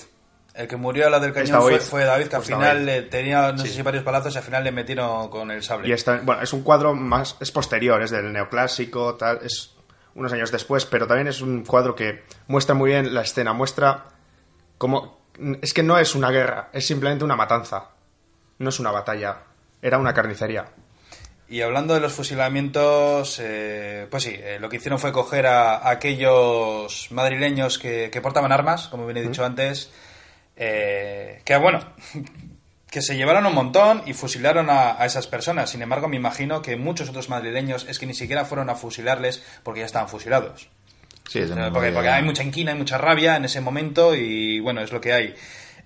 El 0.55 0.67
que 0.67 0.77
murió 0.77 1.07
a 1.07 1.11
la 1.11 1.21
del 1.21 1.33
cañón 1.33 1.61
fue, 1.63 1.73
David. 1.73 1.85
fue 1.85 2.05
David, 2.05 2.27
que 2.27 2.37
al 2.37 2.43
Pues 2.43 2.49
final 2.55 2.85
le 2.85 3.03
tenía, 3.03 3.53
no 3.53 3.59
sé 3.59 3.69
Sí. 3.69 3.75
si 3.75 3.83
varios 3.83 4.03
palazos, 4.03 4.35
y 4.35 4.39
al 4.39 4.45
final 4.45 4.65
le 4.65 4.73
metieron 4.73 5.29
con 5.31 5.51
el 5.51 5.63
sable. 5.63 5.89
Y 5.89 5.93
está, 5.93 6.21
bueno, 6.25 6.43
es 6.43 6.53
un 6.53 6.63
cuadro 6.63 6.93
más, 6.95 7.37
es 7.41 7.53
posterior, 7.53 8.03
es 8.03 8.11
del 8.11 8.33
neoclásico, 8.33 9.15
tal, 9.15 9.39
es 9.45 9.75
unos 10.17 10.33
años 10.33 10.51
después, 10.51 10.87
pero 10.87 11.07
también 11.07 11.29
es 11.29 11.41
un 11.41 11.65
cuadro 11.65 11.95
que 11.95 12.25
muestra 12.49 12.75
muy 12.75 12.91
bien 12.91 13.15
la 13.15 13.23
escena, 13.23 13.53
muestra 13.53 14.07
como, 14.77 15.21
es 15.63 15.73
que 15.73 15.85
no 15.85 15.99
es 15.99 16.17
una 16.17 16.31
guerra, 16.31 16.69
es 16.73 16.85
simplemente 16.85 17.25
una 17.25 17.37
matanza, 17.37 17.91
no 18.59 18.69
es 18.71 18.81
una 18.81 18.91
batalla, 18.91 19.45
era 19.81 19.99
una 19.99 20.13
carnicería. 20.13 20.67
Y 21.51 21.63
hablando 21.63 21.95
de 21.95 22.01
los 22.01 22.13
fusilamientos, 22.13 23.41
eh, 23.43 24.07
pues 24.09 24.23
sí, 24.23 24.37
eh, 24.37 24.59
lo 24.61 24.69
que 24.69 24.77
hicieron 24.77 25.01
fue 25.01 25.11
coger 25.11 25.49
a, 25.49 25.79
a 25.79 25.91
aquellos 25.91 27.09
madrileños 27.11 27.77
que, 27.77 28.09
que 28.13 28.21
portaban 28.21 28.53
armas, 28.53 28.87
como 28.87 29.05
bien 29.05 29.17
he 29.17 29.23
dicho 29.23 29.45
antes, 29.45 29.91
eh, 30.57 31.43
que 31.45 31.57
bueno, 31.57 31.81
que 32.89 33.03
se 33.03 33.17
llevaron 33.17 33.47
un 33.47 33.55
montón 33.57 34.03
y 34.07 34.13
fusilaron 34.13 34.71
a, 34.71 35.03
a 35.03 35.05
esas 35.07 35.27
personas. 35.27 35.71
Sin 35.71 35.83
embargo, 35.83 36.07
me 36.07 36.15
imagino 36.15 36.63
que 36.63 36.77
muchos 36.77 37.09
otros 37.09 37.29
madrileños 37.29 37.85
es 37.89 37.99
que 37.99 38.07
ni 38.07 38.15
siquiera 38.15 38.45
fueron 38.45 38.71
a 38.71 38.77
fusilarles 38.77 39.43
porque 39.65 39.81
ya 39.81 39.87
estaban 39.87 40.09
fusilados. 40.09 40.69
Sí, 41.29 41.41
es 41.41 41.49
de 41.49 41.71
Porque, 41.73 41.91
porque 41.91 42.11
hay 42.11 42.23
mucha 42.23 42.45
inquina, 42.45 42.71
hay 42.71 42.79
mucha 42.79 42.97
rabia 42.97 43.35
en 43.35 43.45
ese 43.45 43.61
momento 43.61 44.15
y 44.15 44.61
bueno, 44.61 44.83
es 44.83 44.93
lo 44.93 45.01
que 45.01 45.13
hay. 45.13 45.35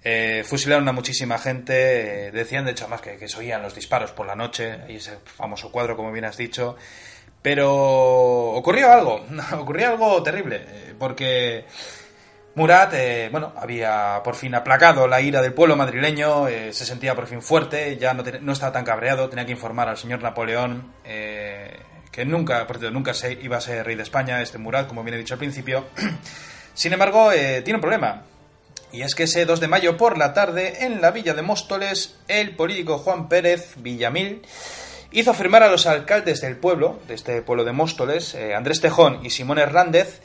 Eh, 0.06 0.44
fusilaron 0.44 0.86
a 0.86 0.92
muchísima 0.92 1.38
gente, 1.38 2.26
eh, 2.26 2.30
decían 2.30 2.66
de 2.66 2.72
hecho 2.72 2.86
más 2.88 3.00
que, 3.00 3.16
que 3.16 3.26
se 3.26 3.38
oían 3.38 3.62
los 3.62 3.74
disparos 3.74 4.12
por 4.12 4.26
la 4.26 4.34
noche, 4.34 4.80
y 4.86 4.96
ese 4.96 5.16
famoso 5.24 5.72
cuadro 5.72 5.96
como 5.96 6.12
bien 6.12 6.26
has 6.26 6.36
dicho, 6.36 6.76
pero 7.40 7.72
ocurrió 8.50 8.92
algo, 8.92 9.24
ocurrió 9.58 9.88
algo 9.88 10.22
terrible, 10.22 10.56
eh, 10.68 10.94
porque 10.98 11.64
Murat, 12.54 12.92
eh, 12.92 13.30
bueno, 13.32 13.54
había 13.56 14.20
por 14.22 14.34
fin 14.34 14.54
aplacado 14.54 15.08
la 15.08 15.22
ira 15.22 15.40
del 15.40 15.54
pueblo 15.54 15.74
madrileño, 15.74 16.48
se 16.48 16.84
sentía 16.84 17.14
por 17.14 17.26
fin 17.26 17.40
fuerte, 17.40 17.96
ya 17.96 18.12
no, 18.12 18.22
no 18.42 18.52
estaba 18.52 18.72
tan 18.72 18.84
cabreado, 18.84 19.30
tenía 19.30 19.46
que 19.46 19.52
informar 19.52 19.88
al 19.88 19.96
señor 19.96 20.22
Napoleón 20.22 20.92
que 21.02 22.24
nunca, 22.24 22.64
por 22.66 22.78
cierto, 22.78 22.94
nunca 22.94 23.12
se 23.12 23.32
iba 23.32 23.56
a 23.56 23.60
ser 23.60 23.84
rey 23.84 23.96
de 23.96 24.04
España, 24.04 24.40
este 24.40 24.58
Murat, 24.58 24.86
como 24.86 25.02
bien 25.02 25.14
he 25.14 25.18
dicho 25.18 25.34
al 25.34 25.38
principio. 25.38 25.86
Sin 26.74 26.92
embargo, 26.92 27.30
tiene 27.32 27.74
un 27.74 27.80
problema. 27.80 28.22
Y 28.94 29.02
es 29.02 29.16
que 29.16 29.24
ese 29.24 29.44
2 29.44 29.58
de 29.58 29.66
mayo 29.66 29.96
por 29.96 30.16
la 30.16 30.32
tarde, 30.32 30.84
en 30.84 31.00
la 31.00 31.10
villa 31.10 31.34
de 31.34 31.42
Móstoles, 31.42 32.14
el 32.28 32.54
político 32.54 32.98
Juan 32.98 33.28
Pérez 33.28 33.74
Villamil 33.78 34.42
hizo 35.10 35.34
firmar 35.34 35.64
a 35.64 35.68
los 35.68 35.86
alcaldes 35.86 36.40
del 36.40 36.56
pueblo, 36.56 37.00
de 37.08 37.14
este 37.14 37.42
pueblo 37.42 37.64
de 37.64 37.72
Móstoles, 37.72 38.36
eh, 38.36 38.54
Andrés 38.54 38.80
Tejón 38.80 39.26
y 39.26 39.30
Simón 39.30 39.58
Hernández, 39.58 40.20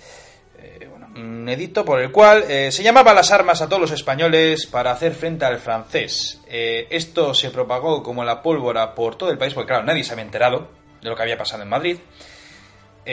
eh, 0.59 0.87
bueno, 0.87 1.07
un 1.15 1.49
edicto 1.49 1.83
por 1.83 1.99
el 1.99 2.11
cual 2.11 2.43
eh, 2.47 2.71
se 2.71 2.83
llamaba 2.83 3.15
las 3.15 3.31
armas 3.31 3.59
a 3.63 3.67
todos 3.67 3.81
los 3.81 3.91
españoles 3.91 4.67
para 4.67 4.91
hacer 4.91 5.15
frente 5.15 5.45
al 5.45 5.57
francés. 5.57 6.39
Eh, 6.47 6.85
esto 6.91 7.33
se 7.33 7.49
propagó 7.49 8.03
como 8.03 8.23
la 8.23 8.43
pólvora 8.43 8.93
por 8.93 9.15
todo 9.15 9.31
el 9.31 9.39
país, 9.39 9.55
porque 9.55 9.69
claro, 9.69 9.83
nadie 9.83 10.03
se 10.03 10.11
había 10.11 10.25
enterado 10.25 10.67
de 11.01 11.09
lo 11.09 11.15
que 11.15 11.23
había 11.23 11.39
pasado 11.39 11.63
en 11.63 11.69
Madrid. 11.69 11.97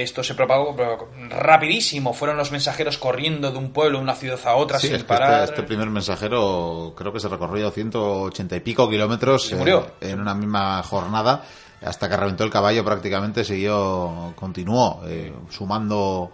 Esto 0.03 0.23
se 0.23 0.35
propagó 0.35 0.75
pero 0.77 1.09
rapidísimo, 1.31 2.13
fueron 2.13 2.37
los 2.37 2.53
mensajeros 2.53 2.99
corriendo 2.99 3.51
de 3.51 3.59
un 3.59 3.71
pueblo, 3.73 3.99
de 3.99 4.05
una 4.05 4.15
ciudad 4.15 4.39
a 4.45 4.55
otra 4.57 4.79
Sí, 4.79 4.89
sin 4.89 4.97
es 4.97 5.03
que 5.03 5.09
parar. 5.09 5.41
este, 5.45 5.55
este 5.57 5.63
primer 5.63 5.89
mensajero 5.89 6.93
creo 6.97 7.13
que 7.13 7.21
se 7.21 7.29
recorrió 7.29 7.71
180 7.71 8.57
y 8.57 8.61
pico 8.61 8.89
kilómetros 8.91 9.51
Y 9.51 9.55
murió. 9.55 9.87
eh, 10.01 10.11
en 10.11 10.21
una 10.21 10.35
misma 10.35 10.83
jornada 10.83 11.45
hasta 11.85 12.09
que 12.09 12.17
reventó 12.17 12.43
el 12.45 12.51
caballo 12.51 12.85
prácticamente 12.85 13.45
siguió 13.45 14.33
continuó 14.37 15.03
eh, 15.07 15.33
sumando 15.51 16.31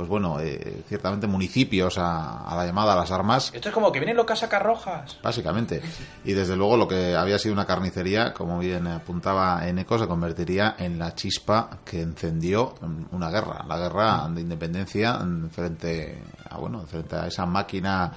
pues 0.00 0.08
bueno 0.08 0.40
eh, 0.40 0.82
ciertamente 0.88 1.26
municipios 1.26 1.98
a, 1.98 2.44
a 2.44 2.56
la 2.56 2.64
llamada 2.64 2.94
a 2.94 2.96
las 2.96 3.10
armas. 3.10 3.52
Esto 3.52 3.68
es 3.68 3.74
como 3.74 3.92
que 3.92 3.98
vienen 3.98 4.16
los 4.16 4.24
casacarrojas. 4.24 5.18
básicamente. 5.22 5.82
Y 6.24 6.32
desde 6.32 6.56
luego 6.56 6.78
lo 6.78 6.88
que 6.88 7.14
había 7.14 7.38
sido 7.38 7.52
una 7.52 7.66
carnicería 7.66 8.32
como 8.32 8.58
bien 8.58 8.86
apuntaba 8.86 9.68
Eneco 9.68 9.98
se 9.98 10.06
convertiría 10.06 10.76
en 10.78 10.98
la 10.98 11.14
chispa 11.14 11.80
que 11.84 12.00
encendió 12.00 12.76
una 13.12 13.28
guerra 13.28 13.62
la 13.68 13.76
guerra 13.76 14.26
de 14.30 14.40
independencia 14.40 15.18
en 15.20 15.50
frente 15.50 16.22
a 16.48 16.56
bueno 16.56 16.86
frente 16.86 17.16
a 17.16 17.26
esa 17.26 17.44
máquina 17.44 18.10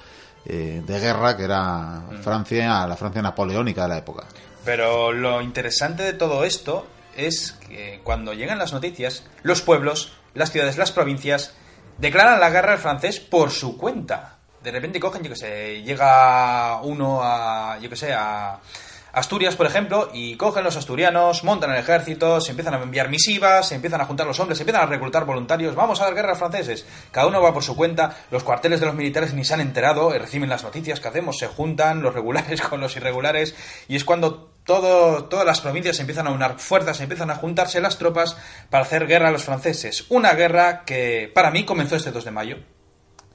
eh, 0.46 0.82
de 0.86 1.00
guerra 1.00 1.36
que 1.36 1.44
era 1.44 2.02
Francia 2.22 2.86
la 2.86 2.96
Francia 2.96 3.20
napoleónica 3.20 3.82
de 3.82 3.88
la 3.88 3.98
época. 3.98 4.24
Pero 4.64 5.12
lo 5.12 5.42
interesante 5.42 6.02
de 6.02 6.14
todo 6.14 6.44
esto 6.44 6.86
es 7.14 7.52
que 7.52 8.00
cuando 8.02 8.32
llegan 8.32 8.58
las 8.58 8.72
noticias, 8.72 9.24
los 9.42 9.60
pueblos, 9.60 10.14
las 10.32 10.50
ciudades, 10.50 10.78
las 10.78 10.92
provincias 10.92 11.54
declaran 11.98 12.40
la 12.40 12.50
guerra 12.50 12.72
al 12.72 12.78
francés 12.78 13.20
por 13.20 13.50
su 13.50 13.76
cuenta. 13.76 14.38
De 14.62 14.70
repente 14.70 14.98
cogen, 14.98 15.22
yo 15.22 15.30
que 15.30 15.36
sé, 15.36 15.82
llega 15.82 16.80
uno 16.82 17.20
a, 17.22 17.78
yo 17.80 17.90
que 17.90 17.96
sé, 17.96 18.12
a 18.12 18.58
Asturias, 19.14 19.54
por 19.54 19.66
ejemplo, 19.66 20.10
y 20.12 20.36
cogen 20.36 20.64
los 20.64 20.76
asturianos, 20.76 21.44
montan 21.44 21.70
el 21.70 21.76
ejército, 21.76 22.40
se 22.40 22.50
empiezan 22.50 22.74
a 22.74 22.82
enviar 22.82 23.08
misivas, 23.08 23.68
se 23.68 23.76
empiezan 23.76 24.00
a 24.00 24.06
juntar 24.06 24.26
los 24.26 24.40
hombres, 24.40 24.58
se 24.58 24.64
empiezan 24.64 24.82
a 24.82 24.86
reclutar 24.86 25.24
voluntarios, 25.24 25.76
vamos 25.76 26.00
a 26.00 26.04
dar 26.04 26.14
guerra 26.14 26.28
a 26.28 26.32
los 26.32 26.38
franceses. 26.40 26.84
Cada 27.12 27.28
uno 27.28 27.40
va 27.40 27.54
por 27.54 27.62
su 27.62 27.76
cuenta, 27.76 28.16
los 28.32 28.42
cuarteles 28.42 28.80
de 28.80 28.86
los 28.86 28.96
militares 28.96 29.32
ni 29.32 29.44
se 29.44 29.54
han 29.54 29.60
enterado, 29.60 30.10
reciben 30.10 30.48
las 30.48 30.64
noticias 30.64 30.98
que 30.98 31.06
hacemos, 31.06 31.38
se 31.38 31.46
juntan 31.46 32.02
los 32.02 32.12
regulares 32.12 32.60
con 32.68 32.80
los 32.80 32.96
irregulares, 32.96 33.54
y 33.86 33.94
es 33.94 34.04
cuando 34.04 34.53
todo, 34.64 35.24
todas 35.24 35.46
las 35.46 35.60
provincias 35.60 36.00
empiezan 36.00 36.26
a 36.26 36.30
unar 36.30 36.58
fuerzas, 36.58 37.00
empiezan 37.00 37.30
a 37.30 37.36
juntarse 37.36 37.80
las 37.80 37.98
tropas 37.98 38.36
para 38.70 38.84
hacer 38.84 39.06
guerra 39.06 39.28
a 39.28 39.30
los 39.30 39.44
franceses. 39.44 40.06
Una 40.08 40.32
guerra 40.34 40.84
que 40.84 41.30
para 41.32 41.50
mí 41.50 41.64
comenzó 41.64 41.96
este 41.96 42.10
2 42.10 42.24
de 42.24 42.30
mayo, 42.30 42.56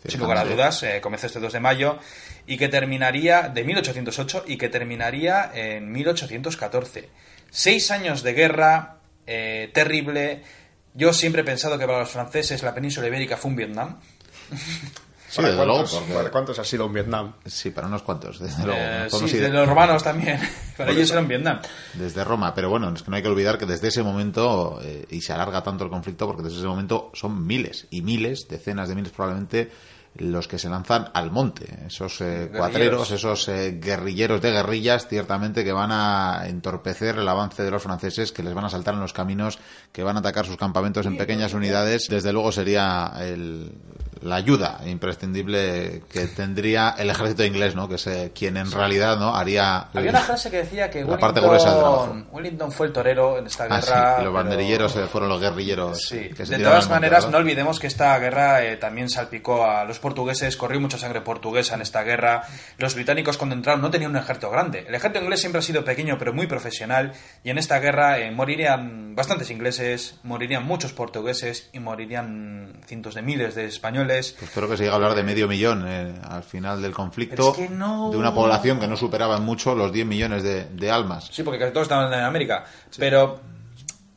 sin 0.05 0.19
lugar 0.19 0.37
a 0.37 0.45
dudas, 0.45 0.81
eh, 0.83 1.01
comenzó 1.01 1.27
este 1.27 1.39
2 1.39 1.53
de 1.53 1.59
mayo 1.59 1.99
y 2.47 2.57
que 2.57 2.67
terminaría 2.67 3.43
de 3.43 3.63
1808 3.63 4.45
y 4.47 4.57
que 4.57 4.69
terminaría 4.69 5.51
en 5.53 5.91
1814. 5.91 7.09
Seis 7.51 7.91
años 7.91 8.23
de 8.23 8.33
guerra 8.33 8.97
eh, 9.27 9.69
terrible. 9.73 10.41
Yo 10.95 11.13
siempre 11.13 11.41
he 11.41 11.45
pensado 11.45 11.77
que 11.77 11.85
para 11.85 11.99
los 11.99 12.09
franceses 12.09 12.63
la 12.63 12.73
península 12.73 13.07
ibérica 13.07 13.37
fue 13.37 13.51
un 13.51 13.57
Vietnam. 13.57 13.99
sí 15.29 15.35
¿Para 15.37 15.49
desde 15.49 15.65
luego 15.65 15.85
porque- 15.89 16.13
para 16.13 16.31
cuántos 16.31 16.59
ha 16.59 16.63
sido 16.63 16.85
un 16.87 16.93
Vietnam? 16.93 17.33
sí 17.45 17.69
para 17.71 17.87
unos 17.87 18.01
cuantos 18.01 18.39
desde 18.39 18.65
luego 18.65 18.79
Eh, 18.81 19.01
No 19.03 19.09
podemos 19.09 19.31
sí, 19.31 19.37
ir- 19.37 19.41
de 19.43 19.49
los 19.49 19.67
romanos 19.69 20.03
también. 20.03 20.39
para 20.77 20.91
ellos 20.91 21.11
era 21.11 21.21
un 21.21 21.27
Vietnam. 21.27 21.59
desde 21.93 22.23
Roma, 22.23 22.53
pero 22.55 22.69
bueno, 22.69 22.91
es 22.93 23.03
que 23.03 23.09
no 23.11 23.15
hay 23.17 23.21
que 23.21 23.29
olvidar 23.29 23.57
que 23.57 23.65
desde 23.65 23.87
ese 23.89 24.01
momento, 24.03 24.79
eh, 24.83 25.05
y 25.09 25.21
se 25.21 25.31
alarga 25.33 25.61
tanto 25.63 25.83
el 25.83 25.89
conflicto, 25.89 26.25
porque 26.27 26.41
desde 26.43 26.57
ese 26.57 26.67
momento 26.67 27.11
son 27.13 27.45
miles 27.45 27.87
y 27.91 28.01
miles, 28.01 28.47
decenas 28.49 28.89
de 28.89 28.95
miles 28.95 29.11
probablemente, 29.11 29.71
los 30.15 30.47
que 30.47 30.57
se 30.59 30.69
lanzan 30.69 31.09
al 31.13 31.31
monte, 31.31 31.65
esos 31.87 32.19
eh, 32.21 32.49
cuatreros, 32.55 33.11
esos 33.11 33.47
eh, 33.47 33.77
guerrilleros 33.79 34.41
de 34.41 34.51
guerrillas, 34.51 35.07
ciertamente 35.07 35.63
que 35.63 35.71
van 35.71 35.91
a 35.91 36.43
entorpecer 36.47 37.17
el 37.19 37.27
avance 37.29 37.63
de 37.63 37.71
los 37.71 37.81
franceses, 37.83 38.31
que 38.31 38.43
les 38.43 38.53
van 38.53 38.65
a 38.65 38.69
saltar 38.69 38.95
en 38.95 38.99
los 39.01 39.13
caminos, 39.13 39.59
que 39.91 40.03
van 40.03 40.17
a 40.17 40.19
atacar 40.19 40.45
sus 40.45 40.57
campamentos 40.57 41.05
en 41.05 41.15
pequeñas 41.17 41.53
unidades. 41.53 42.07
Desde 42.09 42.33
luego 42.33 42.51
sería 42.51 43.13
el- 43.19 43.71
la 44.21 44.35
ayuda 44.35 44.81
imprescindible 44.85 46.03
que 46.11 46.27
tendría 46.27 46.95
el 46.97 47.09
ejército 47.09 47.45
inglés, 47.45 47.75
¿no? 47.75 47.87
Que 47.87 47.95
es 47.95 48.07
eh, 48.07 48.31
quien 48.35 48.57
en 48.57 48.69
realidad 48.71 49.17
no 49.17 49.35
haría 49.35 49.87
Había 49.93 50.09
una 50.09 50.19
frase 50.21 50.49
que 50.51 50.57
decía 50.57 50.89
que 50.89 51.03
La 51.05 51.17
parte 51.17 51.39
gruesa 51.39 51.73
del. 51.73 51.83
Wellington, 51.83 52.27
Wellington 52.31 52.71
fue 52.71 52.87
el 52.87 52.93
torero 52.93 53.37
en 53.37 53.45
esta 53.47 53.65
Ah, 53.65 53.67
guerra. 53.67 53.81
sí, 53.81 53.91
y 53.93 53.95
los 53.95 54.17
pero- 54.17 54.33
banderilleros 54.33 54.95
eh, 54.97 55.07
fueron 55.07 55.29
los 55.29 55.39
guerrilleros. 55.39 56.01
Sí, 56.01 56.29
que 56.35 56.45
se 56.45 56.57
de 56.57 56.63
todas 56.63 56.89
maneras, 56.89 57.29
no 57.29 57.37
olvidemos 57.37 57.79
que 57.79 57.87
esta 57.87 58.17
guerra 58.19 58.63
eh, 58.65 58.75
también 58.77 59.09
salpicó 59.09 59.63
a 59.65 59.85
los 59.85 59.98
portugueses, 59.99 60.57
corrió 60.57 60.79
mucha 60.81 60.97
sangre 60.97 61.21
portuguesa 61.21 61.75
en 61.75 61.81
esta 61.81 62.03
guerra. 62.03 62.43
Los 62.77 62.95
británicos 62.95 63.37
cuando 63.37 63.55
entraron 63.55 63.81
no 63.81 63.91
tenían 63.91 64.11
un 64.11 64.17
ejército 64.17 64.49
grande. 64.49 64.85
El 64.87 64.95
ejército 64.95 65.21
inglés 65.23 65.39
siempre 65.39 65.59
ha 65.59 65.61
sido 65.61 65.83
pequeño 65.85 66.17
pero 66.17 66.33
muy 66.33 66.47
profesional 66.47 67.13
y 67.43 67.49
en 67.49 67.57
esta 67.57 67.79
guerra 67.79 68.19
eh, 68.19 68.31
morirían 68.31 69.15
bastantes 69.15 69.51
ingleses, 69.51 70.15
morirían 70.23 70.65
muchos 70.65 70.93
portugueses 70.93 71.69
y 71.73 71.79
morirían 71.79 72.73
cientos 72.85 73.15
de 73.15 73.21
miles 73.21 73.55
de 73.55 73.65
españoles. 73.65 74.35
Pues 74.39 74.51
creo 74.51 74.69
que 74.69 74.77
se 74.77 74.83
llega 74.83 74.93
a 74.93 74.95
hablar 74.95 75.15
de 75.15 75.23
medio 75.23 75.47
millón 75.47 75.85
eh, 75.87 76.13
al 76.27 76.43
final 76.43 76.81
del 76.81 76.93
conflicto. 76.93 77.51
Es 77.51 77.57
que 77.57 77.69
no- 77.69 78.09
De 78.11 78.17
una 78.17 78.33
población 78.33 78.79
que 78.79 78.87
no 78.87 78.95
superaba 78.97 79.39
mucho 79.39 79.75
los 79.75 79.91
10 79.91 80.05
millones 80.07 80.43
de, 80.43 80.65
de 80.65 80.91
almas. 80.91 81.29
Sí, 81.31 81.43
porque 81.43 81.59
casi 81.59 81.71
todos 81.73 81.85
estaban 81.85 82.11
en 82.13 82.19
América. 82.21 82.65
Pero, 82.97 83.39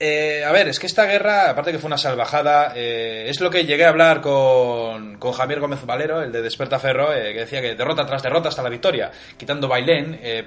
eh, 0.05 0.45
a 0.45 0.51
ver, 0.53 0.69
es 0.69 0.81
que 0.81 0.87
esta 0.87 1.07
guerra, 1.07 1.51
aparte 1.51 1.71
que 1.71 1.79
fue 1.79 1.87
una 1.87 1.97
salvajada, 1.99 2.73
eh, 2.75 3.27
es 3.29 3.41
lo 3.41 3.51
que 3.51 3.65
llegué 3.65 3.85
a 3.85 3.91
hablar 3.91 4.21
con, 4.21 5.19
con 5.19 5.33
Javier 5.33 5.61
Gómez 5.61 5.85
Valero, 5.87 6.21
el 6.23 6.33
de 6.33 6.43
Despertaferro, 6.43 7.15
eh, 7.15 7.33
que 7.33 7.41
decía 7.41 7.61
que 7.61 7.75
derrota 7.77 8.05
tras 8.05 8.23
derrota 8.23 8.49
hasta 8.49 8.63
la 8.63 8.69
victoria. 8.69 9.11
Quitando 9.37 9.69
Bailén, 9.69 10.19
eh, 10.23 10.45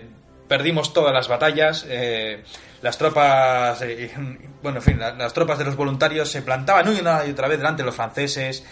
perdimos 0.47 0.93
todas 0.93 1.13
las 1.13 1.27
batallas, 1.27 1.85
eh, 1.89 2.43
las 2.81 2.97
tropas, 2.97 3.81
bueno, 4.61 4.79
en 4.79 4.83
fin, 4.83 4.99
la- 4.99 5.13
las 5.13 5.33
tropas 5.33 5.57
de 5.57 5.63
los 5.65 5.75
voluntarios 5.75 6.29
se 6.29 6.41
plantaban 6.41 6.87
una 6.89 7.25
y 7.25 7.31
otra 7.31 7.47
vez 7.47 7.57
delante 7.57 7.81
de 7.81 7.85
los 7.87 7.95
franceses. 7.95 8.65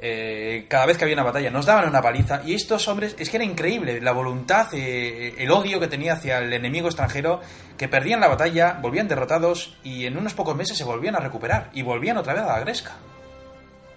Eh, 0.00 0.66
cada 0.68 0.86
vez 0.86 0.96
que 0.96 1.04
había 1.04 1.16
una 1.16 1.24
batalla 1.24 1.50
nos 1.50 1.66
daban 1.66 1.88
una 1.88 2.00
paliza 2.00 2.42
y 2.44 2.54
estos 2.54 2.86
hombres 2.88 3.16
es 3.18 3.30
que 3.30 3.36
era 3.36 3.44
increíble 3.44 4.00
la 4.00 4.12
voluntad 4.12 4.68
eh, 4.72 5.34
el 5.38 5.50
odio 5.50 5.80
que 5.80 5.88
tenía 5.88 6.12
hacia 6.12 6.38
el 6.38 6.52
enemigo 6.52 6.86
extranjero 6.86 7.40
que 7.76 7.88
perdían 7.88 8.20
la 8.20 8.28
batalla 8.28 8.78
volvían 8.80 9.08
derrotados 9.08 9.76
y 9.82 10.06
en 10.06 10.16
unos 10.16 10.34
pocos 10.34 10.56
meses 10.56 10.78
se 10.78 10.84
volvían 10.84 11.16
a 11.16 11.20
recuperar 11.20 11.70
y 11.72 11.82
volvían 11.82 12.16
otra 12.16 12.34
vez 12.34 12.42
a 12.44 12.46
la 12.46 12.60
gresca 12.60 12.96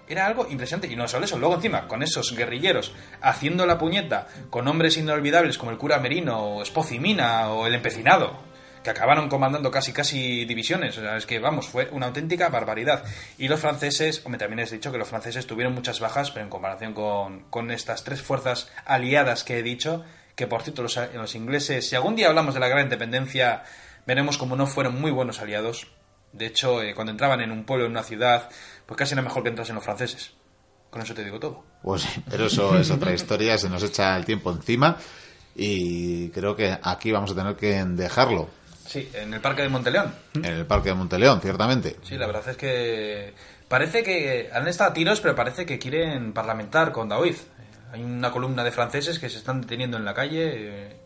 era 0.08 0.26
algo 0.26 0.46
impresionante. 0.48 0.92
Y 0.92 0.96
no 0.96 1.08
solo 1.08 1.24
eso, 1.24 1.38
luego 1.38 1.54
encima, 1.54 1.88
con 1.88 2.02
esos 2.02 2.36
guerrilleros 2.36 2.92
haciendo 3.20 3.66
la 3.66 3.78
puñeta, 3.78 4.28
con 4.50 4.68
hombres 4.68 4.96
inolvidables 4.96 5.58
como 5.58 5.70
el 5.70 5.78
cura 5.78 5.98
Merino, 5.98 6.38
o 6.38 6.62
Espocimina 6.62 7.50
o 7.50 7.66
el 7.66 7.74
empecinado, 7.74 8.38
que 8.82 8.90
acabaron 8.90 9.28
comandando 9.28 9.70
casi 9.70 9.92
casi 9.92 10.44
divisiones. 10.44 10.96
O 10.98 11.00
sea, 11.00 11.16
es 11.16 11.26
que, 11.26 11.38
vamos, 11.38 11.66
fue 11.66 11.88
una 11.92 12.06
auténtica 12.06 12.48
barbaridad. 12.48 13.04
Y 13.38 13.48
los 13.48 13.60
franceses, 13.60 14.22
hombre, 14.24 14.38
también 14.38 14.60
has 14.60 14.70
dicho 14.70 14.92
que 14.92 14.98
los 14.98 15.08
franceses 15.08 15.46
tuvieron 15.46 15.74
muchas 15.74 16.00
bajas, 16.00 16.30
pero 16.30 16.44
en 16.44 16.50
comparación 16.50 16.94
con, 16.94 17.40
con 17.50 17.70
estas 17.70 18.04
tres 18.04 18.22
fuerzas 18.22 18.70
aliadas 18.84 19.44
que 19.44 19.58
he 19.58 19.62
dicho, 19.62 20.04
que 20.34 20.46
por 20.46 20.62
cierto, 20.62 20.82
los, 20.82 21.34
ingleses, 21.34 21.88
si 21.88 21.96
algún 21.96 22.16
día 22.16 22.28
hablamos 22.28 22.54
de 22.54 22.60
la 22.60 22.68
gran 22.68 22.84
independencia, 22.84 23.64
veremos 24.06 24.38
como 24.38 24.56
no 24.56 24.66
fueron 24.66 25.00
muy 25.00 25.10
buenos 25.10 25.40
aliados. 25.40 25.88
De 26.32 26.46
hecho, 26.46 26.82
eh, 26.82 26.94
cuando 26.94 27.12
entraban 27.12 27.40
en 27.40 27.52
un 27.52 27.64
pueblo, 27.64 27.84
en 27.84 27.92
una 27.92 28.02
ciudad, 28.02 28.48
pues 28.86 28.96
casi 28.96 29.14
era 29.14 29.22
mejor 29.22 29.42
que 29.42 29.50
entrasen 29.50 29.74
los 29.74 29.84
franceses. 29.84 30.32
Con 30.90 31.02
eso 31.02 31.14
te 31.14 31.24
digo 31.24 31.38
todo. 31.38 31.64
Pues 31.82 32.06
pero 32.30 32.46
eso 32.46 32.76
es 32.76 32.90
otra 32.90 33.12
historia, 33.12 33.56
se 33.58 33.68
nos 33.68 33.82
echa 33.82 34.16
el 34.16 34.24
tiempo 34.24 34.50
encima 34.50 34.98
y 35.54 36.28
creo 36.30 36.56
que 36.56 36.78
aquí 36.82 37.12
vamos 37.12 37.30
a 37.32 37.34
tener 37.34 37.56
que 37.56 37.84
dejarlo 37.84 38.48
Sí, 38.86 39.08
en 39.14 39.32
el 39.34 39.40
parque 39.40 39.62
de 39.62 39.68
Monteleón. 39.68 40.12
en 40.34 40.44
el 40.44 40.66
Parque 40.66 40.90
de 40.90 40.94
Monteleón, 40.94 41.40
ciertamente. 41.40 41.96
Sí, 42.02 42.16
la 42.16 42.26
verdad 42.26 42.48
es 42.48 42.56
que 42.56 43.32
parece 43.68 44.02
que 44.02 44.50
han 44.52 44.66
estado 44.68 44.90
a 44.90 44.94
tiros, 44.94 45.20
pero 45.20 45.34
parece 45.34 45.64
que 45.64 45.78
quieren 45.78 46.32
parlamentar 46.32 46.92
con 46.92 47.08
Daoiz. 47.08 47.46
Hay 47.92 48.02
una 48.02 48.30
columna 48.30 48.64
de 48.64 48.70
franceses 48.70 49.18
que 49.18 49.28
se 49.28 49.38
están 49.38 49.60
deteniendo 49.60 49.96
en 49.96 50.04
la 50.04 50.14
calle. 50.14 50.50
eh, 50.54 50.96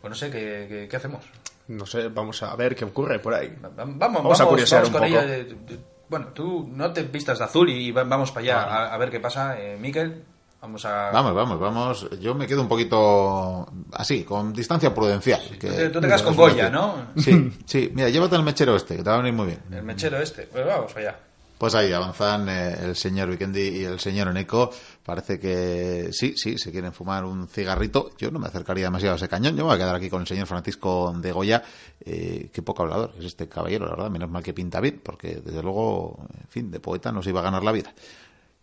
Pues 0.00 0.10
no 0.10 0.14
sé, 0.14 0.30
¿qué, 0.30 0.66
qué, 0.68 0.88
qué 0.88 0.96
hacemos? 0.96 1.24
No 1.68 1.86
sé, 1.86 2.08
vamos 2.08 2.42
a 2.42 2.54
ver 2.56 2.74
qué 2.74 2.84
ocurre 2.84 3.18
por 3.20 3.34
ahí. 3.34 3.48
Va- 3.62 3.68
Vamos, 3.76 3.98
vamos, 3.98 4.22
Vamos 4.22 4.40
a 4.40 4.46
curiosear 4.46 4.82
vamos 4.82 4.94
un 4.94 5.00
con 5.00 5.08
poco. 5.10 5.22
ella. 5.22 5.36
eh, 5.36 5.56
eh, 5.70 5.78
Bueno, 6.08 6.26
tú 6.28 6.68
no 6.72 6.92
te 6.92 7.02
vistas 7.04 7.38
de 7.38 7.44
azul 7.44 7.68
y 7.70 7.92
va- 7.92 8.02
vamos 8.04 8.32
para 8.32 8.40
allá 8.42 8.62
a, 8.62 8.94
a 8.94 8.98
ver 8.98 9.10
qué 9.10 9.20
pasa. 9.20 9.60
Eh, 9.60 9.76
Miquel, 9.78 10.24
vamos 10.60 10.84
a... 10.84 11.10
Vamos, 11.10 11.34
vamos, 11.34 11.58
vamos. 11.60 12.08
Yo 12.20 12.34
me 12.34 12.46
quedo 12.46 12.62
un 12.62 12.68
poquito 12.68 13.66
así, 13.92 14.24
con 14.24 14.52
distancia 14.52 14.94
prudencial. 14.94 15.40
que- 15.58 15.68
Tú 15.68 15.74
te, 15.74 15.88
tú 15.90 16.00
te 16.00 16.06
quedas 16.06 16.22
con 16.22 16.36
Goya, 16.36 16.70
¿no? 16.70 17.06
Sí, 17.16 17.52
sí. 17.64 17.90
Mira, 17.94 18.08
llévate 18.08 18.36
el 18.36 18.42
mechero 18.42 18.76
este, 18.76 18.96
que 18.96 19.02
te 19.02 19.08
va 19.10 19.16
a 19.16 19.18
venir 19.18 19.32
muy 19.34 19.46
bien. 19.46 19.60
El 19.72 19.82
mechero 19.82 20.18
este. 20.20 20.42
Pues 20.44 20.66
vamos 20.66 20.94
allá. 20.96 21.18
Pues 21.58 21.74
ahí 21.74 21.92
avanzan 21.92 22.48
eh, 22.48 22.74
el 22.84 22.96
señor 22.96 23.28
Vikendi 23.28 23.60
y 23.60 23.84
el 23.84 24.00
señor 24.00 24.28
Oneco. 24.28 24.70
Parece 25.04 25.38
que 25.38 26.08
sí, 26.10 26.32
sí, 26.34 26.56
se 26.56 26.70
quieren 26.72 26.90
fumar 26.94 27.26
un 27.26 27.48
cigarrito. 27.48 28.12
Yo 28.16 28.30
no 28.30 28.38
me 28.38 28.46
acercaría 28.46 28.84
demasiado 28.84 29.12
a 29.12 29.16
ese 29.16 29.28
cañón. 29.28 29.52
Yo 29.56 29.64
me 29.64 29.64
voy 29.64 29.74
a 29.74 29.78
quedar 29.78 29.94
aquí 29.94 30.08
con 30.08 30.22
el 30.22 30.26
señor 30.26 30.46
Francisco 30.46 31.12
de 31.14 31.32
Goya. 31.32 31.62
Eh, 32.02 32.48
qué 32.50 32.62
poco 32.62 32.84
hablador 32.84 33.12
es 33.18 33.26
este 33.26 33.46
caballero, 33.46 33.84
la 33.84 33.90
verdad. 33.90 34.10
Menos 34.10 34.30
mal 34.30 34.42
que 34.42 34.54
pinta 34.54 34.80
bien, 34.80 35.02
porque 35.04 35.42
desde 35.44 35.62
luego, 35.62 36.24
en 36.40 36.48
fin, 36.48 36.70
de 36.70 36.80
poeta 36.80 37.12
no 37.12 37.22
se 37.22 37.28
iba 37.28 37.40
a 37.40 37.44
ganar 37.44 37.62
la 37.62 37.72
vida. 37.72 37.92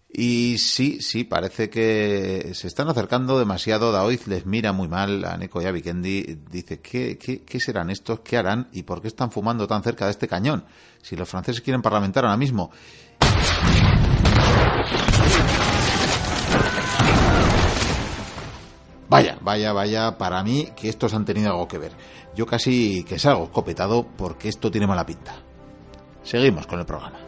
Y 0.10 0.58
sí, 0.58 1.02
sí, 1.02 1.26
parece 1.26 1.70
que 1.70 2.52
se 2.54 2.68
están 2.68 2.88
acercando 2.88 3.38
demasiado. 3.38 3.92
Daoiz 3.92 4.26
les 4.28 4.46
mira 4.46 4.72
muy 4.72 4.88
mal 4.88 5.26
a 5.26 5.38
Neko 5.38 5.62
y 5.62 5.66
a 5.66 5.72
Vikendi. 5.72 6.40
Dice, 6.50 6.80
¿qué, 6.80 7.18
qué, 7.18 7.60
serán 7.60 7.90
estos? 7.90 8.22
¿Qué 8.22 8.38
harán? 8.38 8.70
¿Y 8.72 8.84
por 8.84 9.02
qué 9.02 9.10
están 9.10 9.32
fumando 9.32 9.68
tan 9.68 9.84
cerca 9.84 10.06
de 10.06 10.12
este 10.12 10.28
cañón? 10.28 10.66
Si 11.02 11.16
los 11.16 11.30
franceses 11.30 11.62
quieren 11.62 11.82
parlamentar 11.82 12.24
ahora 12.24 12.38
mismo. 12.38 12.72
Vaya, 19.10 19.38
vaya, 19.42 19.72
vaya, 19.74 20.18
para 20.18 20.44
mí 20.44 20.70
que 20.76 20.90
estos 20.90 21.14
han 21.14 21.26
tenido 21.26 21.52
algo 21.52 21.68
que 21.68 21.78
ver. 21.78 21.92
Yo 22.36 22.46
casi 22.46 23.04
que 23.04 23.20
salgo 23.20 23.52
copetado 23.52 24.06
porque 24.06 24.50
esto 24.50 24.72
tiene 24.72 24.88
mala 24.88 25.06
pinta. 25.06 25.36
Seguimos 26.24 26.66
con 26.66 26.80
el 26.80 26.86
programa. 26.86 27.27